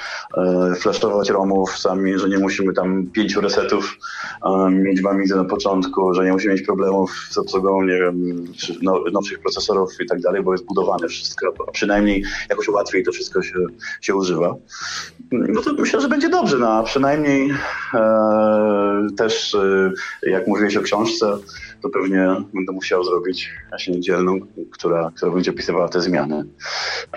flashować 0.81 1.31
ROMów 1.31 1.79
sami, 1.79 2.19
że 2.19 2.29
nie 2.29 2.39
musimy 2.39 2.73
tam 2.73 3.07
pięciu 3.07 3.41
resetów 3.41 3.99
e, 4.45 4.71
mieć 4.71 5.03
w 5.03 5.07
Amidze 5.07 5.37
na 5.37 5.45
początku, 5.45 6.15
że 6.15 6.25
nie 6.25 6.33
musimy 6.33 6.55
mieć 6.55 6.63
problemów 6.63 7.11
z 7.31 7.39
obsługą, 7.39 7.83
nie 7.83 7.99
wiem, 7.99 8.45
no, 8.83 9.05
nowszych 9.13 9.39
procesorów 9.39 9.91
i 10.01 10.07
tak 10.07 10.21
dalej, 10.21 10.43
bo 10.43 10.53
jest 10.53 10.65
budowane 10.65 11.09
wszystko, 11.09 11.53
a 11.69 11.71
przynajmniej 11.71 12.25
jakoś 12.51 12.69
łatwiej 12.69 13.05
to 13.05 13.13
wszystko 13.13 13.43
się, 13.43 13.59
się 14.01 14.15
używa. 14.15 14.55
No 15.33 15.63
to 15.63 15.73
myślę, 15.73 16.01
że 16.01 16.09
będzie 16.09 16.29
dobrze, 16.29 16.59
no 16.59 16.73
a 16.73 16.83
przynajmniej 16.83 17.51
e, 17.95 17.99
też, 19.17 19.55
e, 19.55 19.93
jak 20.23 20.47
mówiłeś 20.47 20.77
o 20.77 20.83
książce, 20.83 21.27
to 21.83 21.89
pewnie 21.89 22.27
będę 22.55 22.73
musiał 22.73 23.05
zrobić 23.05 23.51
właśnie 23.69 23.95
niedzielną, 23.95 24.41
która, 24.71 25.13
która 25.17 25.33
będzie 25.33 25.51
opisywała 25.51 25.89
te 25.89 26.01
zmiany. 26.01 26.45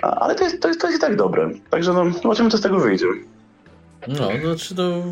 Ale 0.02 0.34
to 0.34 0.44
jest, 0.44 0.60
to 0.60 0.68
jest, 0.68 0.80
to 0.80 0.86
jest 0.86 0.98
i 0.98 1.00
tak 1.00 1.16
dobre. 1.16 1.50
Także 1.70 1.92
no, 1.92 2.10
zobaczymy, 2.10 2.50
co 2.50 2.58
z 2.58 2.60
tego 2.60 2.78
wyjdzie. 2.78 3.06
No, 4.08 4.28
znaczy 4.42 4.74
to... 4.74 5.02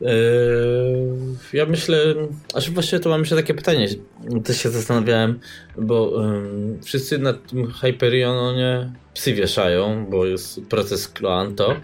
Yy, 0.00 0.08
ja 1.52 1.66
myślę, 1.66 1.98
aż 2.54 2.70
właściwie 2.70 3.00
to 3.00 3.08
mam 3.08 3.20
jeszcze 3.20 3.36
takie 3.36 3.54
pytanie, 3.54 3.88
też 4.44 4.56
się 4.56 4.70
zastanawiałem, 4.70 5.40
bo 5.78 6.22
yy, 6.22 6.82
wszyscy 6.82 7.18
na 7.18 7.32
tym 7.32 7.72
Hyperionie 7.72 8.92
psy 9.14 9.34
wieszają, 9.34 10.06
bo 10.10 10.26
jest 10.26 10.60
proces 10.60 11.08
Cloanto, 11.08 11.76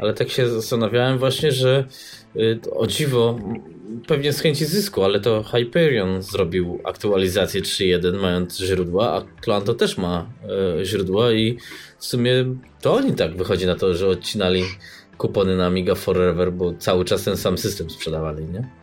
ale 0.00 0.14
tak 0.14 0.30
się 0.30 0.48
zastanawiałem 0.48 1.18
właśnie, 1.18 1.52
że 1.52 1.84
yy, 2.34 2.60
o 2.72 2.86
dziwo 2.86 3.38
pewnie 4.06 4.32
z 4.32 4.40
chęci 4.40 4.64
zysku, 4.64 5.04
ale 5.04 5.20
to 5.20 5.42
Hyperion 5.42 6.22
zrobił 6.22 6.80
aktualizację 6.84 7.62
3.1 7.62 8.20
mając 8.20 8.58
źródła, 8.58 9.12
a 9.12 9.42
Clanto 9.42 9.74
też 9.74 9.98
ma 9.98 10.26
e, 10.78 10.84
źródła 10.84 11.32
i 11.32 11.58
w 11.98 12.04
sumie 12.04 12.32
to 12.80 12.94
oni 12.94 13.12
tak 13.12 13.36
wychodzi 13.36 13.66
na 13.66 13.74
to, 13.74 13.94
że 13.94 14.08
odcinali 14.08 14.64
kupony 15.18 15.56
na 15.56 15.66
Amiga 15.66 15.94
Forever, 15.94 16.52
bo 16.52 16.72
cały 16.72 17.04
czas 17.04 17.24
ten 17.24 17.36
sam 17.36 17.58
system 17.58 17.90
sprzedawali, 17.90 18.44
nie? 18.44 18.79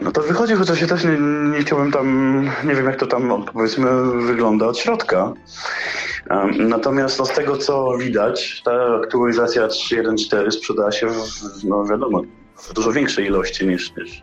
No 0.00 0.12
to 0.12 0.22
wychodzi, 0.22 0.54
chociaż 0.54 0.80
ja 0.80 0.86
też 0.86 1.04
nie, 1.04 1.18
nie 1.50 1.60
chciałbym 1.60 1.92
tam, 1.92 2.36
nie 2.64 2.74
wiem 2.74 2.86
jak 2.86 2.96
to 2.96 3.06
tam 3.06 3.44
powiedzmy 3.52 3.88
wygląda 4.26 4.66
od 4.66 4.78
środka. 4.78 5.32
Natomiast 6.58 7.18
no, 7.18 7.26
z 7.26 7.32
tego 7.32 7.56
co 7.56 7.98
widać, 7.98 8.62
ta 8.64 8.96
aktualizacja 9.02 9.68
3.1.4 9.68 10.50
sprzedała 10.50 10.92
się 10.92 11.06
w, 11.06 11.64
no 11.64 11.84
wiadomo, 11.84 12.22
w 12.56 12.72
dużo 12.72 12.92
większej 12.92 13.26
ilości 13.26 13.66
niż, 13.66 13.96
niż, 13.96 14.22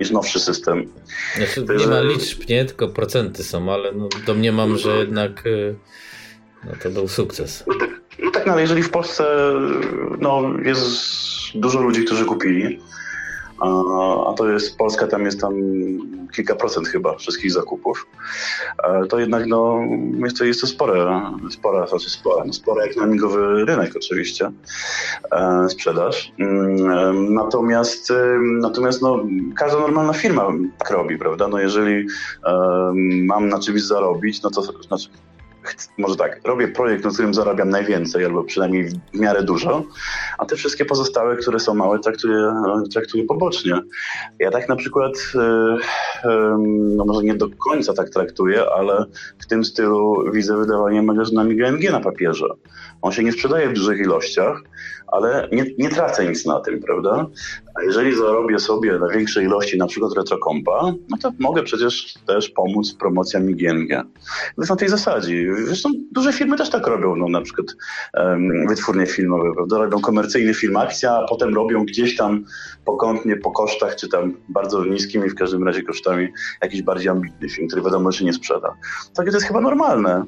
niż 0.00 0.10
nowszy 0.10 0.40
system. 0.40 0.92
Znaczy, 1.36 1.64
nie 1.78 1.86
ma 1.86 2.00
liczb, 2.00 2.48
nie? 2.48 2.64
Tylko 2.64 2.88
procenty 2.88 3.44
są, 3.44 3.72
ale 3.72 3.92
no, 3.92 4.08
domniemam, 4.26 4.78
że 4.78 4.98
jednak 4.98 5.46
y, 5.46 5.76
no, 6.64 6.72
to 6.82 6.90
był 6.90 7.08
sukces. 7.08 7.64
No 7.66 7.74
tak, 7.74 7.90
no 8.18 8.30
tak, 8.30 8.46
no, 8.46 8.52
ale 8.52 8.62
jeżeli 8.62 8.82
w 8.82 8.90
Polsce 8.90 9.24
no, 10.18 10.42
jest 10.64 10.82
dużo 11.54 11.80
ludzi, 11.80 12.04
którzy 12.04 12.24
kupili, 12.24 12.80
a 14.28 14.32
to 14.36 14.48
jest, 14.48 14.78
Polska 14.78 15.06
tam 15.06 15.24
jest 15.24 15.40
tam 15.40 15.54
kilka 16.32 16.54
procent 16.54 16.88
chyba 16.88 17.16
wszystkich 17.16 17.52
zakupów, 17.52 18.06
to 19.08 19.18
jednak 19.18 19.46
no, 19.46 19.80
jest 20.24 20.38
to, 20.38 20.44
jest 20.44 20.60
to 20.60 20.66
spore, 20.66 21.22
spora, 21.50 21.86
znaczy 21.86 22.10
spora, 22.10 22.44
no 22.44 22.52
spora 22.52 22.86
jak 22.86 22.96
na 22.96 23.06
migowy 23.06 23.64
rynek 23.64 23.96
oczywiście 23.96 24.50
e, 25.32 25.68
sprzedaż. 25.68 26.32
Mm, 26.38 27.34
natomiast 27.34 28.12
natomiast 28.60 29.02
no, 29.02 29.24
każda 29.56 29.80
normalna 29.80 30.12
firma 30.12 30.48
tak 30.78 30.90
robi, 30.90 31.18
prawda? 31.18 31.48
No 31.48 31.58
jeżeli 31.58 32.06
mam 33.26 33.48
na 33.48 33.58
czymś 33.58 33.82
zarobić, 33.82 34.42
no 34.42 34.50
to 34.50 34.62
znaczy 34.62 35.08
może 35.98 36.16
tak, 36.16 36.40
robię 36.44 36.68
projekt, 36.68 37.04
na 37.04 37.10
którym 37.10 37.34
zarabiam 37.34 37.68
najwięcej, 37.70 38.24
albo 38.24 38.44
przynajmniej 38.44 38.88
w 39.14 39.20
miarę 39.20 39.42
dużo, 39.42 39.84
a 40.38 40.46
te 40.46 40.56
wszystkie 40.56 40.84
pozostałe, 40.84 41.36
które 41.36 41.60
są 41.60 41.74
małe, 41.74 41.98
traktuję, 41.98 42.52
traktuję 42.92 43.24
pobocznie. 43.24 43.80
Ja 44.38 44.50
tak 44.50 44.68
na 44.68 44.76
przykład, 44.76 45.12
e, 45.34 45.78
no 46.96 47.04
może 47.04 47.22
nie 47.22 47.34
do 47.34 47.48
końca 47.58 47.94
tak 47.94 48.10
traktuję, 48.10 48.64
ale 48.76 49.04
w 49.38 49.46
tym 49.46 49.64
stylu 49.64 50.30
widzę 50.32 50.56
wydawanie 50.56 51.02
magazynami 51.02 51.56
GMG 51.56 51.90
na 51.92 52.00
papierze. 52.00 52.46
On 53.02 53.12
się 53.12 53.24
nie 53.24 53.32
sprzedaje 53.32 53.68
w 53.68 53.72
dużych 53.72 54.00
ilościach, 54.00 54.62
ale 55.12 55.48
nie, 55.52 55.64
nie 55.78 55.88
tracę 55.88 56.28
nic 56.28 56.46
na 56.46 56.60
tym, 56.60 56.80
prawda? 56.80 57.26
A 57.74 57.82
jeżeli 57.82 58.16
zarobię 58.16 58.58
sobie 58.58 58.98
na 58.98 59.08
większej 59.08 59.44
ilości 59.44 59.78
na 59.78 59.86
przykład 59.86 60.12
retrokompa, 60.16 60.92
no 61.08 61.16
to 61.22 61.32
mogę 61.38 61.62
przecież 61.62 62.14
też 62.26 62.48
pomóc 62.48 62.94
promocjami 62.94 63.54
GNG. 63.54 64.04
Jest 64.58 64.70
na 64.70 64.76
tej 64.76 64.88
zasadzie. 64.88 65.54
Zresztą 65.66 65.90
duże 66.12 66.32
firmy 66.32 66.56
też 66.56 66.70
tak 66.70 66.86
robią, 66.86 67.16
no 67.16 67.28
na 67.28 67.40
przykład 67.40 67.66
um, 68.14 68.68
wytwórnie 68.68 69.06
filmowe, 69.06 69.54
prawda? 69.54 69.78
Robią 69.78 70.00
komercyjny 70.00 70.54
film 70.54 70.76
akcja, 70.76 71.12
a 71.12 71.28
potem 71.28 71.54
robią 71.54 71.84
gdzieś 71.84 72.16
tam 72.16 72.44
pokątnie 72.84 73.36
po 73.36 73.50
kosztach, 73.50 73.96
czy 73.96 74.08
tam 74.08 74.34
bardzo 74.48 74.84
niskimi 74.84 75.30
w 75.30 75.34
każdym 75.34 75.64
razie 75.64 75.82
kosztami, 75.82 76.28
jakiś 76.62 76.82
bardziej 76.82 77.08
ambitny 77.08 77.48
film, 77.48 77.68
który 77.68 77.82
wiadomo, 77.82 78.12
że 78.12 78.24
nie 78.24 78.32
sprzeda. 78.32 78.74
Takie 79.14 79.30
to 79.30 79.36
jest 79.36 79.46
chyba 79.46 79.60
normalne. 79.60 80.24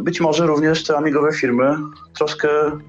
Być 0.00 0.20
może 0.20 0.46
również 0.46 0.84
te 0.84 0.96
amigowe 0.96 1.32
firmy 1.32 1.76
troszkę 2.18 2.48
e, 2.48 2.80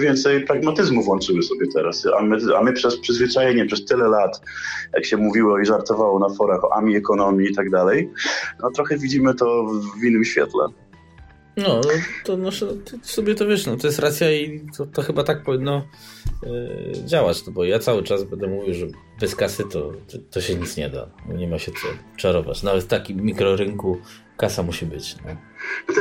więcej 0.00 0.44
pragmatyzmu 0.74 1.02
włączyły 1.02 1.42
sobie 1.42 1.66
teraz, 1.74 2.06
a 2.18 2.22
my, 2.22 2.36
a 2.58 2.62
my 2.62 2.72
przez 2.72 3.00
przyzwyczajenie, 3.00 3.66
przez 3.66 3.84
tyle 3.84 4.08
lat, 4.08 4.40
jak 4.94 5.04
się 5.04 5.16
mówiło 5.16 5.58
i 5.58 5.66
żartowało 5.66 6.18
na 6.18 6.28
forach 6.28 6.64
o 6.64 6.72
ami 6.76 6.96
ekonomii 6.96 7.50
i 7.50 7.54
tak 7.54 7.70
dalej, 7.70 8.10
no 8.62 8.70
trochę 8.70 8.98
widzimy 8.98 9.34
to 9.34 9.66
w 10.00 10.04
innym 10.04 10.24
świetle. 10.24 10.68
No, 11.56 11.68
no 11.68 11.90
to, 12.24 12.36
no, 12.36 12.50
sobie 13.02 13.34
to 13.34 13.46
wiesz, 13.46 13.66
no, 13.66 13.76
to 13.76 13.86
jest 13.86 13.98
racja 13.98 14.32
i 14.32 14.66
to, 14.76 14.86
to 14.86 15.02
chyba 15.02 15.24
tak 15.24 15.42
powinno 15.42 15.86
yy, 16.42 16.92
działać, 17.04 17.46
no 17.46 17.52
bo 17.52 17.64
ja 17.64 17.78
cały 17.78 18.02
czas 18.02 18.24
będę 18.24 18.46
mówił, 18.46 18.74
że 18.74 18.86
bez 19.20 19.36
kasy 19.36 19.64
to, 19.72 19.92
to, 20.12 20.18
to, 20.30 20.40
się 20.40 20.54
nic 20.54 20.76
nie 20.76 20.90
da, 20.90 21.10
nie 21.28 21.48
ma 21.48 21.58
się 21.58 21.72
co 21.72 21.88
czarować. 22.16 22.62
Nawet 22.62 22.84
w 22.84 22.86
takim 22.86 23.22
mikrorynku 23.22 23.98
kasa 24.36 24.62
musi 24.62 24.86
być. 24.86 25.16
No. 25.24 25.36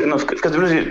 No, 0.08 0.18
w, 0.18 0.26
każdym 0.26 0.62
razie, 0.62 0.86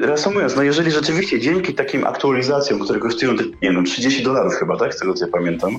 reasumując, 0.00 0.56
no 0.56 0.62
jeżeli 0.62 0.90
rzeczywiście 0.90 1.40
dzięki 1.40 1.74
takim 1.74 2.06
aktualizacjom, 2.06 2.80
które 2.80 2.98
kosztują, 2.98 3.32
nie 3.32 3.72
wiem, 3.72 3.84
30 3.84 4.22
dolarów 4.22 4.54
chyba, 4.54 4.76
tak? 4.76 4.94
Z 4.94 4.98
tego 4.98 5.14
co 5.14 5.26
ja 5.26 5.32
pamiętam. 5.32 5.78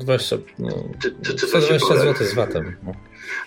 20, 0.00 0.36
no, 0.58 0.68
czy, 1.02 1.14
czy, 1.22 1.34
czy 1.34 1.46
120 1.46 1.96
zł 1.96 2.26
z 2.26 2.34
VAT-em. 2.34 2.76
No. 2.82 2.92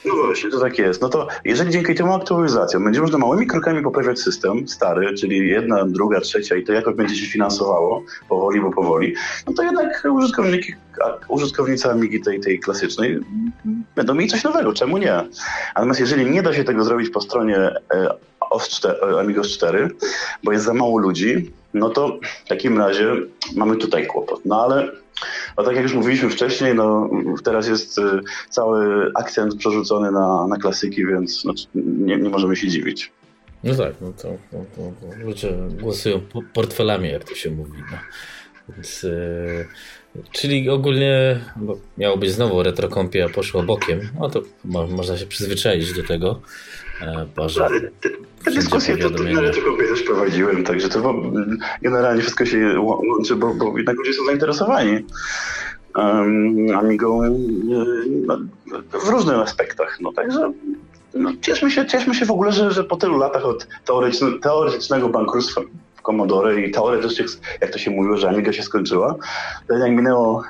No 0.05 0.15
właśnie, 0.15 0.49
to 0.49 0.59
tak 0.59 0.79
jest. 0.79 1.01
No 1.01 1.09
to 1.09 1.27
jeżeli 1.45 1.71
dzięki 1.71 1.95
tym 1.95 2.11
aktualizacjom 2.11 2.83
będzie 2.83 3.01
można 3.01 3.17
małymi 3.17 3.47
krokami 3.47 3.83
poprawiać 3.83 4.19
system 4.19 4.67
stary, 4.67 5.13
czyli 5.13 5.49
jedna, 5.49 5.85
druga, 5.85 6.21
trzecia 6.21 6.55
i 6.55 6.63
to 6.63 6.73
jakoś 6.73 6.95
będzie 6.95 7.15
się 7.15 7.25
finansowało, 7.25 8.03
powoli, 8.29 8.61
bo 8.61 8.71
powoli, 8.71 9.15
no 9.47 9.53
to 9.53 9.63
jednak 9.63 10.07
użytkowniki, 10.11 10.73
użytkownicy 11.27 11.89
Amigi 11.89 12.21
tej, 12.21 12.39
tej 12.39 12.59
klasycznej 12.59 13.19
będą 13.95 14.13
mieli 14.13 14.29
coś 14.29 14.43
nowego, 14.43 14.73
czemu 14.73 14.97
nie? 14.97 15.23
Natomiast 15.75 15.99
jeżeli 15.99 16.31
nie 16.31 16.43
da 16.43 16.53
się 16.53 16.63
tego 16.63 16.83
zrobić 16.83 17.09
po 17.09 17.21
stronie 17.21 17.71
OS 18.39 18.69
4, 18.69 18.99
e, 19.01 19.19
Amigos 19.19 19.47
4, 19.47 19.89
bo 20.43 20.51
jest 20.51 20.65
za 20.65 20.73
mało 20.73 20.97
ludzi, 20.97 21.51
no 21.73 21.89
to 21.89 22.19
w 22.45 22.49
takim 22.49 22.77
razie 22.77 23.15
mamy 23.55 23.77
tutaj 23.77 24.07
kłopot. 24.07 24.45
No 24.45 24.63
ale 24.63 24.91
no 25.57 25.63
tak 25.63 25.75
jak 25.75 25.83
już 25.83 25.93
mówiliśmy 25.93 26.29
wcześniej, 26.29 26.75
no 26.75 27.09
teraz 27.43 27.67
jest 27.67 27.97
y, 27.97 28.01
cały 28.49 29.11
akcent 29.15 29.55
przerzucony 29.55 30.11
na, 30.11 30.47
na 30.47 30.57
klasyki, 30.57 31.05
więc 31.05 31.45
no, 31.45 31.53
nie, 31.75 32.17
nie 32.17 32.29
możemy 32.29 32.55
się 32.55 32.67
dziwić. 32.67 33.11
No 33.63 33.75
tak, 33.75 33.93
no 34.01 34.13
to, 34.13 34.37
to, 34.51 34.65
to 34.75 35.17
ludzie 35.25 35.53
głosują 35.81 36.21
portfelami, 36.53 37.09
jak 37.09 37.23
to 37.23 37.35
się 37.35 37.51
mówi. 37.51 37.77
No. 37.91 37.97
Więc, 38.69 39.03
yy, 39.03 39.67
czyli 40.31 40.69
ogólnie 40.69 41.39
bo 41.55 41.77
miało 41.97 42.17
być 42.17 42.31
znowu 42.31 42.63
retrokompia, 42.63 43.29
poszło 43.29 43.63
bokiem. 43.63 44.09
No 44.19 44.29
to 44.29 44.41
mo 44.65 44.87
można 44.87 45.17
się 45.17 45.25
przyzwyczaić 45.25 45.93
do 45.93 46.03
tego. 46.03 46.41
E, 47.01 47.25
Boże, 47.35 47.67
te, 48.01 48.09
te 48.45 48.51
dyskusje 48.51 48.97
to, 48.97 49.09
to 49.09 49.23
na 49.23 49.41
retrokompie 49.41 49.87
też 49.87 50.03
prowadziłem, 50.03 50.63
także 50.63 50.89
to 50.89 51.13
generalnie 51.81 52.21
wszystko 52.21 52.45
się 52.45 52.79
łączy, 52.79 53.35
bo, 53.35 53.53
bo 53.53 53.77
jednak 53.77 53.95
ludzie 53.95 54.13
są 54.13 54.25
zainteresowani. 54.25 55.05
Um, 55.95 56.75
Amigą 56.75 57.21
no, 58.25 58.37
w 59.03 59.09
różnych 59.09 59.35
aspektach. 59.35 59.97
No, 60.01 60.13
także 60.13 60.51
no, 61.13 61.31
cieszmy, 61.41 61.71
się, 61.71 61.85
cieszmy 61.85 62.15
się 62.15 62.25
w 62.25 62.31
ogóle, 62.31 62.51
że, 62.51 62.71
że 62.71 62.83
po 62.83 62.97
tylu 62.97 63.17
latach 63.17 63.45
od 63.45 63.67
teoretycznego 64.41 65.09
bankructwa 65.09 65.61
Commodore 66.03 66.61
i 66.61 66.71
teoretycznie, 66.71 67.25
jak 67.61 67.71
to 67.71 67.77
się 67.77 67.91
mówiło, 67.91 68.17
że 68.17 68.29
Amiga 68.29 68.53
się 68.53 68.63
skończyła, 68.63 69.15
to 69.67 69.73
jednak 69.73 69.91
minęło, 69.91 70.43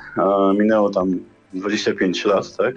minęło 0.58 0.90
tam 0.90 1.18
25 1.54 2.24
lat, 2.24 2.56
tak? 2.56 2.74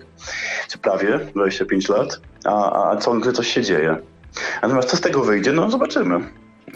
Czy 0.69 0.77
prawie 0.77 1.19
25 1.35 1.89
lat, 1.89 2.21
a, 2.45 2.89
a 2.91 2.97
ciągle 2.97 3.33
coś 3.33 3.47
się 3.47 3.61
dzieje. 3.61 3.97
Natomiast 4.61 4.89
co 4.89 4.97
z 4.97 5.01
tego 5.01 5.23
wyjdzie, 5.23 5.51
no 5.51 5.71
zobaczymy. 5.71 6.19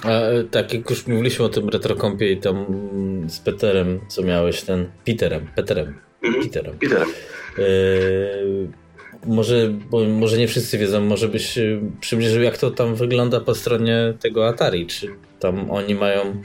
A, 0.04 0.10
tak, 0.52 0.74
jak 0.74 0.89
już 0.89 1.08
mówiliśmy 1.08 1.45
o 1.45 1.50
tym 1.50 1.70
retrokompie 1.70 2.32
i 2.32 2.38
tam 2.38 2.66
z 3.28 3.39
Peterem, 3.39 4.00
co 4.08 4.22
miałeś, 4.22 4.62
ten 4.62 4.91
Peterem, 5.06 5.47
Peterem, 5.56 5.93
mhm. 6.24 6.43
Peterem. 6.43 6.78
Peterem. 6.80 7.10
E, 7.58 7.64
może, 9.26 9.74
bo 9.89 10.06
może 10.06 10.38
nie 10.38 10.47
wszyscy 10.47 10.78
wiedzą, 10.78 11.02
może 11.02 11.28
byś 11.28 11.58
e, 11.58 11.82
przybliżył, 12.02 12.41
jak 12.43 12.58
to 12.58 12.72
tam 12.72 12.95
wygląda 12.95 13.39
po 13.39 13.56
stronie 13.56 14.14
tego 14.20 14.47
Atari, 14.47 14.88
czy 14.88 15.08
tam 15.39 15.72
oni 15.72 15.95
mają 15.95 16.41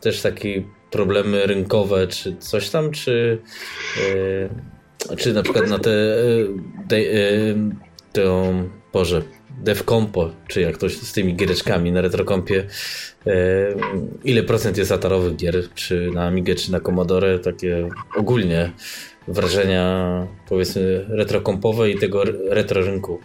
też 0.00 0.22
takie 0.22 0.62
problemy 0.90 1.46
rynkowe, 1.46 2.06
czy 2.06 2.36
coś 2.36 2.70
tam, 2.70 2.90
czy, 2.90 3.38
e, 3.96 4.75
czy 5.16 5.32
na 5.32 5.42
przykład 5.42 5.68
na 5.68 5.78
te, 5.78 5.90
te, 6.88 6.96
te 8.12 8.22
Boże, 8.92 9.22
DevCompo, 9.58 10.30
czy 10.48 10.60
jak 10.60 10.74
ktoś 10.74 10.96
z 10.96 11.12
tymi 11.12 11.34
giereczkami 11.34 11.92
na 11.92 12.00
retrokompie, 12.00 12.66
ile 14.24 14.42
procent 14.42 14.78
jest 14.78 14.92
atarowych 14.92 15.36
gier, 15.36 15.68
czy 15.74 16.10
na 16.14 16.26
Amigę, 16.26 16.54
czy 16.54 16.72
na 16.72 16.80
Commodore, 16.80 17.38
takie 17.38 17.88
ogólnie 18.16 18.72
wrażenia 19.28 20.26
powiedzmy 20.48 21.06
retrokompowe 21.08 21.90
i 21.90 21.98
tego 21.98 22.24
retro 22.50 22.80
rynku. 22.80 23.20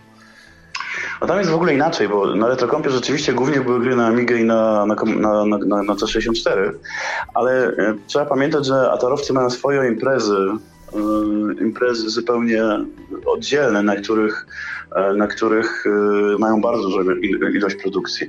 No 1.21 1.27
tam 1.27 1.37
jest 1.37 1.51
w 1.51 1.55
ogóle 1.55 1.73
inaczej, 1.73 2.07
bo 2.07 2.35
na 2.35 2.47
retrokompie 2.47 2.89
rzeczywiście 2.89 3.33
głównie 3.33 3.61
były 3.61 3.79
gry 3.79 3.95
na 3.95 4.05
Amigę 4.07 4.37
i 4.37 4.43
na, 4.43 4.85
na, 4.85 4.95
na, 4.95 5.45
na, 5.45 5.83
na 5.83 5.93
C64, 5.93 6.71
ale 7.33 7.67
e, 7.67 7.95
trzeba 8.07 8.25
pamiętać, 8.25 8.65
że 8.65 8.91
atarowcy 8.91 9.33
mają 9.33 9.49
swoje 9.49 9.87
imprezy, 9.87 10.35
e, 10.35 10.57
imprezy 11.61 12.09
zupełnie 12.09 12.63
oddzielne, 13.25 13.83
na 13.83 13.95
których 13.95 14.45
E, 14.95 15.13
na 15.13 15.27
których 15.27 15.83
e, 15.85 16.37
mają 16.37 16.61
bardzo 16.61 16.83
dużą 16.83 17.11
ilość 17.53 17.75
produkcji. 17.75 18.27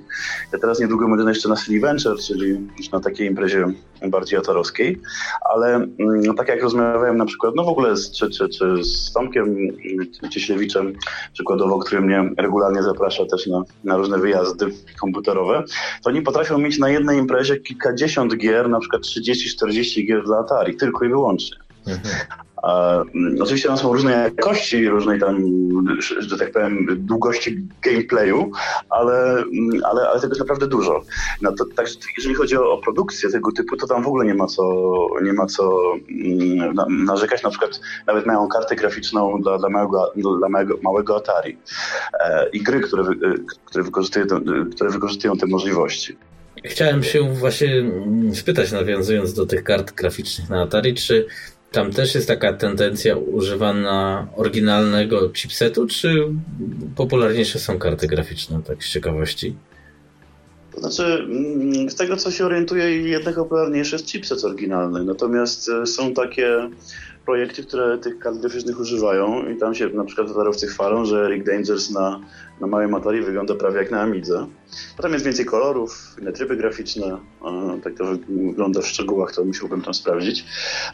Ja 0.52 0.58
teraz 0.58 0.80
niedługo 0.80 1.08
będę 1.08 1.30
jeszcze 1.30 1.48
na 1.48 1.56
Silly 1.56 1.80
Venture, 1.80 2.18
czyli 2.18 2.68
już 2.78 2.90
na 2.90 3.00
takiej 3.00 3.26
imprezie 3.26 3.66
bardziej 4.06 4.38
atorowskiej, 4.38 5.00
ale 5.54 5.74
mm, 5.74 6.34
tak 6.36 6.48
jak 6.48 6.62
rozmawiałem 6.62 7.16
na 7.16 7.24
przykład, 7.24 7.54
no 7.56 7.64
w 7.64 7.68
ogóle 7.68 7.96
z, 7.96 8.10
czy, 8.10 8.30
czy, 8.30 8.48
czy 8.48 8.84
z 8.84 9.12
Tomkiem 9.12 9.56
Cieślewiczem 10.30 10.92
przykładowo, 11.32 11.78
który 11.78 12.00
mnie 12.00 12.30
regularnie 12.38 12.82
zaprasza 12.82 13.26
też 13.26 13.46
na, 13.46 13.62
na 13.84 13.96
różne 13.96 14.18
wyjazdy 14.18 14.66
komputerowe, 15.00 15.64
to 16.02 16.10
oni 16.10 16.22
potrafią 16.22 16.58
mieć 16.58 16.78
na 16.78 16.90
jednej 16.90 17.18
imprezie 17.18 17.56
kilkadziesiąt 17.56 18.36
gier, 18.36 18.68
na 18.68 18.80
przykład 18.80 19.02
30-40 19.02 20.06
gier 20.06 20.24
dla 20.24 20.38
Atari, 20.38 20.76
tylko 20.76 21.04
i 21.04 21.08
wyłącznie. 21.08 21.56
Mhm. 21.87 22.16
Mm, 22.62 23.37
oczywiście 23.43 23.68
tam 23.68 23.78
są 23.78 23.93
różne 23.93 24.12
jakości, 24.12 24.89
różnej 24.89 25.20
tam, 25.20 25.43
że 26.18 26.39
tak 26.39 26.53
powiem, 26.53 26.87
długości 26.91 27.66
gameplayu, 27.83 28.51
ale, 28.91 29.45
ale, 29.85 30.09
ale 30.09 30.20
tego 30.20 30.33
jest 30.33 30.41
naprawdę 30.41 30.66
dużo. 30.66 31.03
No 31.41 31.53
to, 31.53 31.64
tak, 31.76 31.87
jeżeli 32.16 32.35
chodzi 32.35 32.57
o, 32.57 32.72
o, 32.72 32.78
produkcję 32.78 33.30
tego 33.30 33.53
typu, 33.53 33.76
to 33.76 33.87
tam 33.87 34.03
w 34.03 34.07
ogóle 34.07 34.26
nie 34.26 34.35
ma 34.35 34.47
co, 34.47 34.62
nie 35.22 35.33
ma 35.33 35.47
co 35.47 35.80
mm, 36.11 36.74
na, 36.74 36.87
narzekać. 36.89 37.43
Na 37.43 37.51
przykład 37.51 37.80
nawet 38.07 38.26
mają 38.26 38.49
kartę 38.49 38.76
graficzną 38.76 39.43
dla, 39.43 39.59
dla, 39.59 39.68
małego, 39.68 40.12
dla 40.39 40.49
małego, 40.49 40.78
małego 40.83 41.16
Atari 41.16 41.59
e, 42.20 42.49
i 42.49 42.62
gry, 42.62 42.80
które, 42.80 43.05
które, 43.64 43.85
wykorzystują, 43.85 44.26
które 44.74 44.91
wykorzystują 44.91 45.37
te 45.37 45.47
możliwości. 45.47 46.16
Chciałem 46.64 47.03
się 47.03 47.35
właśnie 47.35 47.91
spytać, 48.35 48.72
nawiązując 48.72 49.35
do 49.35 49.47
tych 49.47 49.64
kart 49.64 49.93
graficznych 49.93 50.51
na 50.51 50.62
Atari, 50.62 50.95
czy 50.95 51.26
tam 51.73 51.91
też 51.91 52.14
jest 52.14 52.29
taka 52.29 52.53
tendencja 52.53 53.16
używana 53.16 54.27
oryginalnego 54.37 55.31
chipsetu, 55.31 55.87
czy 55.87 56.27
popularniejsze 56.97 57.59
są 57.59 57.79
karty 57.79 58.07
graficzne, 58.07 58.62
tak 58.62 58.85
z 58.85 58.89
ciekawości? 58.91 59.55
To 60.75 60.81
znaczy, 60.81 61.05
mm, 61.05 61.91
z 61.91 61.95
tego 61.95 62.16
co 62.16 62.31
się 62.31 62.45
orientuję, 62.45 63.03
jednak 63.03 63.35
popularniejszy 63.35 63.95
jest 63.95 64.07
chipset 64.07 64.45
oryginalny. 64.45 65.05
Natomiast 65.05 65.68
e, 65.68 65.87
są 65.87 66.14
takie 66.14 66.70
projekty, 67.27 67.64
które 67.64 67.99
tych 67.99 68.18
kart 68.18 68.39
graficznych 68.39 68.81
używają 68.81 69.49
i 69.49 69.57
tam 69.57 69.75
się 69.75 69.89
na 69.89 70.05
przykład 70.05 70.29
tatarowcy 70.29 70.66
chwalą, 70.66 71.05
że 71.05 71.29
Rick 71.29 71.47
Dangers 71.47 71.91
na, 71.91 72.20
na 72.62 72.68
małej 72.68 72.94
Atari 72.94 73.22
wygląda 73.22 73.54
prawie 73.54 73.78
jak 73.78 73.90
na 73.90 74.00
Amidze. 74.00 74.46
Potem 74.96 75.12
jest 75.12 75.24
więcej 75.24 75.44
kolorów, 75.44 76.16
inne 76.20 76.32
tryby 76.32 76.56
graficzne, 76.56 77.18
tak 77.84 77.94
to 77.94 78.04
wygląda 78.28 78.80
w 78.80 78.86
szczegółach, 78.86 79.34
to 79.34 79.44
musiałbym 79.44 79.82
tam 79.82 79.94
sprawdzić, 79.94 80.44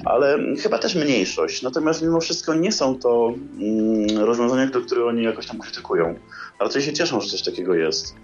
ale 0.04 0.38
chyba 0.62 0.78
też 0.78 0.94
mniejszość. 0.94 1.62
Natomiast 1.62 2.02
mimo 2.02 2.20
wszystko 2.20 2.54
nie 2.54 2.72
są 2.72 2.98
to 2.98 3.34
mm, 3.60 4.18
rozwiązania, 4.18 4.70
których 4.86 5.06
oni 5.06 5.22
jakoś 5.22 5.46
tam 5.46 5.58
krytykują. 5.58 6.18
Raczej 6.60 6.82
się 6.82 6.92
cieszą, 6.92 7.20
że 7.20 7.28
coś 7.28 7.42
takiego 7.42 7.74
jest. 7.74 8.14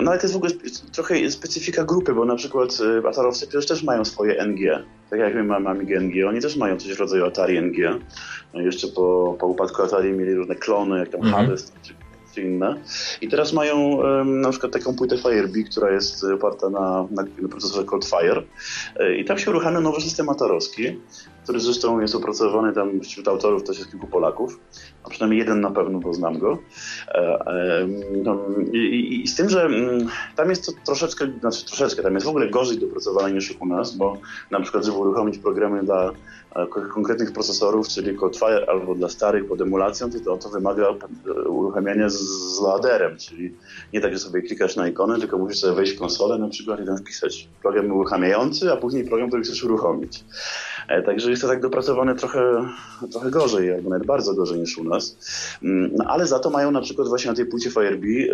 No 0.00 0.10
ale 0.10 0.18
to 0.18 0.24
jest 0.24 0.34
w 0.34 0.36
ogóle 0.36 0.52
trochę 0.92 1.30
specyfika 1.30 1.84
grupy, 1.84 2.14
bo 2.14 2.24
na 2.24 2.36
przykład 2.36 2.78
y, 3.04 3.08
Atarowcy 3.08 3.46
przecież 3.46 3.66
też 3.66 3.82
mają 3.82 4.04
swoje 4.04 4.44
NG. 4.44 4.84
Tak 5.10 5.20
jak 5.20 5.34
my 5.34 5.44
mamy 5.44 5.70
Amigę 5.70 6.00
NG, 6.00 6.28
oni 6.28 6.40
też 6.40 6.56
mają 6.56 6.76
coś 6.76 6.94
w 6.94 7.00
rodzaju 7.00 7.24
Atari 7.24 7.58
NG. 7.58 8.00
No 8.54 8.60
jeszcze 8.60 8.88
po, 8.88 9.36
po 9.40 9.46
upadku 9.46 9.82
Atari 9.82 10.12
mieli 10.12 10.34
różne 10.34 10.54
klony, 10.54 10.98
jak 10.98 11.08
tam 11.08 11.20
mm 11.20 11.32
-hmm. 11.32 11.36
Hades 11.36 11.72
czy, 11.82 11.94
czy, 12.34 12.42
inne. 12.42 12.76
I 13.20 13.28
teraz 13.28 13.52
mają 13.52 13.78
um, 13.78 14.40
na 14.40 14.50
przykład 14.50 14.72
taką 14.72 14.96
płytę 14.96 15.18
Firebee, 15.18 15.64
która 15.64 15.92
jest 15.92 16.24
oparta 16.24 16.70
na, 16.70 17.06
na, 17.10 17.22
na 17.42 17.48
procesorze 17.48 17.84
Coldfire. 17.84 18.42
Y, 19.00 19.16
I 19.16 19.24
tam 19.24 19.38
się 19.38 19.50
uruchamia 19.50 19.80
nowy 19.80 20.00
system 20.00 20.28
atarowski, 20.28 21.00
który 21.44 21.60
zresztą 21.60 22.00
jest 22.00 22.14
opracowany 22.14 22.72
tam 22.72 23.00
wśród 23.00 23.28
autorów 23.28 23.64
też 23.64 23.78
jest 23.78 23.90
kilku 23.90 24.06
Polaków 24.06 24.58
a 25.04 25.10
przynajmniej 25.10 25.38
jeden 25.38 25.60
na 25.60 25.70
pewno, 25.70 25.98
bo 25.98 26.14
znam 26.14 26.38
go. 26.38 26.58
E, 27.08 27.46
e, 27.46 27.86
no, 28.24 28.40
I, 28.72 29.22
i 29.24 29.28
z 29.28 29.34
tym, 29.36 29.48
że 29.48 29.62
mm, 29.62 30.08
tam 30.36 30.50
jest 30.50 30.66
to 30.66 30.72
troszeczkę, 30.86 31.26
znaczy 31.40 31.66
troszeczkę, 31.66 32.02
tam 32.02 32.14
jest 32.14 32.26
w 32.26 32.28
ogóle 32.28 32.48
gorzej 32.48 32.78
dopracowane 32.78 33.32
niż 33.32 33.54
u 33.60 33.66
nas, 33.66 33.96
bo 33.96 34.18
na 34.50 34.60
przykład, 34.60 34.84
żeby 34.84 34.98
uruchomić 34.98 35.38
programy 35.38 35.82
dla 35.82 36.12
e, 36.56 36.66
konkretnych 36.66 37.32
procesorów, 37.32 37.88
czyli 37.88 38.16
Codefire 38.16 38.66
albo 38.68 38.94
dla 38.94 39.08
starych 39.08 39.48
pod 39.48 39.60
emulacją, 39.60 40.10
to, 40.24 40.36
to 40.36 40.48
wymaga 40.48 40.86
uruchamiania 41.46 42.08
z 42.08 42.44
z 42.54 42.60
loaderem, 42.60 43.16
czyli 43.16 43.54
nie 43.92 44.00
tak, 44.00 44.12
że 44.12 44.18
sobie 44.18 44.42
klikasz 44.42 44.76
na 44.76 44.88
ikonę, 44.88 45.18
tylko 45.18 45.38
musisz 45.38 45.60
sobie 45.60 45.74
wejść 45.74 45.92
w 45.92 45.98
konsolę 45.98 46.38
na 46.38 46.48
przykład 46.48 46.80
i 46.80 46.86
tam 46.86 46.96
wpisać 46.96 47.48
program 47.62 47.92
uruchamiający, 47.92 48.72
a 48.72 48.76
później 48.76 49.04
program, 49.04 49.28
który 49.28 49.42
chcesz 49.42 49.64
uruchomić. 49.64 50.24
E, 50.88 51.02
także 51.02 51.30
jest 51.30 51.42
to 51.42 51.48
tak 51.48 51.60
dopracowane 51.60 52.14
trochę, 52.14 52.68
trochę 53.12 53.30
gorzej, 53.30 53.74
albo 53.74 53.90
nawet 53.90 54.06
bardzo 54.06 54.34
gorzej 54.34 54.60
niż 54.60 54.78
u 54.78 54.84
nas. 54.84 55.16
Mm, 55.62 55.90
no, 55.96 56.04
ale 56.08 56.26
za 56.26 56.38
to 56.38 56.50
mają 56.50 56.70
na 56.70 56.80
przykład 56.80 57.08
właśnie 57.08 57.30
na 57.30 57.36
tej 57.36 57.46
płycie 57.46 57.70
Firebee 57.70 58.30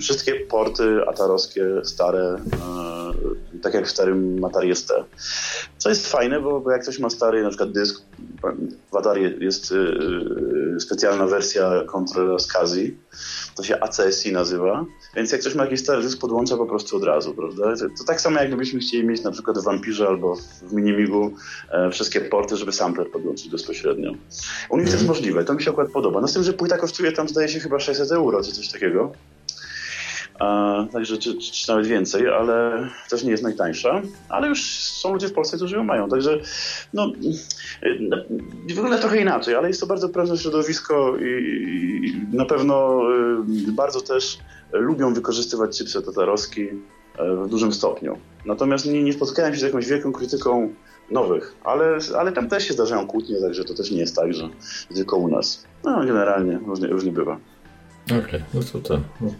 wszystkie 0.00 0.34
porty 0.34 1.08
atarowskie, 1.08 1.64
stare, 1.84 2.38
yy, 3.22 3.36
tak 3.62 3.74
jak 3.74 3.86
w 3.86 3.90
starym 3.90 4.44
Atari 4.44 4.76
ST. 4.76 4.92
Co 5.78 5.88
jest 5.88 6.08
fajne, 6.08 6.40
bo, 6.40 6.60
bo 6.60 6.70
jak 6.70 6.82
ktoś 6.82 6.98
ma 6.98 7.10
stary 7.10 7.42
na 7.42 7.48
przykład 7.48 7.72
dysk, 7.72 8.02
w 8.92 8.96
Atari 8.96 9.44
jest 9.44 9.70
yy, 9.70 10.80
specjalna 10.80 11.26
wersja 11.26 11.82
kontrolera 11.86 12.38
SCSI, 12.38 12.96
to 13.56 13.62
się 13.62 13.80
ACSI 13.80 14.32
nazywa, 14.32 14.84
więc 15.16 15.32
jak 15.32 15.40
ktoś 15.40 15.54
ma 15.54 15.64
jakiś 15.64 15.80
stary 15.80 16.02
dysk, 16.02 16.20
podłącza 16.20 16.56
po 16.56 16.66
prostu 16.66 16.96
od 16.96 17.04
razu, 17.04 17.34
prawda? 17.34 17.76
To, 17.76 17.84
to 17.98 18.04
tak 18.06 18.20
samo 18.20 18.40
jakbyśmy 18.40 18.80
chcieli 18.80 19.06
mieć 19.06 19.22
na 19.22 19.30
przykład 19.30 19.58
w 19.58 19.64
Vampirze 19.64 20.08
albo 20.08 20.36
w 20.62 20.72
Minimigu 20.72 21.32
e, 21.70 21.90
wszystkie 21.90 22.20
porty, 22.20 22.56
żeby 22.56 22.72
sampler 22.72 23.10
podłączyć 23.10 23.50
bezpośrednio. 23.50 24.12
U 24.70 24.76
nich 24.76 24.86
to 24.86 24.92
jest 24.92 25.02
mhm. 25.02 25.06
możliwe, 25.06 25.44
to 25.44 25.54
mi 25.54 25.62
się 25.62 25.70
akurat 25.70 25.90
podoba. 25.90 26.20
No 26.20 26.28
z 26.28 26.32
tym, 26.32 26.42
że 26.42 26.52
płyta 26.52 26.78
kosztuje 26.78 27.12
tam 27.12 27.28
zdaje 27.28 27.48
się 27.48 27.60
chyba 27.60 27.80
600 27.80 28.12
euro, 28.12 28.44
czy 28.44 28.52
coś 28.52 28.68
takiego. 28.68 29.12
Także 30.92 31.18
czy, 31.18 31.38
czy, 31.38 31.68
nawet 31.68 31.86
więcej, 31.86 32.28
ale 32.28 32.88
też 33.10 33.24
nie 33.24 33.30
jest 33.30 33.42
najtańsza, 33.42 34.02
ale 34.28 34.48
już 34.48 34.64
są 34.80 35.12
ludzie 35.12 35.28
w 35.28 35.32
Polsce, 35.32 35.56
którzy 35.56 35.76
ją 35.76 35.84
mają. 35.84 36.08
Także 36.08 36.40
no, 36.94 37.12
no 38.00 38.16
wygląda 38.68 38.98
trochę 38.98 39.20
inaczej, 39.20 39.54
ale 39.54 39.68
jest 39.68 39.80
to 39.80 39.86
bardzo 39.86 40.08
prężne 40.08 40.38
środowisko 40.38 41.16
i, 41.16 41.24
i 42.04 42.36
na 42.36 42.44
pewno 42.44 43.02
y, 43.68 43.72
bardzo 43.72 44.00
też 44.00 44.38
lubią 44.72 45.14
wykorzystywać 45.14 45.78
chipset 45.78 46.06
tatarowski 46.06 46.62
y, 46.62 46.76
w 47.44 47.48
dużym 47.48 47.72
stopniu. 47.72 48.18
Natomiast 48.46 48.86
nie, 48.86 49.02
nie 49.02 49.12
spotkałem 49.12 49.54
się 49.54 49.60
z 49.60 49.62
jakąś 49.62 49.86
wielką 49.86 50.12
krytyką 50.12 50.74
nowych, 51.10 51.54
ale, 51.64 51.98
ale 52.18 52.32
tam 52.32 52.48
też 52.48 52.68
się 52.68 52.74
zdarzają 52.74 53.06
kłótnie, 53.06 53.40
także 53.40 53.64
to 53.64 53.74
też 53.74 53.90
nie 53.90 53.98
jest 53.98 54.16
tak, 54.16 54.34
że 54.34 54.48
tylko 54.94 55.16
u 55.16 55.28
nas. 55.28 55.64
No 55.84 56.00
generalnie 56.00 56.58
różnie, 56.66 56.88
różnie 56.88 57.12
bywa. 57.12 57.38
Okej, 58.08 58.18
okay, 58.18 58.42
no 58.54 58.60
to 58.72 58.78
tak. 58.78 59.00
No 59.20 59.34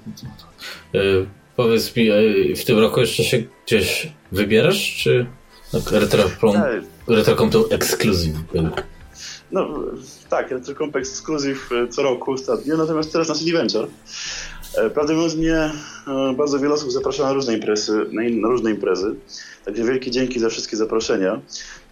yy, 0.92 1.26
powiedz 1.56 1.96
mi, 1.96 2.04
yy, 2.04 2.56
w 2.56 2.64
tym 2.64 2.78
roku 2.78 3.00
jeszcze 3.00 3.24
się 3.24 3.42
gdzieś 3.66 4.12
wybierasz, 4.32 4.96
czy 4.96 5.26
Retrocom, 5.90 6.52
tak. 6.52 6.82
Retrocom 7.08 7.50
to 7.50 7.70
ekskluzyw 7.70 8.36
No 9.52 9.68
tak, 10.28 10.50
Retrocom 10.50 10.90
ekskluzyw 10.94 11.70
co 11.90 12.02
roku 12.02 12.32
ostatnio, 12.32 12.76
natomiast 12.76 13.12
teraz 13.12 13.28
na 13.28 13.34
CD 13.34 13.52
Venture. 13.52 13.88
Prawdę 14.94 15.14
mówiąc, 15.14 15.34
mnie 15.34 15.70
bardzo 16.36 16.58
wiele 16.58 16.74
osób 16.74 16.92
zaprasza 16.92 17.22
na 17.22 17.32
różne 17.32 17.54
imprezy, 17.54 18.06
na 18.12 18.48
różne 18.48 18.70
imprezy. 18.70 19.14
Także 19.64 19.84
wielkie 19.84 20.10
dzięki 20.10 20.40
za 20.40 20.48
wszystkie 20.48 20.76
zaproszenia. 20.76 21.40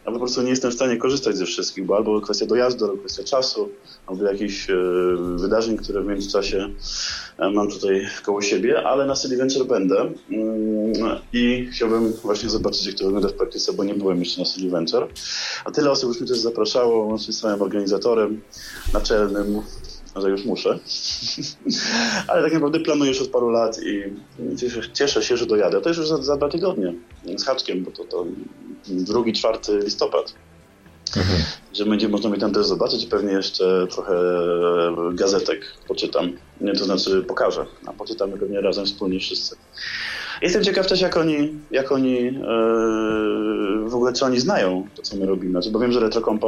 Ja 0.06 0.12
po 0.12 0.18
prostu 0.18 0.42
nie 0.42 0.50
jestem 0.50 0.70
w 0.70 0.74
stanie 0.74 0.96
korzystać 0.96 1.36
ze 1.36 1.46
wszystkich, 1.46 1.84
bo 1.84 1.96
albo 1.96 2.20
kwestia 2.20 2.46
dojazdu, 2.46 2.84
albo 2.84 2.98
kwestia 2.98 3.24
czasu, 3.24 3.68
albo 4.06 4.24
jakichś 4.24 4.70
e, 4.70 4.76
wydarzeń, 5.36 5.76
które 5.76 6.02
w 6.02 6.06
międzyczasie 6.06 6.68
e, 7.38 7.50
mam 7.50 7.70
tutaj 7.70 8.06
koło 8.24 8.42
siebie, 8.42 8.82
ale 8.86 9.06
na 9.06 9.16
City 9.16 9.36
Venture 9.36 9.66
będę 9.66 10.00
mm, 10.00 10.92
i 11.32 11.68
chciałbym 11.72 12.12
właśnie 12.12 12.48
zobaczyć, 12.48 12.86
jak 12.86 12.94
to 12.94 13.04
wygląda 13.04 13.28
w 13.28 13.32
praktyce, 13.32 13.72
bo 13.72 13.84
nie 13.84 13.94
byłem 13.94 14.18
jeszcze 14.18 14.40
na 14.40 14.46
City 14.46 14.70
Venture. 14.70 15.08
A 15.64 15.70
tyle 15.70 15.90
osób 15.90 16.08
już 16.08 16.20
mi 16.20 16.28
też 16.28 16.38
zapraszało, 16.38 17.06
łącznie 17.06 17.34
z 17.34 17.38
samym 17.38 17.62
organizatorem 17.62 18.40
naczelnym, 18.92 19.62
że 20.20 20.30
już 20.30 20.44
muszę. 20.44 20.78
Ale 22.28 22.42
tak 22.42 22.52
naprawdę 22.52 22.80
planuję 22.80 23.10
już 23.10 23.22
od 23.22 23.28
paru 23.28 23.48
lat 23.48 23.78
i 23.82 24.02
cieszę, 24.56 24.80
cieszę 24.92 25.22
się, 25.22 25.36
że 25.36 25.46
dojadę. 25.46 25.80
To 25.80 25.88
już 25.88 26.08
za, 26.08 26.22
za 26.22 26.36
dwa 26.36 26.48
tygodnie 26.48 26.94
z 27.36 27.44
haczkiem, 27.44 27.84
bo 27.84 27.90
to, 27.90 28.04
to 28.04 28.26
drugi, 28.88 29.32
czwarty 29.32 29.78
listopad. 29.78 30.34
Mhm. 31.16 31.38
Że 31.72 31.84
będzie 31.84 32.08
można 32.08 32.30
mnie 32.30 32.38
tam 32.38 32.52
też 32.52 32.66
zobaczyć 32.66 33.06
pewnie 33.06 33.32
jeszcze 33.32 33.86
trochę 33.90 34.14
gazetek 35.12 35.60
poczytam. 35.88 36.32
Nie, 36.60 36.72
to 36.72 36.84
znaczy 36.84 37.22
pokażę, 37.22 37.66
a 37.86 37.92
poczytamy 37.92 38.38
pewnie 38.38 38.60
razem 38.60 38.86
wspólnie 38.86 39.20
wszyscy. 39.20 39.56
Jestem 40.42 40.64
ciekaw 40.64 40.86
też, 40.86 41.00
jak 41.00 41.16
oni, 41.16 41.54
jak 41.70 41.92
oni 41.92 42.24
yy, 42.24 42.32
w 43.88 43.94
ogóle, 43.94 44.12
czy 44.12 44.24
oni 44.24 44.40
znają 44.40 44.86
to, 44.94 45.02
co 45.02 45.16
my 45.16 45.26
robimy. 45.26 45.50
Znaczy, 45.50 45.70
bo 45.70 45.78
wiem, 45.78 45.92
że 45.92 46.00
Retrokompa 46.00 46.46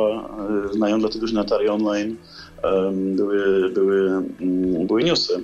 yy, 0.65 0.73
znają, 0.73 1.01
dlatego 1.01 1.27
że 1.27 1.35
na 1.35 1.41
Atari 1.41 1.69
Online 1.69 2.17
były, 2.93 3.71
były, 3.71 4.09
mm, 4.41 4.87
były 4.87 5.05
newsy. 5.05 5.41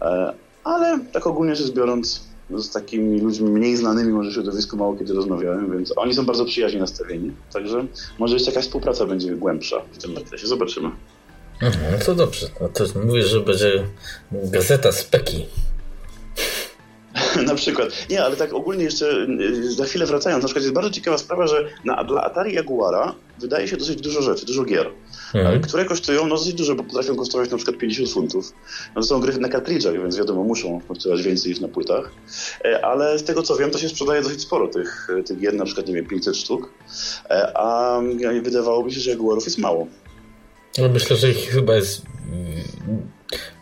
E, 0.00 0.32
ale 0.64 0.98
tak 1.12 1.26
ogólnie 1.26 1.56
rzecz 1.56 1.70
biorąc, 1.70 2.28
z 2.50 2.70
takimi 2.70 3.20
ludźmi 3.20 3.50
mniej 3.50 3.76
znanymi 3.76 4.12
może 4.12 4.32
środowisku 4.32 4.76
mało 4.76 4.96
kiedy 4.96 5.14
rozmawiałem, 5.14 5.72
więc 5.72 5.92
oni 5.96 6.14
są 6.14 6.26
bardzo 6.26 6.44
przyjaźnie 6.44 6.80
nastawieni. 6.80 7.32
Także 7.52 7.86
może 8.18 8.34
jeszcze 8.34 8.50
jakaś 8.50 8.64
współpraca 8.64 9.06
będzie 9.06 9.36
głębsza 9.36 9.76
w 9.92 9.98
tym 9.98 10.14
zakresie. 10.14 10.46
Zobaczymy. 10.46 10.90
Mhm, 11.62 11.92
no 11.92 12.04
to 12.06 12.14
dobrze. 12.14 12.46
No 12.60 12.68
to 12.68 12.84
mówisz, 13.06 13.26
że 13.26 13.40
będzie 13.40 13.84
gazeta 14.32 14.92
Speki. 14.92 15.46
na 17.52 17.54
przykład. 17.54 17.88
Nie, 18.10 18.24
ale 18.24 18.36
tak 18.36 18.52
ogólnie 18.52 18.84
jeszcze 18.84 19.26
y, 19.40 19.72
za 19.72 19.84
chwilę 19.84 20.06
wracając, 20.06 20.42
na 20.42 20.48
przykład 20.48 20.62
jest 20.62 20.74
bardzo 20.74 20.90
ciekawa 20.90 21.18
sprawa, 21.18 21.46
że 21.46 21.68
na, 21.84 22.04
dla 22.04 22.24
Atari 22.24 22.54
Jaguara 22.54 23.14
wydaje 23.40 23.68
się 23.68 23.76
dosyć 23.76 24.00
dużo 24.00 24.22
rzeczy, 24.22 24.46
dużo 24.46 24.64
gier, 24.64 24.90
mhm. 25.34 25.60
które 25.60 25.84
kosztują 25.84 26.26
no 26.26 26.36
dosyć 26.36 26.54
dużo, 26.54 26.74
bo 26.74 26.84
potrafią 26.84 27.16
kosztować 27.16 27.50
na 27.50 27.56
przykład 27.56 27.78
50 27.78 28.10
funtów. 28.10 28.52
No 28.94 29.02
to 29.02 29.08
są 29.08 29.20
gry 29.20 29.38
na 29.38 29.48
kartridżach, 29.48 29.94
więc 29.94 30.16
wiadomo, 30.16 30.44
muszą 30.44 30.80
kosztować 30.88 31.22
więcej 31.22 31.50
niż 31.50 31.60
na 31.60 31.68
płytach. 31.68 32.10
E, 32.64 32.84
ale 32.84 33.18
z 33.18 33.24
tego 33.24 33.42
co 33.42 33.56
wiem, 33.56 33.70
to 33.70 33.78
się 33.78 33.88
sprzedaje 33.88 34.22
dosyć 34.22 34.40
sporo 34.40 34.68
tych, 34.68 35.08
tych 35.26 35.40
gier, 35.40 35.54
na 35.54 35.64
przykład 35.64 35.86
nie 35.86 35.94
wiem, 35.94 36.06
500 36.06 36.36
sztuk, 36.36 36.70
a 37.54 38.00
wydawałoby 38.42 38.90
się, 38.90 39.00
że 39.00 39.10
Jaguarów 39.10 39.44
jest 39.44 39.58
mało. 39.58 39.86
No 40.78 40.88
myślę, 40.88 41.16
że 41.16 41.30
ich 41.30 41.50
chyba 41.50 41.74
jest 41.74 42.02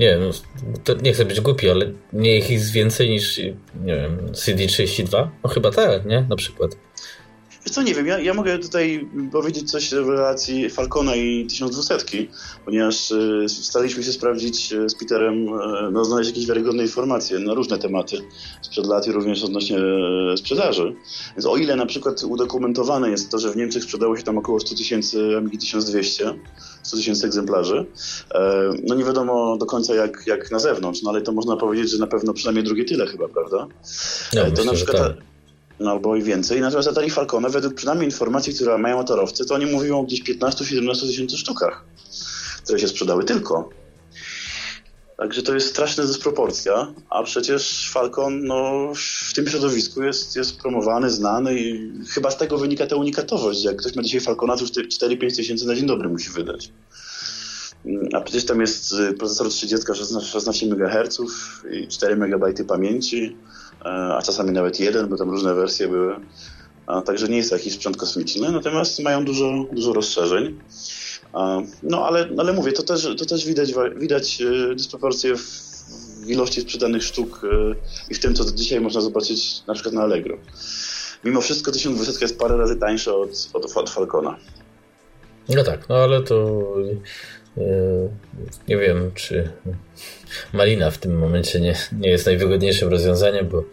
nie 0.01 0.17
no, 0.17 0.31
nie 1.03 1.13
chcę 1.13 1.25
być 1.25 1.41
głupi, 1.41 1.71
ale 1.71 1.87
nie 2.13 2.39
ich 2.39 2.51
jest 2.51 2.73
więcej 2.73 3.11
niż, 3.11 3.39
nie 3.85 3.97
wiem, 3.97 4.19
CD32? 4.33 5.29
No 5.45 5.51
chyba 5.51 5.71
tak, 5.71 6.07
nie? 6.07 6.21
Na 6.29 6.37
przykład. 6.37 6.77
Wiesz 7.67 7.75
co, 7.75 7.83
nie 7.83 7.95
wiem, 7.95 8.07
ja, 8.07 8.19
ja 8.19 8.35
mogę 8.35 8.59
tutaj 8.59 9.09
powiedzieć 9.33 9.71
coś 9.71 9.91
w 9.91 10.09
relacji 10.09 10.71
Falcona 10.71 11.17
i 11.17 11.47
1200, 11.47 12.27
ponieważ 12.65 13.11
y, 13.11 13.47
staraliśmy 13.49 14.03
się 14.03 14.13
sprawdzić 14.13 14.73
y, 14.73 14.89
z 14.89 14.95
Peterem, 14.95 15.49
y, 15.49 15.91
no, 15.93 16.05
znaleźć 16.05 16.31
jakieś 16.31 16.47
wiarygodne 16.47 16.83
informacje 16.83 17.39
na 17.39 17.55
różne 17.55 17.79
tematy 17.79 18.17
sprzed 18.63 18.87
lat 18.87 19.07
i 19.07 19.13
również 19.13 19.45
odnośnie 19.45 19.79
sprzedaży. 20.37 20.95
Więc 21.37 21.47
o 21.47 21.57
ile 21.57 21.77
na 21.77 21.87
przykład 21.87 22.25
udokumentowane 22.25 23.11
jest 23.11 23.31
to, 23.31 23.39
że 23.39 23.51
w 23.51 23.57
Niemczech 23.57 23.85
sprzedało 23.85 24.17
się 24.17 24.23
tam 24.23 24.39
około 24.39 24.61
100 24.61 24.75
tysięcy 24.75 25.37
Amigi 25.37 25.59
1200, 25.59 26.35
100 26.83 26.97
tysięcy 26.97 27.27
egzemplarzy, 27.27 27.87
no 28.83 28.95
nie 28.95 29.05
wiadomo 29.05 29.57
do 29.57 29.67
końca 29.67 29.95
jak, 29.95 30.23
jak 30.27 30.51
na 30.51 30.59
zewnątrz, 30.59 31.03
no 31.03 31.11
ale 31.11 31.21
to 31.21 31.33
można 31.33 31.57
powiedzieć, 31.57 31.91
że 31.91 31.99
na 31.99 32.07
pewno 32.07 32.33
przynajmniej 32.33 32.65
drugie 32.65 32.85
tyle 32.85 33.07
chyba, 33.07 33.29
prawda? 33.29 33.69
No, 34.35 34.43
to 34.43 34.51
myślę, 34.51 34.65
na 34.65 34.73
przykład 34.73 34.97
tak 34.97 35.36
albo 35.81 36.17
i 36.17 36.23
więcej. 36.23 36.61
Natomiast 36.61 36.89
Atari 36.89 37.11
Falcone, 37.11 37.51
według 37.51 37.75
przynajmniej 37.75 38.09
informacji, 38.09 38.55
które 38.55 38.79
mają 38.79 38.97
motorowcy, 38.97 39.47
to 39.47 39.55
oni 39.55 39.67
mówią 39.67 40.01
o 40.01 40.03
gdzieś 40.03 40.23
15-17 40.23 41.07
tysięcy 41.07 41.37
sztukach, 41.37 41.85
które 42.65 42.79
się 42.79 42.89
sprzedały 42.89 43.25
tylko. 43.25 43.71
Także 45.17 45.43
to 45.43 45.55
jest 45.55 45.69
straszna 45.69 46.05
dysproporcja, 46.05 46.95
a 47.11 47.23
przecież 47.23 47.91
Falcon 47.91 48.45
no, 48.45 48.93
w 49.29 49.33
tym 49.33 49.49
środowisku 49.49 50.03
jest, 50.03 50.37
jest 50.37 50.61
promowany, 50.61 51.11
znany 51.11 51.61
i 51.61 51.91
chyba 52.09 52.31
z 52.31 52.37
tego 52.37 52.59
wynika 52.59 52.87
ta 52.87 52.97
unikatowość. 52.97 53.65
Jak 53.65 53.77
ktoś 53.77 53.97
ma 53.97 54.03
dzisiaj 54.03 54.21
Falcona, 54.21 54.57
to 54.57 54.63
już 54.63 54.71
4-5 54.71 55.37
tysięcy 55.37 55.67
na 55.67 55.75
dzień 55.75 55.87
dobry 55.87 56.09
musi 56.09 56.31
wydać. 56.31 56.73
A 58.13 58.21
przecież 58.21 58.45
tam 58.45 58.61
jest 58.61 58.93
y, 58.93 59.13
procesor 59.13 59.49
30 59.49 59.87
16 60.23 60.67
MHz 60.67 61.21
i 61.71 61.89
4 61.89 62.17
MB 62.17 62.65
pamięci 62.69 63.37
a 63.89 64.23
czasami 64.23 64.53
nawet 64.53 64.81
jeden, 64.81 65.09
bo 65.09 65.17
tam 65.17 65.31
różne 65.31 65.55
wersje 65.55 65.89
były. 65.89 66.17
Także 67.05 67.29
nie 67.29 67.37
jest 67.37 67.51
to 67.51 67.57
jakiś 67.57 67.75
sprzęt 67.75 67.97
kosmiczny, 67.97 68.53
natomiast 68.53 69.01
mają 69.01 69.25
dużo, 69.25 69.67
dużo 69.73 69.93
rozszerzeń. 69.93 70.59
No 71.83 72.07
ale, 72.07 72.29
ale 72.39 72.53
mówię, 72.53 72.73
to 72.73 72.83
też, 72.83 73.09
to 73.19 73.27
też 73.27 73.47
widać, 73.47 73.73
widać 73.97 74.43
e, 74.43 74.75
dysproporcje 74.75 75.37
w 75.37 76.27
ilości 76.27 76.61
sprzedanych 76.61 77.03
sztuk 77.03 77.43
e, 77.45 77.75
i 78.11 78.15
w 78.15 78.21
tym, 78.21 78.35
co 78.35 78.45
dzisiaj 78.45 78.81
można 78.81 79.01
zobaczyć 79.01 79.67
na 79.67 79.75
przykład 79.75 79.95
na 79.95 80.03
Allegro. 80.03 80.39
Mimo 81.25 81.41
wszystko 81.41 81.73
1200 81.73 82.25
jest 82.25 82.39
parę 82.39 82.57
razy 82.57 82.77
tańsza 82.77 83.15
od, 83.15 83.49
od, 83.53 83.77
od 83.77 83.91
Falcona. 83.91 84.37
No 85.49 85.65
tak, 85.65 85.89
no 85.89 85.95
ale 85.95 86.23
to 86.23 86.63
Nie 88.69 88.77
wiem, 88.77 89.11
czy 89.15 89.51
malina 90.53 90.91
w 90.91 90.99
tym 90.99 91.19
momencie 91.19 91.61
nie, 91.61 91.75
nie 91.93 92.11
jest 92.11 92.27
najwygodniejszym 92.27 92.89
rozwiązaniem, 92.89 93.49
bo 93.49 93.65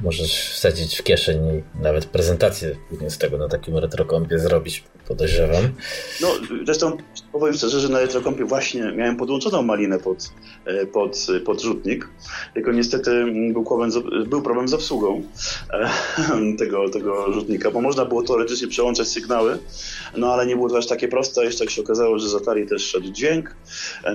możesz 0.00 0.50
wsadzić 0.50 0.98
w 0.98 1.02
kieszeń 1.02 1.46
i 1.46 1.82
nawet 1.82 2.04
prezentację 2.04 2.76
z 3.08 3.18
tego 3.18 3.38
na 3.38 3.48
takim 3.48 3.78
retrokompie 3.78 4.38
zrobić, 4.38 4.84
podejrzewam. 5.08 5.64
No, 6.20 6.28
zresztą 6.64 6.96
powiem 7.32 7.54
szczerze, 7.54 7.80
że 7.80 7.88
na 7.88 8.00
retrokompie 8.00 8.44
właśnie 8.44 8.92
miałem 8.96 9.16
podłączoną 9.16 9.62
malinę 9.62 9.98
pod, 9.98 10.32
e, 10.64 10.86
pod, 10.86 11.26
pod 11.44 11.62
rzutnik, 11.62 12.08
tylko 12.54 12.72
niestety 12.72 13.24
był 13.52 13.64
problem 13.64 13.90
z, 13.90 14.28
był 14.28 14.42
problem 14.42 14.68
z 14.68 14.74
obsługą 14.74 15.22
e, 15.70 15.90
tego, 16.58 16.88
tego 16.88 17.32
rzutnika, 17.32 17.70
bo 17.70 17.80
można 17.80 18.04
było 18.04 18.22
teoretycznie 18.22 18.68
przełączać 18.68 19.08
sygnały, 19.08 19.58
no 20.16 20.32
ale 20.32 20.46
nie 20.46 20.56
było 20.56 20.68
to 20.68 20.78
aż 20.78 20.86
takie 20.86 21.08
proste, 21.08 21.44
jeszcze 21.44 21.64
jak 21.64 21.70
się 21.70 21.82
okazało, 21.82 22.18
że 22.18 22.28
z 22.28 22.34
Atari 22.34 22.66
też 22.66 22.82
szedł 22.82 23.10
dźwięk, 23.12 23.56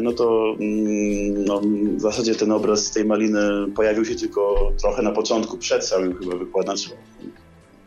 no 0.01 0.13
to 0.13 0.55
mm, 0.59 1.45
no, 1.45 1.61
w 1.97 2.01
zasadzie 2.01 2.35
ten 2.35 2.51
obraz 2.51 2.91
tej 2.91 3.05
maliny 3.05 3.41
pojawił 3.75 4.05
się 4.05 4.15
tylko 4.15 4.71
trochę 4.81 5.01
na 5.01 5.11
początku, 5.11 5.57
przed 5.57 5.85
całym 5.85 6.17
chyba 6.17 6.35
wykładaczem 6.35 6.97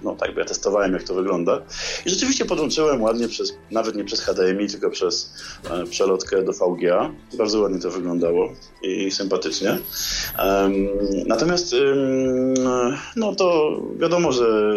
no 0.03 0.17
tak, 0.17 0.35
bo 0.35 0.41
ja 0.41 0.47
testowałem, 0.47 0.93
jak 0.93 1.03
to 1.03 1.15
wygląda. 1.15 1.63
I 2.07 2.11
rzeczywiście 2.11 2.45
podłączyłem 2.45 3.03
ładnie 3.03 3.29
przez, 3.29 3.55
nawet 3.71 3.97
nie 3.97 4.05
przez 4.05 4.21
HDMI, 4.21 4.69
tylko 4.69 4.91
przez 4.91 5.35
e, 5.71 5.87
przelotkę 5.87 6.43
do 6.43 6.53
VGA. 6.53 7.11
Bardzo 7.39 7.61
ładnie 7.61 7.81
to 7.81 7.91
wyglądało 7.91 8.53
i, 8.83 9.11
sympatycznie. 9.11 9.79
Um, 10.39 10.89
natomiast 11.27 11.75
no 13.17 13.35
to 13.35 13.77
wiadomo, 13.99 14.33
że 14.33 14.73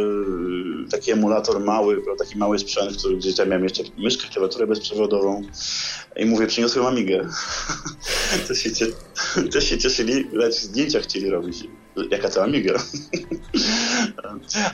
taki 0.92 1.12
emulator 1.12 1.60
mały, 1.60 2.04
taki 2.20 2.38
mały 2.38 2.60
sprzęt, 2.60 2.98
który 2.98 3.18
gdzieś 3.18 3.36
tam 3.36 3.50
miałem 3.50 3.64
jeszcze 3.64 3.84
myszkę, 3.98 4.28
klawiaturę 4.30 4.68
bezprzewodową 4.68 5.44
i 6.16 6.26
mówię, 6.26 6.48
przyniosłem 6.48 6.86
Amigę. 6.86 7.28
to, 8.48 8.56
się, 8.56 8.70
to 9.54 9.62
się 9.62 9.78
cieszyli, 9.78 10.28
lecz 10.34 10.56
zdjęcia 10.56 11.00
chcieli 11.00 11.30
robić 11.30 11.68
jaka 12.12 12.30
to 12.30 12.44
Amiga. 12.44 12.74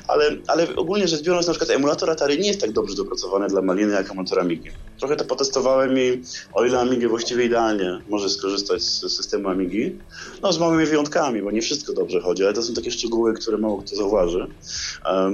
ale, 0.08 0.38
ale 0.48 0.76
ogólnie 0.76 1.08
rzecz 1.08 1.24
biorąc, 1.24 1.48
na 1.48 1.54
przykład 1.54 1.78
emulator 1.78 2.10
Atari 2.10 2.40
nie 2.40 2.48
jest 2.48 2.62
tak 2.62 2.72
dobrze 2.72 2.96
dopracowany 2.96 3.48
dla 3.48 3.62
Maliny 3.62 3.94
jak 3.94 4.12
emulator 4.12 4.40
Amigi. 4.40 4.70
Trochę 5.00 5.16
to 5.16 5.26
potestowałem 5.26 6.00
i 6.00 6.22
o 6.54 6.66
ile 6.66 6.80
Amigi 6.80 7.08
właściwie 7.08 7.46
idealnie 7.46 8.02
może 8.10 8.30
skorzystać 8.30 8.84
z 8.84 9.16
systemu 9.16 9.50
Amigi, 9.50 9.96
no 10.42 10.54
z 10.54 10.60
małymi 10.60 10.86
wyjątkami, 10.86 11.42
bo 11.42 11.52
nie 11.52 11.62
wszystko 11.62 11.94
dobrze 11.94 12.22
chodzi, 12.22 12.44
ale 12.44 12.54
to 12.54 12.64
są 12.64 12.74
takie 12.74 12.92
szczegóły, 12.92 13.34
które 13.34 13.58
mało 13.58 13.82
kto 13.82 13.96
zauważy. 13.96 14.48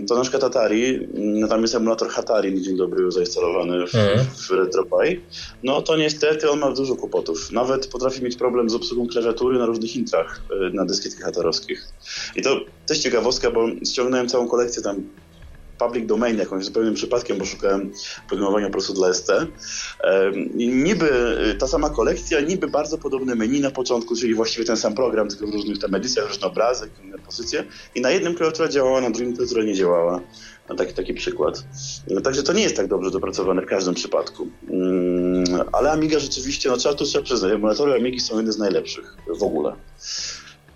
To 0.07 0.16
na 0.16 0.22
przykład 0.22 0.43
Atari, 0.43 1.07
no 1.13 1.47
tam 1.47 1.61
jest 1.61 1.76
emulator 1.76 2.09
Hatari, 2.09 2.61
dzień 2.61 2.78
dobry, 2.78 3.11
zainstalowany 3.11 3.88
w, 3.88 3.95
mm. 3.95 4.26
w 4.47 4.49
RetroPie, 4.51 5.22
no 5.63 5.82
to 5.82 5.97
niestety 5.97 6.51
on 6.51 6.59
ma 6.59 6.72
dużo 6.72 6.95
kłopotów. 6.95 7.51
Nawet 7.51 7.88
potrafi 7.88 8.24
mieć 8.24 8.36
problem 8.36 8.70
z 8.70 8.76
obsługą 8.76 9.07
klawiatury 9.07 9.59
na 9.59 9.66
różnych 9.66 9.95
intrach 9.95 10.41
e, 10.51 10.70
na 10.70 10.86
dyskietkach 10.86 11.26
hatarowskich. 11.26 11.88
I 12.36 12.41
to 12.41 12.59
też 12.86 12.99
ciekawostka, 12.99 13.51
bo 13.51 13.68
ściągnąłem 13.86 14.30
całą 14.30 14.47
kolekcję 14.47 14.84
tam 14.84 15.03
public 15.78 16.05
domain 16.05 16.38
jakąś 16.38 16.65
zupełnym 16.65 16.93
przypadkiem, 16.93 17.38
bo 17.38 17.45
szukałem 17.45 17.91
programowania 18.28 18.65
po 18.65 18.71
prostu 18.71 18.93
dla 18.93 19.13
ST. 19.13 19.32
I 20.57 20.67
niby 20.67 21.09
y, 21.51 21.55
ta 21.55 21.67
sama 21.67 21.89
kolekcja, 21.89 22.39
niby 22.39 22.67
bardzo 22.67 22.97
podobne 22.97 23.36
menu 23.36 23.59
na 23.59 23.71
początku, 23.71 24.15
czyli 24.15 24.34
właściwie 24.34 24.65
ten 24.65 24.78
sam 24.78 24.95
program, 24.95 25.28
tylko 25.28 25.47
w 25.47 25.49
różnych 25.49 25.80
tam 25.80 25.95
edycjach, 25.95 26.28
różne 26.28 26.47
obrazek, 26.47 26.89
inne 27.03 27.17
pozycje. 27.19 27.63
I 27.95 28.01
na 28.01 28.11
jednym 28.11 28.36
klawiatura 28.36 28.69
działała, 28.69 29.01
na 29.01 29.09
drugim 29.09 29.36
klawiatura 29.36 29.63
nie 29.63 29.73
działała. 29.73 30.21
No, 30.69 30.76
taki, 30.76 30.93
taki 30.93 31.13
przykład. 31.13 31.63
No, 32.09 32.21
także 32.21 32.43
to 32.43 32.53
nie 32.53 32.63
jest 32.63 32.76
tak 32.76 32.88
dobrze 32.88 33.11
dopracowane 33.11 33.61
w 33.61 33.65
każdym 33.65 33.93
przypadku. 33.93 34.47
Mm, 34.69 35.43
ale 35.71 35.91
Amiga 35.91 36.19
rzeczywiście, 36.19 36.69
no 36.69 36.78
trzeba 36.78 36.95
to 36.95 37.05
trzeba 37.05 37.23
przyznać, 37.23 37.51
emulatory 37.51 37.93
Amigi 37.93 38.19
są 38.19 38.38
jedne 38.38 38.51
z 38.51 38.57
najlepszych 38.57 39.17
w 39.39 39.43
ogóle. 39.43 39.76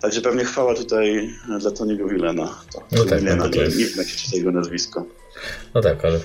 Także 0.00 0.20
pewnie 0.20 0.44
chwała 0.44 0.74
tutaj 0.74 1.30
dla 1.60 1.70
Tony'ego 1.70 2.10
Willena. 2.10 2.60
To, 2.72 2.82
no 2.92 3.04
tak, 3.04 3.20
Willena, 3.20 3.44
no, 3.44 3.50
to 3.50 3.62
jest... 3.62 3.78
nie, 3.78 3.84
wiem 3.84 3.94
jak 3.96 4.08
się 4.08 4.16
czyta 4.16 4.36
jego 4.36 4.50
nazwisko. 4.50 5.04
No 5.74 5.80
tak, 5.80 6.04
ale 6.04 6.20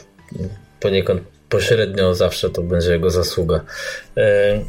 poniekąd 0.79 1.21
pośrednio 1.49 2.15
zawsze 2.15 2.49
to 2.49 2.61
będzie 2.61 2.91
jego 2.91 3.09
zasługa. 3.09 3.61
E, 4.17 4.59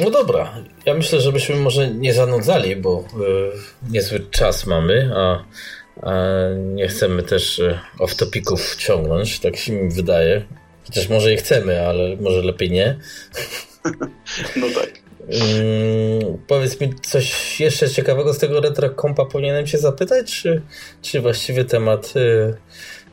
no 0.00 0.10
dobra, 0.10 0.54
ja 0.86 0.94
myślę, 0.94 1.20
żebyśmy 1.20 1.56
może 1.56 1.90
nie 1.90 2.14
zanudzali, 2.14 2.76
bo 2.76 3.04
e, 3.14 3.90
niezły 3.90 4.20
czas 4.30 4.66
mamy, 4.66 5.10
a, 5.16 5.44
a 6.02 6.12
nie 6.58 6.88
chcemy 6.88 7.22
też 7.22 7.58
e, 7.58 7.80
off-topików 7.98 8.76
ciągnąć, 8.76 9.40
tak 9.40 9.56
się 9.56 9.72
mi 9.72 9.94
wydaje. 9.94 10.42
Chociaż 10.86 11.08
może 11.08 11.34
i 11.34 11.36
chcemy, 11.36 11.86
ale 11.86 12.16
może 12.16 12.42
lepiej 12.42 12.70
nie. 12.70 12.98
No 14.56 14.66
tak. 14.74 15.01
Yy, 15.28 16.38
powiedz 16.46 16.80
mi 16.80 16.94
coś 17.02 17.60
jeszcze 17.60 17.90
ciekawego 17.90 18.34
z 18.34 18.38
tego 18.38 18.60
retro 18.60 18.90
kompa 18.90 19.24
powinienem 19.24 19.66
się 19.66 19.78
zapytać, 19.78 20.42
czy, 20.42 20.62
czy 21.02 21.20
właściwie 21.20 21.64
temat 21.64 22.14
yy, 22.14 22.56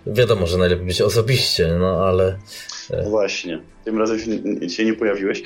wiadomo, 0.07 0.47
że 0.47 0.57
najlepiej 0.57 0.85
być 0.85 1.01
osobiście, 1.01 1.75
no 1.79 2.05
ale... 2.05 2.37
Yy. 2.89 3.09
Właśnie. 3.09 3.61
Tym 3.85 3.99
razem 3.99 4.19
się 4.69 4.85
nie 4.85 4.93
pojawiłeś. 4.93 5.43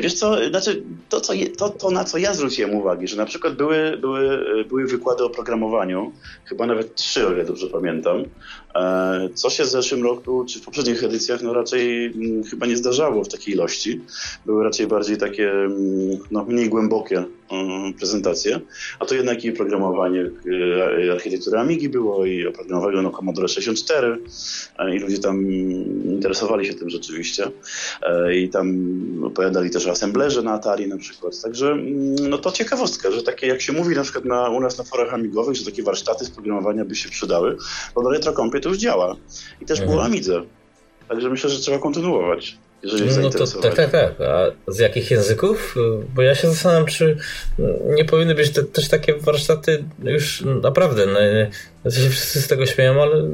Wiesz 0.00 0.14
co, 0.14 0.48
znaczy 0.48 0.82
to, 1.08 1.20
co 1.20 1.32
je, 1.32 1.46
to, 1.50 1.68
to, 1.68 1.90
na 1.90 2.04
co 2.04 2.18
ja 2.18 2.34
zwróciłem 2.34 2.74
uwagę, 2.74 3.06
że 3.06 3.16
na 3.16 3.26
przykład 3.26 3.54
były, 3.54 3.98
były, 4.00 4.44
były 4.68 4.86
wykłady 4.86 5.24
o 5.24 5.30
programowaniu, 5.30 6.12
chyba 6.44 6.66
nawet 6.66 6.94
trzy, 6.94 7.26
o 7.26 7.32
ile 7.32 7.44
dobrze 7.44 7.66
pamiętam, 7.66 8.18
e, 8.20 8.24
co 9.34 9.50
się 9.50 9.64
w 9.64 9.68
zeszłym 9.68 10.02
roku, 10.02 10.44
czy 10.44 10.60
w 10.60 10.64
poprzednich 10.64 11.04
edycjach, 11.04 11.42
no 11.42 11.54
raczej 11.54 12.06
mm, 12.06 12.44
chyba 12.44 12.66
nie 12.66 12.76
zdarzało 12.76 13.24
w 13.24 13.28
takiej 13.28 13.54
ilości. 13.54 14.00
Były 14.46 14.64
raczej 14.64 14.86
bardziej 14.86 15.16
takie, 15.16 15.50
mm, 15.50 16.18
no 16.30 16.44
mniej 16.44 16.68
głębokie 16.68 17.24
mm, 17.50 17.94
prezentacje, 17.94 18.60
a 18.98 19.04
to 19.04 19.14
jednak 19.14 19.44
i 19.44 19.52
programowanie 19.52 20.30
e, 21.06 21.12
architektury 21.12 21.58
Amigi 21.58 21.88
było 21.88 22.26
i 22.26 22.46
oprogramowanie 22.46 23.02
no, 23.02 23.10
Commodore 23.10 23.48
64 23.48 24.18
e, 24.78 24.96
i 24.96 24.98
ludzie 24.98 25.18
tam 25.18 25.52
interesowali 26.04 26.66
się 26.66 26.74
tym 26.74 26.90
rzeczywiście. 26.90 27.50
E, 28.02 28.36
i 28.36 28.48
tam 28.48 28.74
opowiadali 29.24 29.70
też 29.70 29.86
o 29.86 29.90
assemblerze 29.90 30.42
na 30.42 30.52
Atari 30.52 30.88
na 30.88 30.98
przykład. 30.98 31.42
Także 31.42 31.76
no 32.28 32.38
to 32.38 32.52
ciekawostka, 32.52 33.10
że 33.10 33.22
takie 33.22 33.46
jak 33.46 33.60
się 33.60 33.72
mówi 33.72 33.94
na 33.94 34.02
przykład 34.02 34.24
na, 34.24 34.48
u 34.48 34.60
nas 34.60 34.78
na 34.78 34.84
forach 34.84 35.14
amigowych, 35.14 35.56
że 35.56 35.64
takie 35.64 35.82
warsztaty 35.82 36.24
z 36.24 36.30
programowania 36.30 36.84
by 36.84 36.96
się 36.96 37.08
przydały, 37.08 37.56
bo 37.94 38.02
na 38.02 38.10
RetroCompie 38.10 38.60
to 38.64 38.68
już 38.68 38.78
działa 38.78 39.16
i 39.60 39.66
też 39.66 39.78
mhm. 39.78 39.90
było 39.90 40.04
Amidze. 40.04 40.42
Także 41.08 41.30
myślę, 41.30 41.50
że 41.50 41.58
trzeba 41.58 41.78
kontynuować. 41.78 42.58
Jeżeli 42.82 43.22
no 43.22 43.30
to, 43.30 43.46
tak, 43.46 43.74
tak, 43.74 43.90
tak. 43.90 44.20
A 44.20 44.50
z 44.72 44.78
jakich 44.78 45.10
języków? 45.10 45.76
Bo 46.14 46.22
ja 46.22 46.34
się 46.34 46.48
zastanawiam, 46.48 46.86
czy 46.86 47.16
nie 47.96 48.04
powinny 48.04 48.34
być 48.34 48.50
te, 48.50 48.62
też 48.62 48.88
takie 48.88 49.14
warsztaty 49.14 49.84
już 50.04 50.44
naprawdę. 50.62 51.06
No, 51.06 51.90
się 51.90 52.10
wszyscy 52.10 52.42
z 52.42 52.48
tego 52.48 52.66
śmieją, 52.66 53.02
ale 53.02 53.28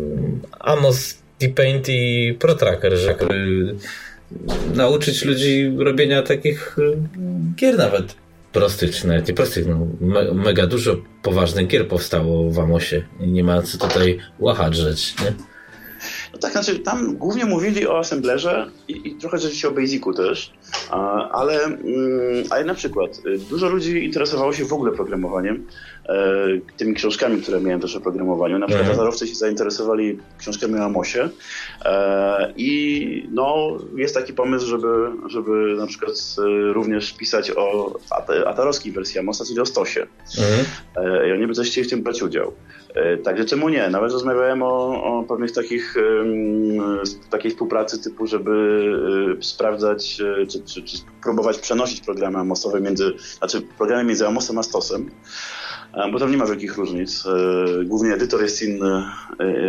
Amos, 0.59 1.19
Deep-Paint 1.41 1.89
i 1.89 2.35
ProTracker, 2.39 2.97
że 2.97 3.17
nauczyć 4.75 5.25
ludzi 5.25 5.73
robienia 5.79 6.23
takich 6.23 6.77
gier 7.57 7.79
nawet 7.79 8.15
nawet 9.05 9.29
nie 9.29 9.35
prostych. 9.35 9.67
No, 9.67 9.87
me, 10.01 10.35
mega 10.35 10.67
dużo 10.67 10.97
poważnych 11.23 11.67
gier 11.67 11.89
powstało 11.89 12.51
w 12.51 12.59
Amosie 12.59 13.03
nie 13.21 13.45
ma 13.45 13.63
co 13.63 13.79
tutaj 13.79 14.19
łachadrzeć, 14.39 15.15
nie? 15.25 15.33
No 16.33 16.39
tak, 16.39 16.53
znaczy 16.53 16.79
tam 16.79 17.17
głównie 17.17 17.45
mówili 17.45 17.87
o 17.87 17.99
assemblerze 17.99 18.71
i, 18.89 19.09
i 19.09 19.15
trochę 19.15 19.39
rzeczywiście 19.39 19.69
o 19.69 19.71
Basicu 19.71 20.13
też, 20.13 20.53
ale, 21.33 21.65
mm, 21.65 22.45
ale 22.51 22.65
na 22.65 22.75
przykład 22.75 23.21
y, 23.27 23.39
dużo 23.39 23.69
ludzi 23.69 24.05
interesowało 24.05 24.53
się 24.53 24.65
w 24.65 24.73
ogóle 24.73 24.93
programowaniem, 24.93 25.67
e, 26.09 26.15
tymi 26.77 26.95
książkami, 26.95 27.43
które 27.43 27.61
miałem 27.61 27.81
też 27.81 27.97
o 27.97 28.01
programowaniu. 28.01 28.59
Na 28.59 28.67
przykład 28.67 28.91
mhm. 28.91 29.13
się 29.13 29.35
zainteresowali 29.35 30.19
książkami 30.39 30.75
o 30.75 30.85
Amosie 30.85 31.29
e, 31.85 32.53
i 32.57 33.29
no, 33.33 33.79
jest 33.97 34.15
taki 34.15 34.33
pomysł, 34.33 34.67
żeby, 34.67 34.89
żeby 35.27 35.75
na 35.79 35.87
przykład 35.87 36.13
y, 36.39 36.73
również 36.73 37.13
pisać 37.13 37.53
o 37.57 37.95
atarowskiej 38.47 38.93
wersji 38.93 39.21
Amosa, 39.21 39.45
czyli 39.45 39.61
o 39.61 39.67
Stosie. 39.67 40.07
Mhm. 40.39 40.67
E, 40.97 41.29
I 41.29 41.33
oni 41.33 41.47
by 41.47 41.55
też 41.55 41.69
chcieli 41.69 41.87
w 41.87 41.91
tym 41.91 42.03
brać 42.03 42.23
udział. 42.23 42.53
Także 43.25 43.45
czemu 43.45 43.69
nie? 43.69 43.89
Nawet 43.89 44.13
rozmawiałem 44.13 44.63
o, 44.63 45.05
o 45.05 45.23
pewnych 45.23 45.53
takich 45.53 45.95
takiej 47.31 47.51
współpracy 47.51 48.03
typu, 48.03 48.27
żeby 48.27 49.37
sprawdzać 49.41 50.23
czy 50.49 50.60
czy, 50.65 50.83
czy 50.83 50.97
próbować 51.23 51.59
przenosić 51.59 52.01
programy 52.01 52.39
Amosowe 52.39 52.81
między, 52.81 53.13
znaczy 53.39 53.63
programy 53.63 54.05
między 54.05 54.27
Amosem 54.27 54.59
a 54.59 54.63
Stosem. 54.63 55.11
Bo 56.13 56.19
tam 56.19 56.31
nie 56.31 56.37
ma 56.37 56.47
wielkich 56.47 56.77
różnic. 56.77 57.25
Głównie 57.85 58.15
edytor 58.15 58.43
jest 58.43 58.63
inny 58.63 59.05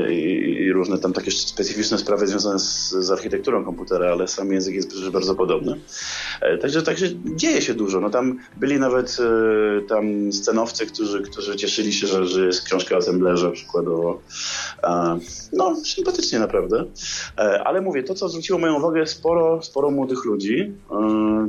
i 0.09 0.71
różne 0.73 0.97
tam 0.97 1.13
takie 1.13 1.31
specyficzne 1.31 1.97
sprawy 1.97 2.27
związane 2.27 2.59
z, 2.59 2.89
z 2.89 3.11
architekturą 3.11 3.65
komputera, 3.65 4.11
ale 4.11 4.27
sam 4.27 4.51
język 4.51 4.75
jest 4.75 5.09
bardzo 5.09 5.35
podobny. 5.35 5.79
Także, 6.61 6.83
także 6.83 7.05
dzieje 7.35 7.61
się 7.61 7.73
dużo. 7.73 7.99
No 7.99 8.09
tam 8.09 8.39
byli 8.57 8.79
nawet 8.79 9.17
tam 9.89 10.33
scenowcy, 10.33 10.85
którzy, 10.85 11.21
którzy 11.21 11.55
cieszyli 11.55 11.93
się, 11.93 12.07
że, 12.07 12.25
że 12.25 12.45
jest 12.45 12.65
książka 12.65 12.97
o 12.97 13.51
przykładowo. 13.51 14.21
No, 15.53 15.75
sympatycznie 15.75 16.39
naprawdę. 16.39 16.85
Ale 17.65 17.81
mówię, 17.81 18.03
to 18.03 18.15
co 18.15 18.29
zwróciło 18.29 18.59
moją 18.59 18.77
uwagę, 18.77 19.07
sporo, 19.07 19.61
sporo 19.61 19.91
młodych 19.91 20.25
ludzi. 20.25 20.73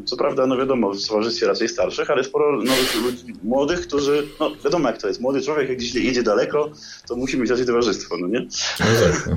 Co 0.05 0.17
prawda, 0.17 0.47
no 0.47 0.57
wiadomo, 0.57 0.95
w 0.95 1.09
towarzystwie 1.09 1.47
raczej 1.47 1.69
starszych, 1.69 2.11
ale 2.11 2.25
sporo 2.25 2.57
nowych 2.57 3.03
ludzi, 3.05 3.35
młodych, 3.43 3.81
którzy, 3.81 4.29
no 4.41 4.51
wiadomo 4.65 4.89
jak 4.89 4.99
to 4.99 5.09
jest, 5.09 5.21
młody 5.21 5.41
człowiek 5.41 5.69
jak 5.69 5.79
gdzieś 5.79 5.95
jedzie 5.95 6.23
daleko, 6.23 6.71
to 7.09 7.17
musi 7.17 7.39
mieć 7.39 7.51
raczej 7.51 7.67
towarzystwo, 7.67 8.17
no 8.17 8.27
nie? 8.29 8.41
No 8.81 8.87
tak, 9.03 9.27
no. 9.27 9.37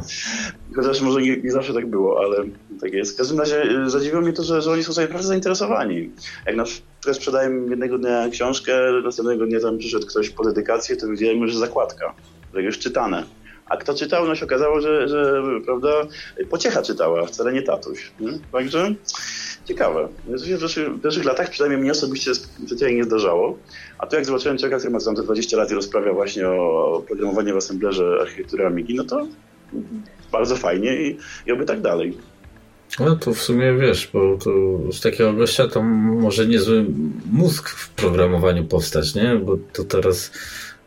Chociaż 0.75 1.01
może 1.01 1.21
nie, 1.21 1.37
nie, 1.37 1.51
zawsze 1.51 1.73
tak 1.73 1.89
było, 1.89 2.19
ale 2.19 2.37
tak 2.81 2.93
jest. 2.93 3.13
W 3.13 3.17
każdym 3.17 3.39
razie 3.39 3.63
y, 3.85 3.89
zadziwiło 3.89 4.21
mnie 4.21 4.33
to, 4.33 4.43
że, 4.43 4.61
że 4.61 4.71
oni 4.71 4.83
są 4.83 4.93
sobie 4.93 5.07
naprawdę 5.07 5.27
zainteresowani. 5.27 6.11
Jak 6.45 6.55
na 6.55 6.63
przykład 6.63 7.15
sprzedałem 7.15 7.69
jednego 7.69 7.97
dnia 7.97 8.29
książkę, 8.29 8.73
następnego 9.03 9.45
dnia 9.45 9.59
tam 9.59 9.77
przyszedł 9.77 10.07
ktoś 10.07 10.29
po 10.29 10.43
dedykację, 10.43 10.97
to 10.97 11.07
widziałem 11.07 11.37
już 11.37 11.55
zakładka, 11.55 12.13
że 12.53 12.61
już 12.61 12.79
czytane. 12.79 13.23
A 13.65 13.77
kto 13.77 13.93
czytał, 13.93 14.27
no 14.27 14.35
się 14.35 14.45
okazało, 14.45 14.81
że, 14.81 15.07
że 15.07 15.43
prawda, 15.65 15.89
pociecha 16.49 16.81
czytała, 16.81 17.25
wcale 17.25 17.53
nie 17.53 17.61
tatuś. 17.61 18.11
Nie? 18.19 18.39
Także 18.51 18.95
ciekawe. 19.65 20.07
W 20.27 20.39
zeszłych, 21.01 21.25
latach 21.25 21.49
przynajmniej 21.49 21.81
mnie 21.81 21.91
osobiście 21.91 22.35
specjalnie 22.35 22.97
nie 22.97 23.03
zdarzało. 23.03 23.57
A 23.97 24.07
tu 24.07 24.15
jak 24.15 24.25
zobaczyłem 24.25 24.57
człowieka, 24.57 24.77
który 24.77 24.93
ma 24.93 24.99
tam 24.99 25.15
te 25.15 25.23
20 25.23 25.57
lat 25.57 25.71
i 25.71 25.73
rozprawia 25.73 26.13
właśnie 26.13 26.47
o 26.47 27.03
programowaniu 27.07 27.53
w 27.53 27.57
Assemblerze 27.57 28.17
architektury 28.21 28.65
Amigi, 28.65 28.95
no 28.95 29.03
to 29.03 29.27
bardzo 30.31 30.55
fajnie 30.55 30.95
i, 30.95 31.17
i 31.47 31.51
oby 31.51 31.65
tak 31.65 31.81
dalej. 31.81 32.17
No 32.99 33.15
to 33.15 33.33
w 33.33 33.41
sumie 33.41 33.73
wiesz, 33.73 34.09
bo 34.13 34.37
to 34.37 34.51
z 34.91 35.01
takiego 35.01 35.33
gościa 35.33 35.67
to 35.67 35.81
może 35.81 36.47
niezły 36.47 36.85
mózg 37.31 37.69
w 37.69 37.89
programowaniu 37.89 38.65
powstać, 38.65 39.15
nie? 39.15 39.35
Bo 39.35 39.57
to 39.73 39.83
teraz 39.83 40.31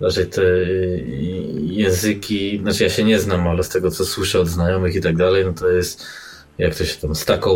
raczej 0.01 0.27
te 0.27 0.43
języki, 1.61 2.59
znaczy 2.63 2.85
ja 2.85 2.91
się 2.91 3.05
nie 3.05 3.19
znam, 3.19 3.49
ale 3.49 3.65
z 3.65 3.69
tego 3.69 3.91
co 3.91 4.05
słyszę 4.05 4.41
od 4.41 4.49
znajomych 4.49 4.95
i 4.95 5.01
tak 5.01 5.17
dalej, 5.17 5.45
no 5.45 5.53
to 5.53 5.69
jest 5.69 6.07
jak 6.59 6.75
to 6.75 6.85
się 6.85 7.01
tam 7.01 7.15
Stack 7.15 7.47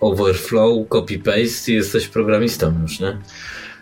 Overflow, 0.00 0.88
copy-paste 0.88 1.72
i 1.72 1.74
jesteś 1.74 2.08
programistą 2.08 2.72
już, 2.82 3.00
nie? 3.00 3.18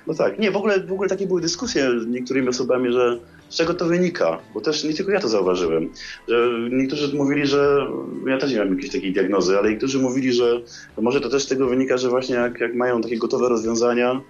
No 0.06 0.14
tak, 0.14 0.38
nie, 0.38 0.50
w 0.50 0.56
ogóle, 0.56 0.80
w 0.80 0.92
ogóle 0.92 1.08
takie 1.08 1.26
były 1.26 1.40
dyskusje 1.40 2.00
z 2.00 2.06
niektórymi 2.06 2.48
osobami, 2.48 2.92
że 2.92 3.18
z 3.48 3.56
czego 3.56 3.74
to 3.74 3.86
wynika, 3.86 4.38
bo 4.54 4.60
też 4.60 4.84
nie 4.84 4.94
tylko 4.94 5.12
ja 5.12 5.20
to 5.20 5.28
zauważyłem, 5.28 5.90
że 6.28 6.48
niektórzy 6.70 7.16
mówili, 7.16 7.46
że 7.46 7.86
ja 8.26 8.38
też 8.38 8.52
nie 8.52 8.58
mam 8.58 8.70
jakiejś 8.70 8.92
takiej 8.92 9.12
diagnozy, 9.12 9.58
ale 9.58 9.70
niektórzy 9.70 9.98
mówili, 9.98 10.32
że 10.32 10.60
może 11.00 11.20
to 11.20 11.28
też 11.28 11.42
z 11.42 11.48
tego 11.48 11.68
wynika, 11.68 11.96
że 11.96 12.08
właśnie 12.08 12.34
jak, 12.34 12.60
jak 12.60 12.74
mają 12.74 13.00
takie 13.00 13.18
gotowe 13.18 13.48
rozwiązania, 13.48 14.20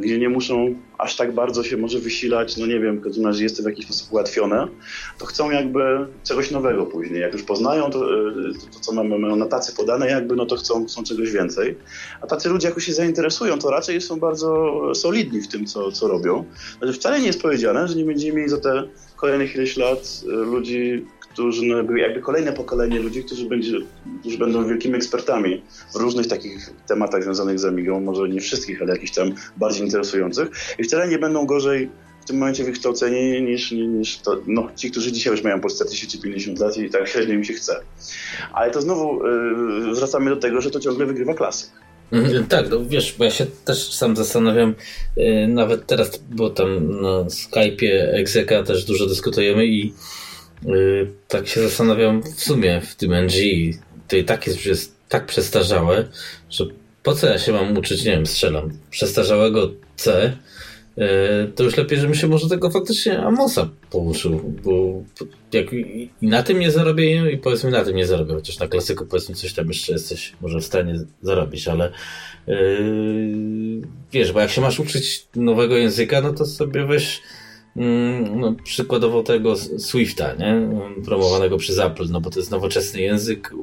gdzie 0.00 0.18
nie 0.18 0.28
muszą 0.28 0.74
aż 0.98 1.16
tak 1.16 1.34
bardzo 1.34 1.64
się 1.64 1.76
może 1.76 1.98
wysilać, 1.98 2.56
no 2.56 2.66
nie 2.66 2.80
wiem, 2.80 2.98
w 2.98 3.02
każdym 3.02 3.26
razie 3.26 3.42
jest 3.42 3.56
to 3.56 3.62
w 3.62 3.66
jakiś 3.66 3.84
sposób 3.84 4.12
ułatwione, 4.12 4.68
to 5.18 5.26
chcą 5.26 5.50
jakby 5.50 6.06
czegoś 6.24 6.50
nowego 6.50 6.86
później. 6.86 7.20
Jak 7.20 7.32
już 7.32 7.42
poznają 7.42 7.90
to, 7.90 7.98
e, 7.98 8.32
to, 8.72 8.80
co 8.80 8.92
mamy, 8.92 9.18
mają 9.18 9.36
na 9.36 9.46
tacy 9.46 9.76
podane 9.76 10.10
jakby, 10.10 10.36
no 10.36 10.46
to 10.46 10.56
chcą, 10.56 10.86
chcą 10.86 11.04
czegoś 11.04 11.30
więcej. 11.30 11.76
A 12.20 12.26
tacy 12.26 12.48
ludzie 12.48 12.68
jakoś 12.68 12.84
się 12.84 12.92
zainteresują, 12.92 13.58
to 13.58 13.70
raczej 13.70 14.00
są 14.00 14.20
bardzo 14.20 14.80
solidni 14.94 15.40
w 15.40 15.48
tym, 15.48 15.66
co, 15.66 15.92
co 15.92 16.08
robią. 16.08 16.44
Znaczy 16.78 16.92
wcale 16.92 17.20
nie 17.20 17.26
jest 17.26 17.42
powiedziane, 17.42 17.88
że 17.88 17.94
nie 17.94 18.04
będziemy 18.04 18.36
mieli 18.36 18.48
za 18.48 18.58
te 18.58 18.82
kolejnych 19.16 19.54
ileś 19.54 19.76
lat 19.76 20.22
e, 20.24 20.30
ludzi, 20.30 21.06
którzy 21.34 21.62
no, 21.66 21.96
jakby 21.96 22.20
kolejne 22.20 22.52
pokolenie 22.52 22.98
ludzi, 22.98 23.24
którzy, 23.24 23.48
będzie, 23.48 23.72
którzy 24.20 24.38
będą 24.38 24.68
wielkimi 24.68 24.94
ekspertami 24.94 25.62
w 25.94 25.96
różnych 25.96 26.26
takich 26.26 26.70
tematach 26.88 27.22
związanych 27.22 27.58
z 27.58 27.64
Amigą, 27.64 28.00
może 28.00 28.28
nie 28.28 28.40
wszystkich, 28.40 28.82
ale 28.82 28.92
jakichś 28.92 29.12
tam 29.12 29.34
bardziej 29.56 29.84
interesujących 29.84 30.48
i 30.78 30.84
wcale 30.84 31.08
nie 31.08 31.18
będą 31.18 31.46
gorzej 31.46 31.90
w 32.20 32.26
tym 32.26 32.38
momencie 32.38 32.64
wykształceni 32.64 33.42
niż, 33.42 33.72
niż 33.72 34.18
to, 34.18 34.40
no, 34.46 34.68
ci, 34.76 34.90
którzy 34.90 35.12
dzisiaj 35.12 35.32
już 35.32 35.42
mają 35.42 35.60
po 35.60 35.68
40 35.68 36.08
czy 36.08 36.18
50 36.18 36.58
lat 36.58 36.76
i 36.76 36.90
tak 36.90 37.08
średnio 37.08 37.34
im 37.34 37.44
się 37.44 37.52
chce. 37.54 37.80
Ale 38.52 38.70
to 38.70 38.80
znowu 38.80 39.26
yy, 39.26 39.94
wracamy 39.94 40.30
do 40.30 40.36
tego, 40.36 40.60
że 40.60 40.70
to 40.70 40.80
ciągle 40.80 41.06
wygrywa 41.06 41.34
klasyk. 41.34 41.70
Mhm, 42.12 42.46
tak, 42.46 42.70
no 42.70 42.84
wiesz, 42.84 43.14
bo 43.18 43.24
ja 43.24 43.30
się 43.30 43.46
też 43.64 43.94
sam 43.94 44.16
zastanawiam, 44.16 44.74
yy, 45.16 45.48
nawet 45.48 45.86
teraz, 45.86 46.22
bo 46.30 46.50
tam 46.50 47.00
na 47.00 47.24
Skype'ie 47.24 47.90
Exeka 48.12 48.62
też 48.62 48.84
dużo 48.84 49.06
dyskutujemy 49.06 49.66
i 49.66 49.92
Y, 49.92 50.23
tak 51.28 51.48
się 51.48 51.60
zastanawiam 51.60 52.22
w 52.22 52.42
sumie 52.42 52.80
w 52.80 52.94
tym 52.94 53.14
NG. 53.14 53.34
To 54.08 54.16
i 54.16 54.24
tak 54.24 54.46
jest, 54.46 54.66
jest 54.66 54.94
tak 55.08 55.26
przestarzałe, 55.26 56.08
że 56.50 56.64
po 57.02 57.14
co 57.14 57.26
ja 57.26 57.38
się 57.38 57.52
mam 57.52 57.76
uczyć, 57.76 58.04
nie 58.04 58.10
wiem, 58.10 58.26
strzelam, 58.26 58.70
przestarzałego 58.90 59.70
C, 59.96 60.36
y, 60.98 61.02
to 61.54 61.64
już 61.64 61.76
lepiej, 61.76 61.98
żebym 61.98 62.14
się 62.14 62.26
może 62.26 62.48
tego 62.48 62.70
faktycznie 62.70 63.18
Amosa 63.18 63.70
pouczył, 63.90 64.54
bo 64.64 65.02
jak 65.52 65.72
i 65.72 66.10
na 66.22 66.42
tym 66.42 66.58
nie 66.58 66.70
zarobię 66.70 67.32
i 67.32 67.38
powiedzmy 67.38 67.70
na 67.70 67.84
tym 67.84 67.96
nie 67.96 68.06
zarobię, 68.06 68.34
chociaż 68.34 68.58
na 68.58 68.68
klasyku 68.68 69.06
powiedzmy 69.06 69.34
coś 69.34 69.52
tam 69.52 69.68
jeszcze 69.68 69.92
jesteś 69.92 70.32
może 70.40 70.60
w 70.60 70.64
stanie 70.64 70.94
zarobić, 71.22 71.68
ale 71.68 71.92
yy, 72.46 72.56
wiesz, 74.12 74.32
bo 74.32 74.40
jak 74.40 74.50
się 74.50 74.60
masz 74.60 74.80
uczyć 74.80 75.26
nowego 75.36 75.76
języka, 75.76 76.20
no 76.20 76.32
to 76.32 76.46
sobie 76.46 76.86
weź 76.86 77.22
no, 78.36 78.54
przykładowo 78.64 79.22
tego 79.22 79.56
Swifta, 79.56 80.34
nie? 80.34 80.68
promowanego 81.04 81.56
przez 81.56 81.78
Apple, 81.78 82.06
no 82.10 82.20
bo 82.20 82.30
to 82.30 82.38
jest 82.38 82.50
nowoczesny 82.50 83.00
język 83.00 83.54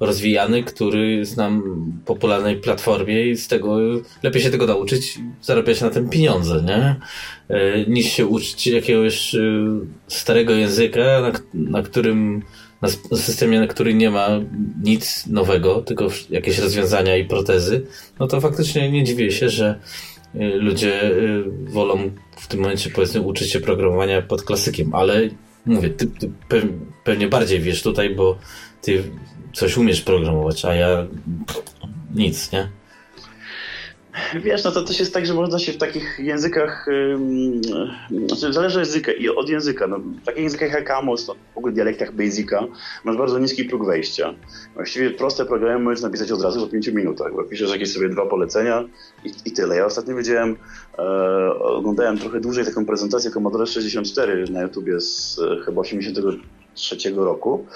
rozwijany, 0.00 0.62
który 0.62 1.24
znam 1.24 1.62
popularnej 2.04 2.56
platformie 2.56 3.26
i 3.26 3.36
z 3.36 3.48
tego 3.48 3.78
lepiej 4.22 4.42
się 4.42 4.50
tego 4.50 4.66
nauczyć 4.66 5.18
zarabiać 5.42 5.80
na 5.80 5.90
tym 5.90 6.08
pieniądze, 6.08 6.62
nie? 6.66 6.96
E, 7.48 7.84
niż 7.86 8.06
się 8.06 8.26
uczyć 8.26 8.66
jakiegoś 8.66 9.34
e, 9.34 9.40
starego 10.08 10.52
języka, 10.52 11.00
na, 11.20 11.32
na 11.54 11.82
którym 11.82 12.42
na 12.82 12.88
systemie, 13.18 13.60
na 13.60 13.66
który 13.66 13.94
nie 13.94 14.10
ma 14.10 14.28
nic 14.82 15.26
nowego, 15.26 15.82
tylko 15.82 16.08
jakieś 16.30 16.58
rozwiązania 16.58 17.16
i 17.16 17.24
protezy, 17.24 17.86
no 18.20 18.26
to 18.26 18.40
faktycznie 18.40 18.90
nie 18.90 19.04
dziwię 19.04 19.30
się, 19.30 19.48
że 19.48 19.80
ludzie 20.36 21.10
wolą 21.68 22.10
w 22.36 22.46
tym 22.46 22.60
momencie 22.60 22.90
powiedzmy 22.90 23.20
uczyć 23.20 23.52
się 23.52 23.60
programowania 23.60 24.22
pod 24.22 24.42
klasykiem, 24.42 24.94
ale 24.94 25.28
mówię, 25.66 25.90
ty, 25.90 26.06
ty 26.06 26.30
pewnie 27.04 27.28
bardziej 27.28 27.60
wiesz 27.60 27.82
tutaj, 27.82 28.14
bo 28.14 28.38
ty 28.82 29.04
coś 29.52 29.76
umiesz 29.76 30.00
programować, 30.00 30.64
a 30.64 30.74
ja 30.74 31.06
nic, 32.14 32.52
nie? 32.52 32.68
Wiesz, 34.34 34.64
no 34.64 34.70
to 34.70 34.82
też 34.82 35.00
jest 35.00 35.14
tak, 35.14 35.26
że 35.26 35.34
można 35.34 35.58
się 35.58 35.72
w 35.72 35.76
takich 35.76 36.18
językach, 36.18 36.86
yy, 38.10 38.26
znaczy 38.28 38.52
zależy 38.52 38.78
języka, 38.78 39.12
i 39.12 39.28
od 39.28 39.48
języka, 39.48 39.86
no, 39.86 39.98
w 39.98 40.24
takich 40.24 40.42
językach 40.42 40.72
jak 40.72 40.90
Amos, 40.90 41.28
no, 41.28 41.34
w 41.54 41.58
ogóle 41.58 41.72
dialektach 41.72 42.12
Basica, 42.12 42.66
masz 43.04 43.16
bardzo 43.16 43.38
niski 43.38 43.64
próg 43.64 43.86
wejścia. 43.86 44.34
Właściwie 44.74 45.10
proste 45.10 45.44
programy 45.44 45.84
możesz 45.84 46.02
napisać 46.02 46.32
od 46.32 46.42
razu 46.42 46.66
w 46.66 46.70
5 46.70 46.88
minutach, 46.88 47.32
bo 47.32 47.44
piszesz 47.44 47.70
jakieś 47.70 47.92
sobie 47.92 48.08
dwa 48.08 48.26
polecenia 48.26 48.84
i, 49.24 49.32
i 49.44 49.52
tyle. 49.52 49.76
Ja 49.76 49.86
ostatnio 49.86 50.16
widziałem, 50.16 50.56
e, 50.98 51.02
oglądałem 51.54 52.18
trochę 52.18 52.40
dłużej 52.40 52.64
taką 52.64 52.86
prezentację 52.86 53.30
Commodore 53.30 53.66
64 53.66 54.44
na 54.50 54.62
YouTubie 54.62 55.00
z 55.00 55.38
e, 55.38 55.64
chyba 55.64 55.80
80 55.80 56.18
trzeciego 56.76 57.24
roku. 57.24 57.66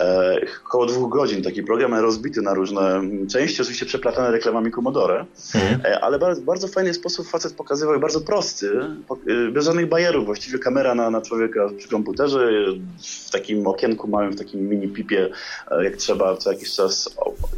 E, 0.00 0.40
około 0.66 0.86
dwóch 0.86 1.12
godzin 1.12 1.42
taki 1.42 1.62
program 1.62 1.94
rozbity 1.94 2.42
na 2.42 2.54
różne 2.54 3.02
części, 3.30 3.62
oczywiście 3.62 3.86
przeplatane 3.86 4.30
reklamami 4.30 4.70
Commodore, 4.70 5.24
mhm. 5.54 5.80
e, 5.84 6.00
ale 6.00 6.18
bardzo, 6.18 6.42
bardzo 6.42 6.68
fajny 6.68 6.94
sposób 6.94 7.28
facet 7.28 7.52
pokazywał, 7.52 8.00
bardzo 8.00 8.20
prosty, 8.20 8.80
e, 9.26 9.50
bez 9.50 9.64
żadnych 9.64 9.88
bajerów, 9.88 10.26
właściwie 10.26 10.58
kamera 10.58 10.94
na, 10.94 11.10
na 11.10 11.20
człowieka 11.20 11.68
przy 11.78 11.88
komputerze, 11.88 12.50
w 13.26 13.30
takim 13.30 13.66
okienku 13.66 14.08
małym, 14.08 14.32
w 14.32 14.38
takim 14.38 14.68
mini 14.68 14.88
pipie, 14.88 15.30
e, 15.70 15.84
jak 15.84 15.96
trzeba 15.96 16.36
co 16.36 16.52
jakiś 16.52 16.74
czas 16.74 17.16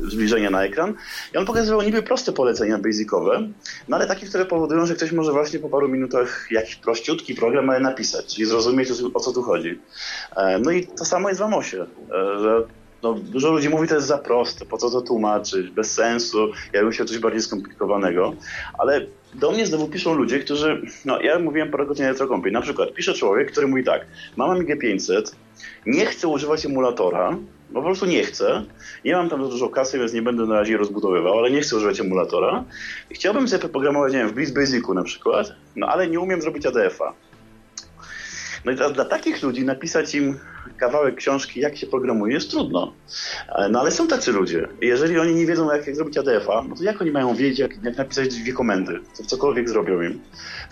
zbliżenia 0.08 0.50
na 0.50 0.64
ekran. 0.64 0.94
I 1.34 1.36
on 1.36 1.46
pokazywał 1.46 1.82
niby 1.82 2.02
proste 2.02 2.32
polecenia 2.32 2.78
basicowe, 2.78 3.48
no 3.88 3.96
ale 3.96 4.06
takie, 4.06 4.26
które 4.26 4.44
powodują, 4.44 4.86
że 4.86 4.94
ktoś 4.94 5.12
może 5.12 5.32
właśnie 5.32 5.58
po 5.58 5.68
paru 5.68 5.88
minutach 5.88 6.48
jakiś 6.50 6.76
prościutki 6.76 7.34
program 7.34 7.82
napisać, 7.82 8.34
czyli 8.34 8.46
zrozumieć 8.46 8.88
o 9.14 9.20
co 9.20 9.32
tu 9.32 9.42
chodzi. 9.42 9.78
E, 10.36 10.58
no 10.58 10.70
i 10.70 10.77
to 10.86 11.04
samo 11.04 11.28
jest 11.28 11.40
w 11.40 11.44
Amosie, 11.44 11.86
e, 12.10 12.38
że 12.38 12.62
no, 13.02 13.14
dużo 13.14 13.52
ludzi 13.52 13.68
mówi, 13.68 13.88
to 13.88 13.94
jest 13.94 14.06
za 14.06 14.18
proste, 14.18 14.64
po 14.64 14.78
co 14.78 14.90
to 14.90 15.00
tłumaczyć, 15.00 15.70
bez 15.70 15.94
sensu, 15.94 16.48
ja 16.72 16.82
bym 16.82 16.90
chciał 16.90 17.06
coś 17.06 17.18
bardziej 17.18 17.42
skomplikowanego, 17.42 18.34
ale 18.78 19.06
do 19.34 19.50
mnie 19.50 19.66
znowu 19.66 19.88
piszą 19.88 20.14
ludzie, 20.14 20.38
którzy, 20.38 20.82
no 21.04 21.20
ja 21.20 21.38
mówiłem 21.38 21.70
parokrotnie 21.70 22.04
elektrokąpiej, 22.04 22.52
na 22.52 22.60
przykład 22.60 22.94
pisze 22.94 23.14
człowiek, 23.14 23.52
który 23.52 23.66
mówi 23.66 23.84
tak, 23.84 24.06
mam 24.36 24.50
Amigę 24.50 24.76
500, 24.76 25.36
nie 25.86 26.06
chcę 26.06 26.28
używać 26.28 26.66
emulatora, 26.66 27.36
bo 27.70 27.80
po 27.80 27.86
prostu 27.86 28.06
nie 28.06 28.24
chcę, 28.24 28.64
nie 29.04 29.16
mam 29.16 29.28
tam 29.28 29.44
za 29.44 29.50
dużo 29.50 29.68
kasy, 29.68 29.98
więc 29.98 30.12
nie 30.12 30.22
będę 30.22 30.46
na 30.46 30.54
razie 30.54 30.76
rozbudowywał, 30.76 31.38
ale 31.38 31.50
nie 31.50 31.60
chcę 31.60 31.76
używać 31.76 32.00
emulatora. 32.00 32.64
Chciałbym 33.10 33.48
sobie 33.48 33.68
programować, 33.68 34.12
nie 34.12 34.18
wiem, 34.18 34.28
w 34.28 34.32
Bliss 34.32 34.50
Basicu 34.50 34.94
na 34.94 35.02
przykład, 35.02 35.52
no 35.76 35.86
ale 35.86 36.08
nie 36.08 36.20
umiem 36.20 36.42
zrobić 36.42 36.66
ADF-a. 36.66 37.12
No 38.64 38.72
i 38.72 38.76
dla, 38.76 38.90
dla 38.90 39.04
takich 39.04 39.42
ludzi 39.42 39.64
napisać 39.64 40.14
im 40.14 40.38
kawałek 40.76 41.14
książki, 41.14 41.60
jak 41.60 41.76
się 41.76 41.86
programuje, 41.86 42.34
jest 42.34 42.50
trudno. 42.50 42.92
E, 43.48 43.68
no 43.68 43.80
ale 43.80 43.90
są 43.90 44.08
tacy 44.08 44.32
ludzie. 44.32 44.68
Jeżeli 44.82 45.18
oni 45.18 45.34
nie 45.34 45.46
wiedzą, 45.46 45.72
jak, 45.72 45.86
jak 45.86 45.96
zrobić 45.96 46.18
ADF-a, 46.18 46.64
no 46.68 46.76
to 46.76 46.84
jak 46.84 47.02
oni 47.02 47.10
mają 47.10 47.34
wiedzieć, 47.34 47.58
jak, 47.58 47.84
jak 47.84 47.96
napisać 47.96 48.28
dwie 48.28 48.52
komendy? 48.52 49.00
Co, 49.12 49.24
cokolwiek 49.24 49.68
zrobią 49.68 50.02
im. 50.02 50.20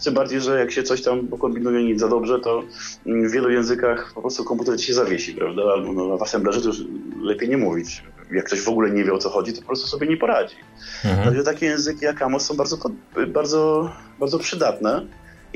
Tym 0.05 0.15
bardziej, 0.15 0.41
że 0.41 0.59
jak 0.59 0.73
się 0.73 0.83
coś 0.83 1.03
tam 1.03 1.29
pokombinuje 1.29 1.85
nic 1.85 2.01
za 2.01 2.09
dobrze, 2.09 2.41
to 2.41 2.63
w 3.07 3.31
wielu 3.31 3.51
językach 3.51 4.13
po 4.15 4.21
prostu 4.21 4.45
komputer 4.45 4.81
się 4.81 4.95
zawiesi, 4.95 5.35
prawda? 5.35 5.63
Albo 5.63 5.93
no, 5.93 6.19
w 6.19 6.23
assemblerze 6.23 6.61
to 6.61 6.67
już 6.67 6.81
lepiej 7.21 7.49
nie 7.49 7.57
mówić. 7.57 8.03
Jak 8.33 8.45
ktoś 8.45 8.61
w 8.61 8.69
ogóle 8.69 8.91
nie 8.91 9.05
wie 9.05 9.13
o 9.13 9.19
co 9.19 9.31
chodzi, 9.31 9.53
to 9.53 9.61
po 9.61 9.67
prostu 9.67 9.87
sobie 9.87 10.07
nie 10.07 10.17
poradzi. 10.17 10.57
Mhm. 11.05 11.45
Takie 11.45 11.67
języki 11.67 12.05
jak 12.05 12.23
Amos 12.23 12.47
są 12.47 12.57
bardzo, 12.57 12.79
bardzo, 13.27 13.91
bardzo 14.21 14.39
przydatne. 14.39 15.07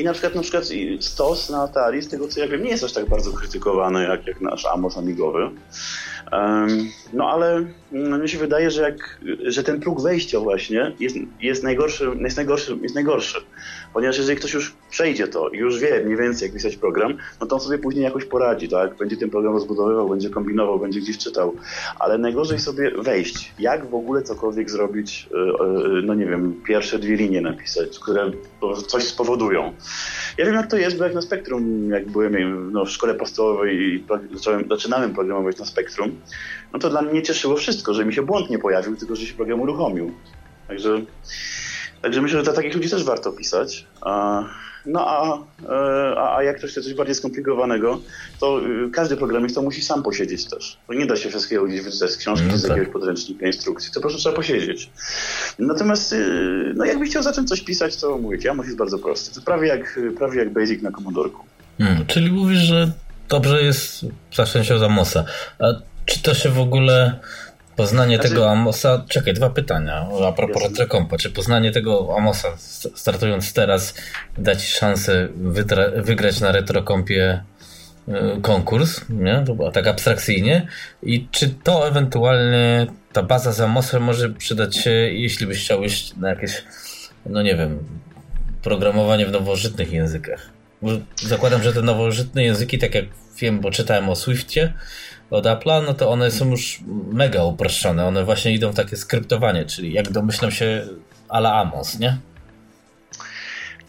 I 0.00 0.04
na 0.04 0.12
przykład, 0.12 0.34
na 0.34 0.42
przykład 0.42 0.64
stos 1.00 1.50
na 1.50 1.62
Atari, 1.62 2.02
z 2.02 2.08
tego 2.08 2.28
co 2.28 2.40
ja 2.40 2.48
wiem, 2.48 2.62
nie 2.62 2.70
jest 2.70 2.84
aż 2.84 2.92
tak 2.92 3.08
bardzo 3.08 3.32
krytykowany 3.32 4.02
jak, 4.02 4.26
jak 4.26 4.40
nasz 4.40 4.66
Amos 4.66 4.98
amigowy. 4.98 5.50
No 7.12 7.30
ale 7.30 7.64
no, 7.92 8.18
mi 8.18 8.28
się 8.28 8.38
wydaje, 8.38 8.70
że, 8.70 8.82
jak, 8.82 9.20
że 9.46 9.62
ten 9.62 9.80
próg 9.80 10.02
wejścia 10.02 10.40
właśnie 10.40 10.92
jest, 11.00 11.16
jest, 11.40 11.62
najgorszy, 11.62 12.10
jest, 12.20 12.36
najgorszy, 12.36 12.78
jest 12.82 12.94
najgorszy. 12.94 13.40
Ponieważ 13.94 14.18
jeżeli 14.18 14.38
ktoś 14.38 14.54
już 14.54 14.74
przejdzie 14.90 15.28
to 15.28 15.48
i 15.48 15.58
już 15.58 15.78
wie 15.78 16.04
mniej 16.04 16.16
więcej 16.16 16.46
jak 16.46 16.54
pisać 16.54 16.76
program, 16.76 17.16
no 17.40 17.46
to 17.46 17.54
on 17.54 17.60
sobie 17.60 17.78
później 17.78 18.04
jakoś 18.04 18.24
poradzi, 18.24 18.68
tak? 18.68 18.96
Będzie 18.96 19.16
ten 19.16 19.30
program 19.30 19.52
rozbudowywał, 19.52 20.08
będzie 20.08 20.30
kombinował, 20.30 20.78
będzie 20.78 21.00
gdzieś 21.00 21.18
czytał. 21.18 21.54
Ale 21.98 22.18
najgorzej 22.18 22.58
sobie 22.58 22.90
wejść. 22.90 23.52
Jak 23.58 23.90
w 23.90 23.94
ogóle 23.94 24.22
cokolwiek 24.22 24.70
zrobić, 24.70 25.28
e, 25.34 25.36
e, 25.38 26.02
no 26.02 26.14
nie 26.14 26.26
wiem, 26.26 26.60
pierwsze 26.66 26.98
dwie 26.98 27.16
linie 27.16 27.40
napisać, 27.40 27.98
które 27.98 28.30
coś 28.86 29.04
spowodują. 29.04 29.72
Ja 30.38 30.44
wiem 30.46 30.54
jak 30.54 30.66
to 30.66 30.76
jest, 30.76 30.98
bo 30.98 31.04
jak 31.04 31.14
na 31.14 31.22
Spektrum, 31.22 31.90
jak 31.90 32.10
byłem 32.10 32.72
no, 32.72 32.84
w 32.84 32.90
szkole 32.90 33.14
podstawowej 33.14 33.76
i 33.76 34.04
zacząłem, 34.34 34.68
zaczynałem 34.68 35.14
programować 35.14 35.58
na 35.58 35.64
Spektrum, 35.64 36.20
no 36.72 36.78
to 36.78 36.90
dla 36.90 37.02
mnie 37.02 37.22
cieszyło 37.22 37.56
wszystko, 37.56 37.94
że 37.94 38.04
mi 38.04 38.14
się 38.14 38.22
błąd 38.22 38.50
nie 38.50 38.58
pojawił, 38.58 38.96
tylko 38.96 39.16
że 39.16 39.26
się 39.26 39.34
program 39.34 39.60
uruchomił. 39.60 40.12
Także, 40.68 41.02
także 42.02 42.22
myślę, 42.22 42.38
że 42.38 42.44
dla 42.44 42.52
takich 42.52 42.74
ludzi 42.74 42.90
też 42.90 43.04
warto 43.04 43.32
pisać. 43.32 43.86
No 44.86 45.08
a, 45.08 45.38
e, 45.68 46.18
a, 46.18 46.36
a 46.36 46.42
jak 46.42 46.58
ktoś 46.58 46.70
chce 46.70 46.82
coś 46.82 46.94
bardziej 46.94 47.14
skomplikowanego, 47.14 48.00
to 48.40 48.60
y, 48.66 48.90
każdy 48.90 49.16
programista 49.16 49.62
musi 49.62 49.82
sam 49.82 50.02
posiedzieć 50.02 50.44
też. 50.44 50.78
Bo 50.88 50.94
nie 50.94 51.06
da 51.06 51.16
się 51.16 51.28
wszystkiego 51.28 51.64
gdzieś 51.64 51.82
wyczytać 51.82 52.10
z 52.10 52.16
książki, 52.16 52.46
no, 52.46 52.58
z 52.58 52.62
tak. 52.62 52.70
jakiegoś 52.70 52.92
podręcznika, 52.92 53.46
instrukcji, 53.46 53.90
to 53.92 53.94
po 53.94 54.00
prostu 54.00 54.20
trzeba 54.20 54.36
posiedzieć. 54.36 54.90
Natomiast 55.58 56.12
y, 56.12 56.72
no 56.76 56.84
jakbyś 56.84 57.10
chciał 57.10 57.22
zacząć 57.22 57.48
coś 57.48 57.60
pisać, 57.60 57.96
to 57.96 58.18
mówię 58.18 58.38
ci, 58.38 58.48
Amos 58.48 58.66
jest 58.66 58.78
bardzo 58.78 58.98
prosty. 58.98 59.34
To 59.34 59.42
prawie 59.42 59.68
jak, 59.68 60.00
prawie 60.18 60.38
jak 60.38 60.52
Basic 60.52 60.82
na 60.82 60.90
Commodorku. 60.90 61.44
Hmm, 61.78 62.06
czyli 62.06 62.32
mówisz, 62.32 62.58
że 62.58 62.92
dobrze 63.28 63.62
jest 63.62 64.06
zacząć 64.34 64.68
za 64.68 64.86
Amosa. 64.86 65.24
A 65.58 65.64
czy 66.04 66.22
to 66.22 66.34
się 66.34 66.48
w 66.48 66.58
ogóle 66.58 67.20
Poznanie 67.80 68.16
znaczy... 68.16 68.28
tego 68.28 68.50
Amosa, 68.50 69.04
czekaj, 69.08 69.34
dwa 69.34 69.50
pytania 69.50 70.08
a 70.28 70.32
propos 70.32 70.62
Retrokompa. 70.62 71.16
Czy 71.16 71.30
poznanie 71.30 71.70
tego 71.70 72.14
Amosa, 72.16 72.48
startując 72.94 73.52
teraz, 73.52 73.94
da 74.38 74.56
ci 74.56 74.66
szansę 74.66 75.28
wygrać 75.96 76.40
na 76.40 76.52
Retrokompie 76.52 77.42
y, 78.08 78.12
konkurs, 78.42 79.00
nie? 79.08 79.44
tak 79.72 79.86
abstrakcyjnie 79.86 80.66
i 81.02 81.28
czy 81.30 81.48
to 81.48 81.88
ewentualnie 81.88 82.86
ta 83.12 83.22
baza 83.22 83.52
z 83.52 83.60
Amosem 83.60 84.02
może 84.02 84.30
przydać 84.30 84.76
się, 84.76 84.90
jeśli 84.90 85.46
byś 85.46 85.64
chciał 85.64 85.82
iść 85.82 86.16
na 86.16 86.28
jakieś, 86.28 86.64
no 87.26 87.42
nie 87.42 87.56
wiem, 87.56 87.78
programowanie 88.62 89.26
w 89.26 89.32
nowożytnych 89.32 89.92
językach. 89.92 90.50
Bo 90.82 90.90
zakładam, 91.16 91.62
że 91.62 91.72
te 91.72 91.82
nowożytne 91.82 92.44
języki, 92.44 92.78
tak 92.78 92.94
jak 92.94 93.04
wiem, 93.40 93.60
bo 93.60 93.70
czytałem 93.70 94.08
o 94.08 94.16
Swiftie, 94.16 94.72
od 95.30 95.44
Apple'a, 95.44 95.82
no 95.86 95.94
to 95.94 96.10
one 96.10 96.30
są 96.30 96.50
już 96.50 96.80
mega 97.12 97.44
uproszczone. 97.44 98.06
One 98.06 98.24
właśnie 98.24 98.54
idą 98.54 98.72
w 98.72 98.74
takie 98.74 98.96
skryptowanie, 98.96 99.64
czyli 99.64 99.92
jak 99.92 100.10
domyślam 100.10 100.50
się 100.50 100.88
ala 101.28 101.54
Amos, 101.54 101.98
nie? 101.98 102.18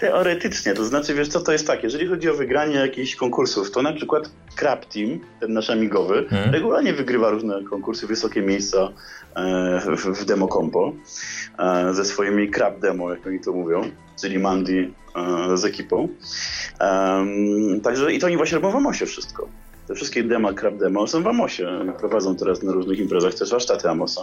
Teoretycznie, 0.01 0.73
to 0.73 0.85
znaczy, 0.85 1.13
wiesz 1.13 1.27
co 1.27 1.41
to 1.41 1.51
jest 1.51 1.67
tak, 1.67 1.83
jeżeli 1.83 2.07
chodzi 2.07 2.29
o 2.29 2.33
wygranie 2.33 2.75
jakichś 2.75 3.15
konkursów, 3.15 3.71
to 3.71 3.81
na 3.81 3.93
przykład 3.93 4.31
Crab 4.55 4.85
Team, 4.85 5.19
ten 5.39 5.53
nasz 5.53 5.69
amigowy, 5.69 6.25
hmm. 6.29 6.51
regularnie 6.51 6.93
wygrywa 6.93 7.29
różne 7.29 7.63
konkursy, 7.63 8.07
wysokie 8.07 8.41
miejsca 8.41 8.89
e, 9.35 9.95
w, 9.97 10.25
demo 10.25 10.47
compo 10.47 10.93
e, 11.59 11.93
ze 11.93 12.05
swoimi 12.05 12.51
Crab 12.51 12.79
Demo, 12.79 13.13
jak 13.13 13.27
oni 13.27 13.39
to 13.39 13.53
mówią, 13.53 13.91
czyli 14.21 14.39
Mandy 14.39 14.91
e, 15.15 15.57
z 15.57 15.65
ekipą. 15.65 16.07
Także 17.83 18.13
i 18.13 18.19
to 18.19 18.27
oni 18.27 18.37
właśnie 18.37 18.55
robią 18.55 18.71
w 18.71 18.75
Amosie 18.75 19.05
wszystko. 19.05 19.47
Te 19.91 19.95
wszystkie 19.95 20.23
dema, 20.23 20.53
crap 20.53 20.77
demo 20.77 21.07
są 21.07 21.23
w 21.23 21.27
Amosie. 21.27 21.93
Prowadzą 21.99 22.35
teraz 22.35 22.63
na 22.63 22.71
różnych 22.71 22.99
imprezach 22.99 23.33
też 23.33 23.51
warsztaty 23.51 23.89
Amosa. 23.89 24.21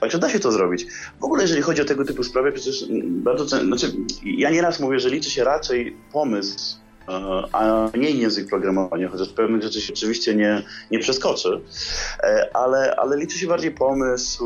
Także 0.00 0.18
da 0.18 0.28
się 0.28 0.38
to 0.38 0.52
zrobić. 0.52 0.86
W 1.20 1.24
ogóle 1.24 1.42
jeżeli 1.42 1.62
chodzi 1.62 1.82
o 1.82 1.84
tego 1.84 2.04
typu 2.04 2.24
sprawy, 2.24 2.52
przecież 2.52 2.84
bardzo 3.04 3.46
często, 3.46 3.66
znaczy 3.66 3.92
ja 4.24 4.50
nieraz 4.50 4.80
mówię, 4.80 5.00
że 5.00 5.10
liczy 5.10 5.30
się 5.30 5.44
raczej 5.44 5.96
pomysł 6.12 6.76
e, 7.08 7.12
a 7.52 7.90
nie 7.96 8.10
język 8.10 8.48
programowania, 8.48 9.08
chociaż 9.08 9.28
pewnych 9.28 9.62
rzeczy 9.62 9.80
się 9.80 9.92
oczywiście 9.92 10.34
nie, 10.34 10.62
nie 10.90 10.98
przeskoczy, 10.98 11.60
e, 12.22 12.56
ale, 12.56 12.96
ale 12.96 13.16
liczy 13.16 13.38
się 13.38 13.46
bardziej 13.46 13.70
pomysł, 13.70 14.44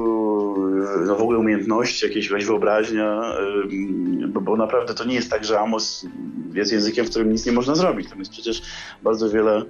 no 1.07 1.17
w 1.17 1.23
ogóle 1.23 1.39
umiejętności, 1.39 2.07
jakieś, 2.07 2.31
jakaś 2.31 2.45
wyobraźnia, 2.45 3.23
bo, 4.29 4.41
bo 4.41 4.57
naprawdę 4.57 4.95
to 4.95 5.05
nie 5.05 5.15
jest 5.15 5.31
tak, 5.31 5.45
że 5.45 5.61
Amos 5.61 6.07
jest 6.55 6.73
językiem, 6.73 7.07
w 7.07 7.11
którym 7.11 7.33
nic 7.33 7.47
nie 7.47 7.53
można 7.53 7.75
zrobić. 7.75 8.11
Tam 8.11 8.19
jest 8.19 8.31
przecież 8.31 8.63
bardzo 9.03 9.31
wiele 9.31 9.65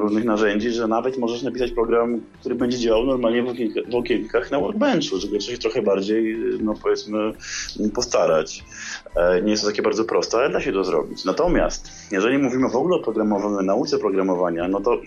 różnych 0.00 0.24
narzędzi, 0.24 0.70
że 0.70 0.88
nawet 0.88 1.18
możesz 1.18 1.42
napisać 1.42 1.70
program, 1.70 2.20
który 2.40 2.54
będzie 2.54 2.78
działał 2.78 3.06
normalnie 3.06 3.42
w 3.90 3.94
okienkach, 3.94 4.50
na 4.50 4.60
workbenchu, 4.60 5.18
żeby 5.18 5.38
coś 5.38 5.58
trochę 5.58 5.82
bardziej, 5.82 6.36
no 6.60 6.74
powiedzmy, 6.82 7.32
postarać. 7.94 8.64
E, 9.16 9.42
nie 9.42 9.50
jest 9.50 9.62
to 9.62 9.68
takie 9.68 9.82
bardzo 9.82 10.04
proste, 10.04 10.36
ale 10.36 10.50
da 10.50 10.60
się 10.60 10.72
to 10.72 10.84
zrobić. 10.84 11.24
Natomiast, 11.24 11.90
jeżeli 12.10 12.38
mówimy 12.38 12.68
w 12.68 12.76
ogóle 12.76 12.96
o 12.96 13.02
programowaniu, 13.02 13.62
nauce 13.62 13.98
programowania, 13.98 14.68
no 14.68 14.80
to 14.80 15.00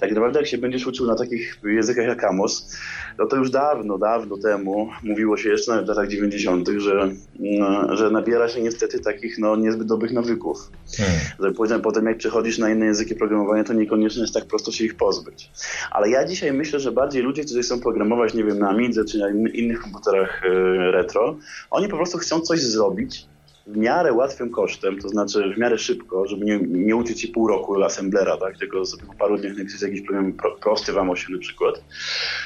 tak 0.00 0.10
naprawdę 0.10 0.38
jak 0.38 0.48
się 0.48 0.58
będziesz 0.58 0.86
uczył 0.86 1.06
na 1.06 1.14
takich 1.14 1.58
językach 1.64 2.06
jak 2.06 2.24
Amos, 2.24 2.76
no 3.18 3.26
to 3.26 3.36
już 3.36 3.50
dawno, 3.50 3.98
dawno 3.98 4.36
temu 4.38 4.88
mówiło 5.02 5.36
się 5.36 5.48
jeszcze 5.48 5.70
nawet 5.70 5.86
w 5.86 5.88
latach 5.88 6.08
90., 6.08 6.68
że, 6.76 7.10
no, 7.38 7.96
że 7.96 8.10
nabiera 8.10 8.48
się 8.48 8.62
niestety 8.62 9.00
takich 9.00 9.38
no, 9.38 9.56
niezbyt 9.56 9.86
dobrych 9.86 10.12
nawyków. 10.12 10.70
Hmm. 10.96 11.18
Że 11.40 11.52
potem, 11.52 11.80
potem 11.80 12.06
jak 12.06 12.18
przechodzisz 12.18 12.58
na 12.58 12.70
inne 12.70 12.86
języki 12.86 13.14
programowania, 13.14 13.64
to 13.64 13.72
niekoniecznie 13.72 14.22
jest 14.22 14.34
tak 14.34 14.44
prosto 14.44 14.72
się 14.72 14.84
ich 14.84 14.96
pozbyć. 14.96 15.50
Ale 15.90 16.10
ja 16.10 16.24
dzisiaj 16.24 16.52
myślę, 16.52 16.80
że 16.80 16.92
bardziej 16.92 17.22
ludzie, 17.22 17.44
którzy 17.44 17.62
chcą 17.62 17.80
programować, 17.80 18.34
nie 18.34 18.44
wiem, 18.44 18.58
na 18.58 18.68
Amidze 18.68 19.04
czy 19.04 19.18
na 19.18 19.28
innych 19.30 19.80
komputerach 19.80 20.42
e, 20.44 20.48
retro, 20.90 21.36
oni 21.70 21.88
po 21.88 21.96
prostu 21.96 22.18
chcą 22.18 22.40
coś 22.40 22.60
zrobić, 22.60 23.28
w 23.68 23.76
miarę 23.76 24.12
łatwym 24.12 24.50
kosztem, 24.50 24.98
to 24.98 25.08
znaczy 25.08 25.52
w 25.54 25.58
miarę 25.58 25.78
szybko, 25.78 26.26
żeby 26.26 26.44
nie, 26.44 26.58
nie 26.58 26.96
uczyć 26.96 27.20
się 27.20 27.28
pół 27.28 27.48
roku 27.48 27.84
assemblera, 27.84 28.36
tak, 28.36 28.58
tylko 28.58 28.82
po 29.06 29.14
paru 29.14 29.38
dniach 29.38 29.56
napisać 29.56 29.82
jakiś 29.82 30.00
program 30.00 30.32
pro, 30.32 30.56
prosty 30.56 30.92
w 30.92 30.98
Amosie 30.98 31.32
na 31.32 31.38
przykład, 31.38 31.84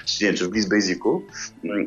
czy 0.06 0.24
nie, 0.24 0.34
czy 0.34 0.44
w 0.44 0.48
Bliss 0.48 0.68
Basicu. 0.68 1.22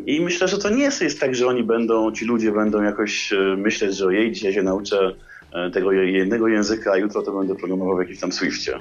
I 0.05 0.21
myślę, 0.21 0.47
że 0.47 0.57
to 0.57 0.69
nie 0.69 0.83
jest 0.83 1.19
tak, 1.19 1.35
że 1.35 1.47
oni 1.47 1.63
będą, 1.63 2.11
ci 2.11 2.25
ludzie 2.25 2.51
będą 2.51 2.83
jakoś 2.83 3.33
e, 3.33 3.37
myśleć, 3.57 3.97
że 3.97 4.05
ojej, 4.05 4.31
dzisiaj 4.31 4.53
się 4.53 4.63
nauczę 4.63 5.15
e, 5.53 5.71
tego 5.71 5.91
jednego 5.91 6.47
języka, 6.47 6.91
a 6.91 6.97
jutro 6.97 7.21
to 7.21 7.31
będę 7.31 7.55
programował 7.55 7.97
w 7.97 7.99
jakimś 7.99 8.19
tam 8.19 8.31
Swiftie. 8.31 8.79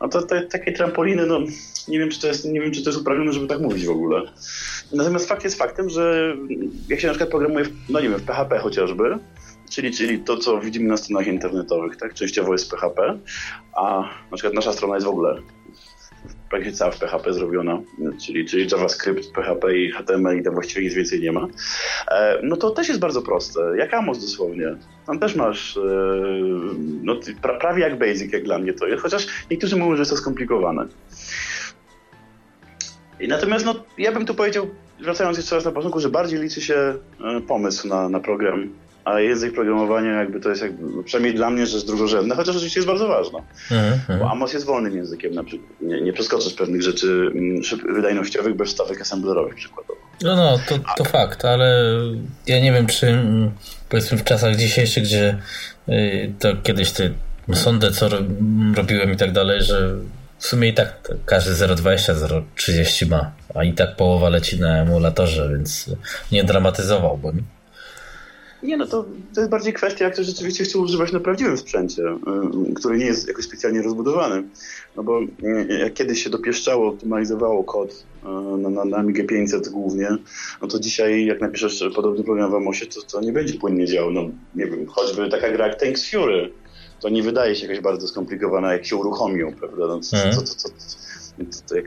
No 0.00 0.08
to 0.08 0.22
te, 0.22 0.42
takie 0.42 0.72
trampoliny, 0.72 1.26
no 1.26 1.40
nie 1.88 1.98
wiem, 1.98 2.10
czy 2.10 2.20
to 2.20 2.26
jest, 2.26 2.44
nie 2.44 2.60
wiem, 2.60 2.72
czy 2.72 2.82
to 2.82 2.90
jest 2.90 3.00
uprawnione, 3.00 3.32
żeby 3.32 3.46
tak 3.46 3.60
mówić 3.60 3.86
w 3.86 3.90
ogóle. 3.90 4.22
Natomiast 4.92 5.28
fakt 5.28 5.44
jest 5.44 5.58
faktem, 5.58 5.90
że 5.90 6.36
jak 6.88 7.00
się 7.00 7.06
na 7.06 7.12
przykład 7.12 7.30
programuje, 7.30 7.64
w, 7.64 7.72
no 7.88 8.00
nie 8.00 8.08
wiem, 8.08 8.18
w 8.18 8.24
PHP 8.24 8.58
chociażby, 8.58 9.18
czyli, 9.70 9.90
czyli 9.90 10.18
to, 10.18 10.36
co 10.36 10.60
widzimy 10.60 10.88
na 10.88 10.96
stronach 10.96 11.26
internetowych, 11.26 11.96
tak? 11.96 12.14
Częściowo 12.14 12.52
jest 12.52 12.70
PHP, 12.70 13.18
a 13.76 14.00
na 14.30 14.36
przykład 14.36 14.54
nasza 14.54 14.72
strona 14.72 14.94
jest 14.94 15.06
w 15.06 15.10
ogóle 15.10 15.42
praktycznie 16.50 16.78
cała 16.78 16.90
w 16.90 16.98
PHP 16.98 17.32
zrobiona, 17.32 17.80
czyli, 18.26 18.46
czyli 18.46 18.66
JavaScript, 18.72 19.32
PHP 19.32 19.78
i 19.78 19.90
HTML 19.90 20.38
i 20.38 20.42
tam 20.42 20.54
właściwie 20.54 20.82
nic 20.82 20.94
więcej 20.94 21.20
nie 21.20 21.32
ma, 21.32 21.46
e, 22.10 22.38
no 22.42 22.56
to 22.56 22.70
też 22.70 22.88
jest 22.88 23.00
bardzo 23.00 23.22
proste, 23.22 23.60
jak 23.78 23.94
Amos 23.94 24.20
dosłownie. 24.20 24.76
Tam 25.06 25.18
też 25.18 25.36
masz, 25.36 25.76
e, 25.76 25.80
no, 27.02 27.16
prawie 27.60 27.82
jak 27.82 27.98
Basic, 27.98 28.32
jak 28.32 28.44
dla 28.44 28.58
mnie 28.58 28.72
to 28.72 28.86
jest, 28.86 29.02
chociaż 29.02 29.26
niektórzy 29.50 29.76
mówią, 29.76 29.96
że 29.96 30.00
jest 30.00 30.10
to 30.10 30.16
skomplikowane. 30.16 30.86
I 33.20 33.28
natomiast 33.28 33.64
no, 33.64 33.74
ja 33.98 34.12
bym 34.12 34.26
tu 34.26 34.34
powiedział, 34.34 34.68
wracając 35.00 35.36
jeszcze 35.36 35.54
raz 35.54 35.64
na 35.64 35.72
początku, 35.72 36.00
że 36.00 36.08
bardziej 36.08 36.40
liczy 36.40 36.60
się 36.60 36.74
e, 36.74 37.40
pomysł 37.40 37.88
na, 37.88 38.08
na 38.08 38.20
program 38.20 38.68
a 39.04 39.20
język 39.20 39.54
programowania 39.54 40.12
jakby 40.12 40.40
to 40.40 40.48
jest 40.48 40.62
jakby, 40.62 41.04
przynajmniej 41.04 41.34
dla 41.34 41.50
mnie 41.50 41.66
rzecz 41.66 41.86
drugorzędna, 41.86 42.34
chociaż 42.34 42.56
oczywiście 42.56 42.80
jest 42.80 42.88
bardzo 42.88 43.08
ważna. 43.08 43.38
Mm-hmm. 43.38 44.18
Bo 44.18 44.30
Amos 44.30 44.52
jest 44.52 44.66
wolnym 44.66 44.96
językiem 44.96 45.34
na 45.34 45.44
przykład. 45.44 45.70
Nie, 45.80 46.00
nie 46.00 46.12
przeskoczysz 46.12 46.54
pewnych 46.54 46.82
rzeczy 46.82 47.30
mm, 47.34 47.62
wydajnościowych 47.94 48.54
bez 48.56 48.70
stawek 48.70 49.00
assemblerowych 49.00 49.54
przykładowo. 49.54 50.00
No, 50.22 50.36
no, 50.36 50.58
to, 50.68 50.78
to 50.96 51.04
fakt, 51.04 51.44
ale 51.44 51.94
ja 52.46 52.60
nie 52.60 52.72
wiem, 52.72 52.86
czy 52.86 53.06
mm, 53.06 53.50
powiedzmy 53.88 54.18
w 54.18 54.24
czasach 54.24 54.56
dzisiejszych, 54.56 55.04
gdzie 55.04 55.38
y, 55.88 56.32
to 56.38 56.56
kiedyś 56.62 56.90
ty 56.90 57.14
sądzę, 57.52 57.90
co 57.90 58.08
robiłem 58.74 59.12
i 59.12 59.16
tak 59.16 59.32
dalej, 59.32 59.62
że 59.62 59.94
w 60.38 60.46
sumie 60.46 60.68
i 60.68 60.74
tak 60.74 61.12
każdy 61.26 61.52
0,20, 61.52 62.14
0,30 62.14 63.08
ma, 63.08 63.32
a 63.54 63.64
i 63.64 63.72
tak 63.72 63.96
połowa 63.96 64.28
leci 64.28 64.60
na 64.60 64.82
emulatorze, 64.82 65.48
więc 65.52 65.90
nie 66.32 66.44
dramatyzowałbym. 66.44 67.44
Nie, 68.64 68.76
no 68.76 68.86
to, 68.86 69.04
to 69.34 69.40
jest 69.40 69.50
bardziej 69.50 69.72
kwestia, 69.72 70.04
jak 70.04 70.14
ktoś 70.14 70.26
rzeczywiście 70.26 70.64
chce 70.64 70.78
używać 70.78 71.12
na 71.12 71.20
prawdziwym 71.20 71.58
sprzęcie, 71.58 72.02
y, 72.02 72.74
który 72.74 72.98
nie 72.98 73.04
jest 73.04 73.28
jakoś 73.28 73.44
specjalnie 73.44 73.82
rozbudowany. 73.82 74.42
No 74.96 75.02
bo 75.02 75.22
y, 75.22 75.78
jak 75.80 75.94
kiedyś 75.94 76.24
się 76.24 76.30
dopieszczało, 76.30 76.88
optymalizowało 76.88 77.64
kod 77.64 77.90
y, 77.92 78.58
na, 78.58 78.70
na, 78.70 78.84
na 78.84 78.96
Amigę 78.96 79.24
500 79.24 79.68
głównie, 79.68 80.08
no 80.62 80.68
to 80.68 80.78
dzisiaj 80.78 81.26
jak 81.26 81.40
napiszesz 81.40 81.84
podobny 81.94 82.24
program 82.24 82.50
w 82.50 82.54
Amosie, 82.54 82.86
to, 82.86 83.02
to 83.02 83.20
nie 83.20 83.32
będzie 83.32 83.54
płynnie 83.54 83.86
działał. 83.86 84.10
No 84.10 84.28
nie 84.54 84.66
wiem, 84.66 84.86
choćby 84.86 85.28
taka 85.28 85.50
gra 85.50 85.66
jak 85.66 85.80
Tanks 85.80 86.10
Fury, 86.10 86.52
to 87.00 87.08
nie 87.08 87.22
wydaje 87.22 87.56
się 87.56 87.66
jakaś 87.66 87.80
bardzo 87.80 88.08
skomplikowana, 88.08 88.72
jak 88.72 88.86
się 88.86 88.96
uruchomią, 88.96 89.52
prawda? 89.52 89.86
No, 89.86 90.00
to, 90.34 90.42
to, 90.42 90.68
to, 90.68 90.68
to, 91.68 91.76
jak 91.76 91.84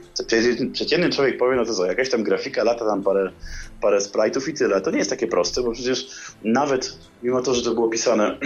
przeciętny 0.71 1.09
człowiek 1.09 1.37
powie, 1.37 1.55
no 1.55 1.65
to 1.65 1.73
co, 1.73 1.85
jakaś 1.85 2.09
tam 2.09 2.23
grafika, 2.23 2.63
lata 2.63 2.85
tam 2.85 3.03
parę, 3.03 3.31
parę 3.81 3.97
sprite'ów 3.97 4.49
i 4.49 4.53
tyle. 4.53 4.81
To 4.81 4.91
nie 4.91 4.97
jest 4.97 5.09
takie 5.09 5.27
proste, 5.27 5.63
bo 5.63 5.71
przecież 5.71 6.07
nawet 6.43 6.97
mimo 7.23 7.41
to, 7.41 7.53
że 7.53 7.61
to 7.61 7.73
było 7.73 7.89
pisane 7.89 8.37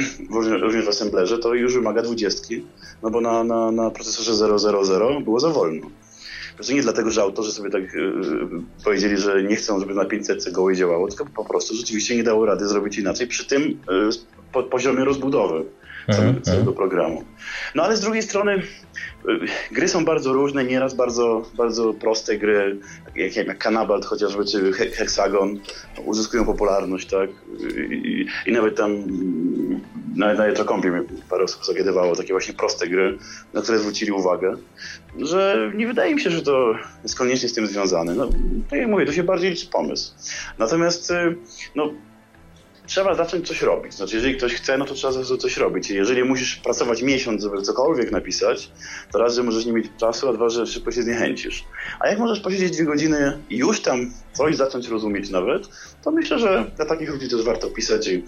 również 0.62 0.86
w 0.86 0.90
assemblerze, 0.90 1.38
to 1.38 1.54
już 1.54 1.74
wymaga 1.74 2.02
dwudziestki, 2.02 2.66
no 3.04 3.10
bo 3.10 3.22
na, 3.22 3.44
na, 3.44 3.72
na 3.72 3.92
procesorze 3.92 4.36
000 4.60 5.22
było 5.22 5.40
za 5.40 5.50
wolno. 5.50 5.88
Zresztą 6.56 6.74
nie 6.74 6.82
dlatego, 6.82 7.12
że 7.12 7.22
autorzy 7.22 7.52
sobie 7.52 7.70
tak 7.70 7.94
yy, 7.94 8.62
powiedzieli, 8.84 9.18
że 9.18 9.44
nie 9.44 9.56
chcą, 9.56 9.80
żeby 9.80 9.94
na 9.94 10.06
500 10.06 10.52
gołej 10.52 10.76
działało, 10.76 11.08
tylko 11.08 11.26
po 11.26 11.46
prostu 11.46 11.76
rzeczywiście 11.76 12.16
nie 12.16 12.24
dało 12.24 12.46
rady 12.46 12.68
zrobić 12.68 12.98
inaczej 12.98 13.28
przy 13.28 13.48
tym 13.48 13.62
yy, 13.62 14.10
po, 14.52 14.64
poziomie 14.64 15.06
rozbudowy 15.06 15.66
całego, 16.12 16.42
całego 16.42 16.74
programu. 16.74 17.24
No 17.76 17.84
ale 17.84 17.98
z 17.98 18.02
drugiej 18.02 18.24
strony 18.24 18.62
Gry 19.72 19.88
są 19.88 20.06
bardzo 20.06 20.34
różne, 20.34 20.64
nieraz 20.64 20.94
bardzo, 20.94 21.46
bardzo 21.58 21.94
proste 21.94 22.38
gry, 22.38 22.80
jak, 23.16 23.36
jak 23.36 23.58
Kanabalt 23.58 24.06
chociażby, 24.06 24.46
czy 24.46 24.74
Hexagon, 24.74 25.60
uzyskują 26.06 26.46
popularność, 26.46 27.08
tak? 27.08 27.30
I, 27.92 28.26
i 28.46 28.52
nawet 28.52 28.78
tam 28.78 29.04
na, 30.16 30.34
na 30.34 30.48
Jetrokompie 30.48 31.04
parę 31.30 31.44
osób 31.44 31.66
zagadywało 31.66 32.16
takie 32.16 32.34
właśnie 32.34 32.54
proste 32.54 32.88
gry, 32.88 33.18
na 33.54 33.62
które 33.62 33.80
zwrócili 33.80 34.12
uwagę, 34.12 34.56
że 35.18 35.72
nie 35.76 35.88
wydaje 35.88 36.16
mi 36.16 36.22
się, 36.22 36.30
że 36.30 36.42
to 36.42 36.76
jest 37.04 37.18
koniecznie 37.18 37.50
z 37.50 37.54
tym 37.54 37.68
związane. 37.68 38.16
No, 38.16 38.30
tak 38.70 38.80
jak 38.80 38.88
mówię, 38.88 39.06
to 39.06 39.14
się 39.14 39.24
bardziej 39.24 39.52
liczy 39.52 39.68
pomysł. 39.68 40.14
Natomiast 40.60 41.12
y, 41.12 41.36
no, 41.76 41.94
trzeba 42.92 43.16
zacząć 43.16 43.48
coś 43.48 43.62
robić. 43.62 43.94
Znaczy, 43.94 44.16
jeżeli 44.16 44.36
ktoś 44.36 44.54
chce, 44.54 44.78
no 44.78 44.86
to 44.86 44.94
trzeba 44.94 45.14
coś 45.40 45.58
robić. 45.58 45.90
jeżeli 45.90 46.24
musisz 46.24 46.56
pracować 46.56 47.02
miesiąc, 47.02 47.44
żeby 47.44 47.62
cokolwiek 47.62 48.12
napisać, 48.12 48.72
to 49.12 49.20
raz, 49.20 49.36
że 49.36 49.44
możesz 49.44 49.66
nie 49.66 49.74
mieć 49.74 49.86
czasu, 49.98 50.30
a 50.30 50.34
dwa, 50.34 50.50
że 50.50 50.68
szybko 50.68 50.92
się 50.92 51.04
zniechęcisz. 51.04 51.64
A 52.00 52.08
jak 52.08 52.20
możesz 52.20 52.40
posiedzieć 52.40 52.72
dwie 52.72 52.86
godziny 52.86 53.38
i 53.50 53.58
już 53.58 53.82
tam 53.82 54.12
coś 54.34 54.56
zacząć 54.56 54.88
rozumieć 54.88 55.30
nawet, 55.30 55.70
to 56.04 56.12
myślę, 56.12 56.40
że 56.40 56.72
dla 56.76 56.86
takich 56.86 57.10
ludzi 57.10 57.30
też 57.30 57.44
warto 57.44 57.68
pisać. 57.68 58.08
I, 58.08 58.24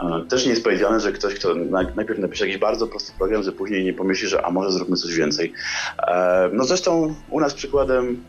e, 0.00 0.24
też 0.28 0.44
nie 0.44 0.50
jest 0.50 0.64
powiedziane, 0.64 1.00
że 1.00 1.12
ktoś, 1.12 1.34
kto 1.34 1.54
najpierw 1.96 2.18
napisze 2.18 2.46
jakiś 2.46 2.60
bardzo 2.60 2.86
prosty 2.86 3.12
program, 3.18 3.42
że 3.42 3.52
później 3.52 3.84
nie 3.84 3.92
pomyśli, 3.92 4.28
że 4.28 4.46
a 4.46 4.50
może 4.50 4.72
zróbmy 4.72 4.96
coś 4.96 5.14
więcej. 5.14 5.52
E, 5.98 6.50
no 6.52 6.64
zresztą 6.64 7.14
u 7.30 7.40
nas 7.40 7.54
przykładem 7.54 8.24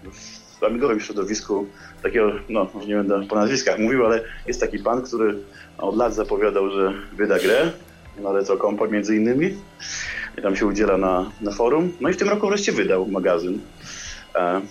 w 0.59 0.63
amigowym 0.63 0.99
środowisku 0.99 1.67
takiego, 2.05 2.31
no 2.49 2.67
może 2.73 2.87
nie 2.87 2.95
będę 2.95 3.27
po 3.27 3.35
nazwiskach 3.35 3.79
mówił, 3.79 4.05
ale 4.05 4.21
jest 4.47 4.59
taki 4.59 4.79
pan, 4.79 5.01
który 5.01 5.35
od 5.77 5.97
lat 5.97 6.15
zapowiadał, 6.15 6.69
że 6.71 6.93
wyda 7.13 7.39
grę 7.39 7.71
na 8.17 8.31
Retro 8.31 8.57
Compa 8.57 8.87
między 8.87 9.15
innymi. 9.15 9.57
I 10.37 10.41
tam 10.41 10.55
się 10.55 10.65
udziela 10.65 10.97
na, 10.97 11.31
na 11.41 11.51
forum. 11.51 11.93
No 12.01 12.09
i 12.09 12.13
w 12.13 12.17
tym 12.17 12.29
roku 12.29 12.47
wreszcie 12.47 12.71
wydał 12.71 13.07
magazyn. 13.07 13.59
E, 14.35 14.61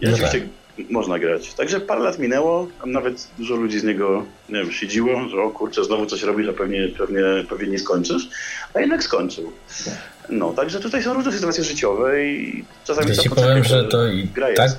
i 0.00 0.06
no 0.06 0.12
oczywiście 0.12 0.40
tak. 0.40 0.90
można 0.90 1.18
grać. 1.18 1.54
Także 1.54 1.80
parę 1.80 2.00
lat 2.00 2.18
minęło, 2.18 2.68
tam 2.80 2.92
nawet 2.92 3.28
dużo 3.38 3.56
ludzi 3.56 3.80
z 3.80 3.84
niego, 3.84 4.24
nie 4.48 4.54
wiem, 4.54 4.72
siedziło, 4.72 5.28
że 5.28 5.42
o 5.42 5.50
kurczę, 5.50 5.84
znowu 5.84 6.06
coś 6.06 6.22
robisz, 6.22 6.48
a 6.48 6.52
pewnie, 6.52 6.88
pewnie, 6.98 7.22
pewnie 7.48 7.68
nie 7.68 7.78
skończysz. 7.78 8.28
A 8.74 8.80
jednak 8.80 9.02
skończył. 9.02 9.52
No, 10.28 10.52
także 10.52 10.80
tutaj 10.80 11.02
są 11.02 11.14
różne 11.14 11.32
sytuacje 11.32 11.64
życiowe 11.64 12.24
i 12.24 12.64
czasami 12.84 13.08
ja 13.08 13.14
ci 13.14 13.30
powiem, 13.30 13.64
że 13.64 13.84
to 13.84 14.06
i 14.06 14.28
tak 14.56 14.70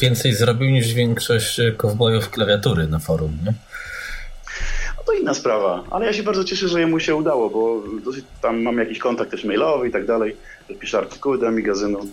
więcej 0.00 0.34
zrobił 0.34 0.70
niż 0.70 0.94
większość 0.94 1.60
kowbojów 1.76 2.30
klawiatury 2.30 2.86
na 2.86 2.98
forum, 2.98 3.38
nie? 3.46 3.54
to 5.12 5.12
inna 5.12 5.34
sprawa, 5.34 5.84
ale 5.90 6.06
ja 6.06 6.12
się 6.12 6.22
bardzo 6.22 6.44
cieszę, 6.44 6.68
że 6.68 6.80
jemu 6.80 7.00
się 7.00 7.14
udało, 7.14 7.50
bo 7.50 7.82
tam 8.42 8.62
mam 8.62 8.78
jakiś 8.78 8.98
kontakt 8.98 9.30
też 9.30 9.44
mailowy 9.44 9.88
i 9.88 9.90
tak 9.90 10.06
dalej, 10.06 10.36
że 10.70 10.74
piszę 10.74 10.98
artykuły 10.98 11.38
do 11.38 11.50
magazynu 11.50 12.06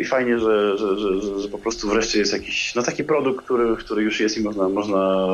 i 0.00 0.04
fajnie, 0.04 0.38
że, 0.38 0.78
że, 0.78 0.98
że, 0.98 1.40
że, 1.40 1.48
po 1.48 1.58
prostu 1.58 1.88
wreszcie 1.88 2.18
jest 2.18 2.32
jakiś 2.32 2.74
no 2.74 2.82
taki 2.82 3.04
produkt, 3.04 3.44
który, 3.44 3.76
który 3.76 4.02
już 4.02 4.20
jest 4.20 4.38
i 4.38 4.40
można, 4.40 4.68
można, 4.68 5.26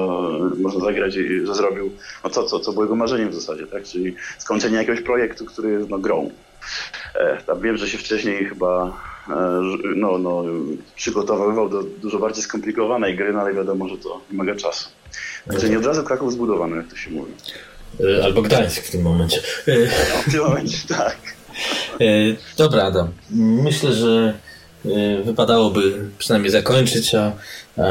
można 0.58 0.84
zagrać, 0.84 1.14
że 1.44 1.54
zrobił 1.54 1.90
no 2.24 2.30
to, 2.30 2.44
co, 2.44 2.60
co 2.60 2.72
było 2.72 2.84
jego 2.84 2.96
marzeniem 2.96 3.30
w 3.30 3.34
zasadzie, 3.34 3.66
tak? 3.66 3.84
czyli 3.84 4.14
skończenie 4.38 4.76
jakiegoś 4.76 5.00
projektu, 5.00 5.44
który 5.44 5.70
jest 5.70 5.90
no, 5.90 5.98
grą. 5.98 6.30
E, 7.14 7.60
wiem, 7.60 7.76
że 7.76 7.88
się 7.88 7.98
wcześniej 7.98 8.44
chyba 8.44 8.86
e, 8.86 9.09
no, 9.96 10.18
no, 10.18 10.44
przygotowywał 10.96 11.68
do 11.68 11.82
dużo 11.82 12.18
bardziej 12.18 12.42
skomplikowanej 12.42 13.16
gry, 13.16 13.32
no 13.32 13.40
ale 13.40 13.54
wiadomo, 13.54 13.88
że 13.88 13.98
to 13.98 14.20
wymaga 14.30 14.54
czasu. 14.54 14.88
Także 15.50 15.68
nie 15.68 15.78
od 15.78 15.86
razu 15.86 16.04
Kraków 16.04 16.32
zbudowany, 16.32 16.76
jak 16.76 16.88
to 16.88 16.96
się 16.96 17.10
mówi. 17.10 17.32
E, 18.18 18.24
albo 18.24 18.42
Gdańsk 18.42 18.82
w 18.82 18.90
tym 18.90 19.02
momencie. 19.02 19.42
No, 19.66 20.22
w 20.26 20.32
tym 20.32 20.40
momencie, 20.40 20.78
tak. 20.98 21.16
E, 22.00 22.04
dobra, 22.56 22.82
Adam. 22.82 23.08
Myślę, 23.64 23.92
że 23.92 24.34
e, 24.84 25.22
wypadałoby 25.22 26.10
przynajmniej 26.18 26.52
zakończyć, 26.52 27.14
a, 27.14 27.32
a 27.76 27.82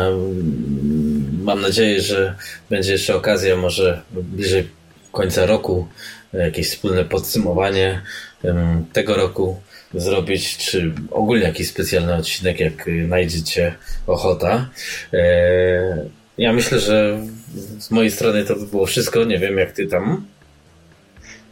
mam 1.44 1.62
nadzieję, 1.62 2.02
że 2.02 2.36
będzie 2.70 2.92
jeszcze 2.92 3.16
okazja 3.16 3.56
może 3.58 4.02
bliżej 4.12 4.68
końca 5.12 5.46
roku 5.46 5.88
jakieś 6.34 6.70
wspólne 6.70 7.06
podsumowanie 7.06 8.02
tego 8.94 9.16
roku 9.16 9.62
zrobić, 9.94 10.58
czy 10.58 10.94
ogólnie 11.12 11.44
jakiś 11.44 11.68
specjalny 11.68 12.16
odcinek, 12.16 12.60
jak 12.60 12.86
znajdziecie 13.06 13.76
ochota. 14.08 14.70
Ja 16.38 16.54
myślę, 16.54 16.80
że 16.80 17.20
z 17.80 17.92
mojej 17.92 18.12
strony 18.12 18.46
to 18.46 18.56
by 18.56 18.66
było 18.66 18.86
wszystko. 18.86 19.24
Nie 19.24 19.40
wiem, 19.40 19.58
jak 19.58 19.72
ty 19.72 19.88
tam. 19.88 20.26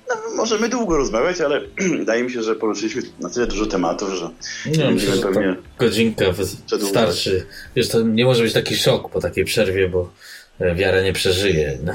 No, 0.10 0.16
możemy 0.36 0.70
długo 0.70 0.98
rozmawiać, 0.98 1.42
ale 1.42 1.62
wydaje 2.00 2.24
mi 2.24 2.32
się, 2.32 2.44
że 2.44 2.56
poruszyliśmy 2.56 3.02
na 3.20 3.30
tyle 3.30 3.48
dużo 3.48 3.66
tematów, 3.66 4.10
że 4.14 4.30
nie 4.72 4.92
myślę, 4.92 5.16
że 5.16 5.22
pewnie 5.22 5.56
godzinka 5.80 6.26
wystarczy. 6.32 7.46
Wiesz, 7.76 7.90
to 7.90 8.02
nie 8.02 8.26
może 8.26 8.44
być 8.44 8.54
taki 8.54 8.76
szok 8.76 9.12
po 9.12 9.22
takiej 9.22 9.46
przerwie, 9.46 9.90
bo 9.90 10.12
e, 10.60 10.76
wiara 10.76 11.02
nie 11.02 11.14
przeżyje. 11.14 11.78
No. 11.84 11.94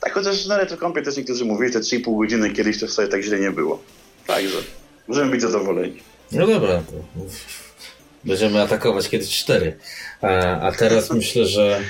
Tak, 0.00 0.12
chociaż 0.12 0.46
na 0.46 0.58
retrokompie 0.58 1.02
też 1.02 1.16
niektórzy 1.16 1.44
mówili, 1.44 1.72
te 1.72 1.80
3,5 1.80 2.18
godziny 2.18 2.50
kiedyś 2.50 2.80
to 2.80 2.86
wcale 2.86 3.08
tak 3.08 3.22
źle 3.22 3.40
nie 3.40 3.50
było. 3.50 3.82
Także 4.26 4.58
możemy 5.08 5.30
być 5.30 5.42
zadowoleni. 5.42 5.96
No 6.32 6.46
dobra, 6.46 6.82
będziemy 8.24 8.62
atakować 8.62 9.08
kiedyś 9.08 9.28
cztery. 9.30 9.76
A, 10.22 10.28
a 10.60 10.72
teraz 10.72 11.10
myślę, 11.20 11.46
że 11.46 11.80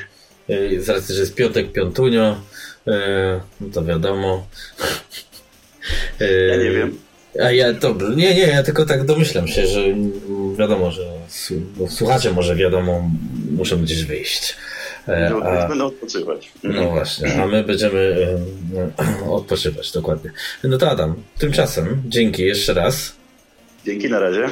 y, 0.51 0.83
z 0.83 0.89
racji, 0.89 1.15
że 1.15 1.21
jest 1.21 1.35
piątek, 1.35 1.73
piątunio, 1.73 2.41
y, 2.89 2.91
no 3.61 3.69
to 3.73 3.85
wiadomo. 3.85 4.47
Ja 6.21 6.57
nie 6.57 6.71
wiem. 6.71 6.99
A 7.43 7.53
ja 7.53 7.73
dobrze, 7.73 8.17
nie, 8.17 8.35
nie, 8.35 8.41
ja 8.41 8.63
tylko 8.63 8.87
tak 8.87 9.05
domyślam 9.05 9.49
się, 9.49 9.67
że 9.67 9.81
wiadomo, 10.59 10.91
że 10.91 11.13
słuchacze 11.89 12.33
może 12.33 12.57
wiadomo, 12.57 13.11
muszą 13.51 13.83
gdzieś 13.83 14.05
wyjść. 14.05 14.57
E, 15.09 15.35
a, 15.45 15.69
będą 15.69 15.87
odpoczywać. 15.87 16.53
No 16.63 16.91
właśnie, 16.91 17.43
a 17.43 17.47
my 17.47 17.65
będziemy 17.65 18.17
e, 18.99 19.31
odpoczywać, 19.31 19.93
dokładnie. 19.93 20.31
No 20.65 20.79
to 20.79 20.91
Adam, 20.91 21.15
tymczasem 21.39 22.03
dzięki 22.07 22.43
jeszcze 22.43 22.75
raz. 22.75 23.17
Dzięki, 23.85 24.09
na 24.09 24.19
razie. 24.19 24.49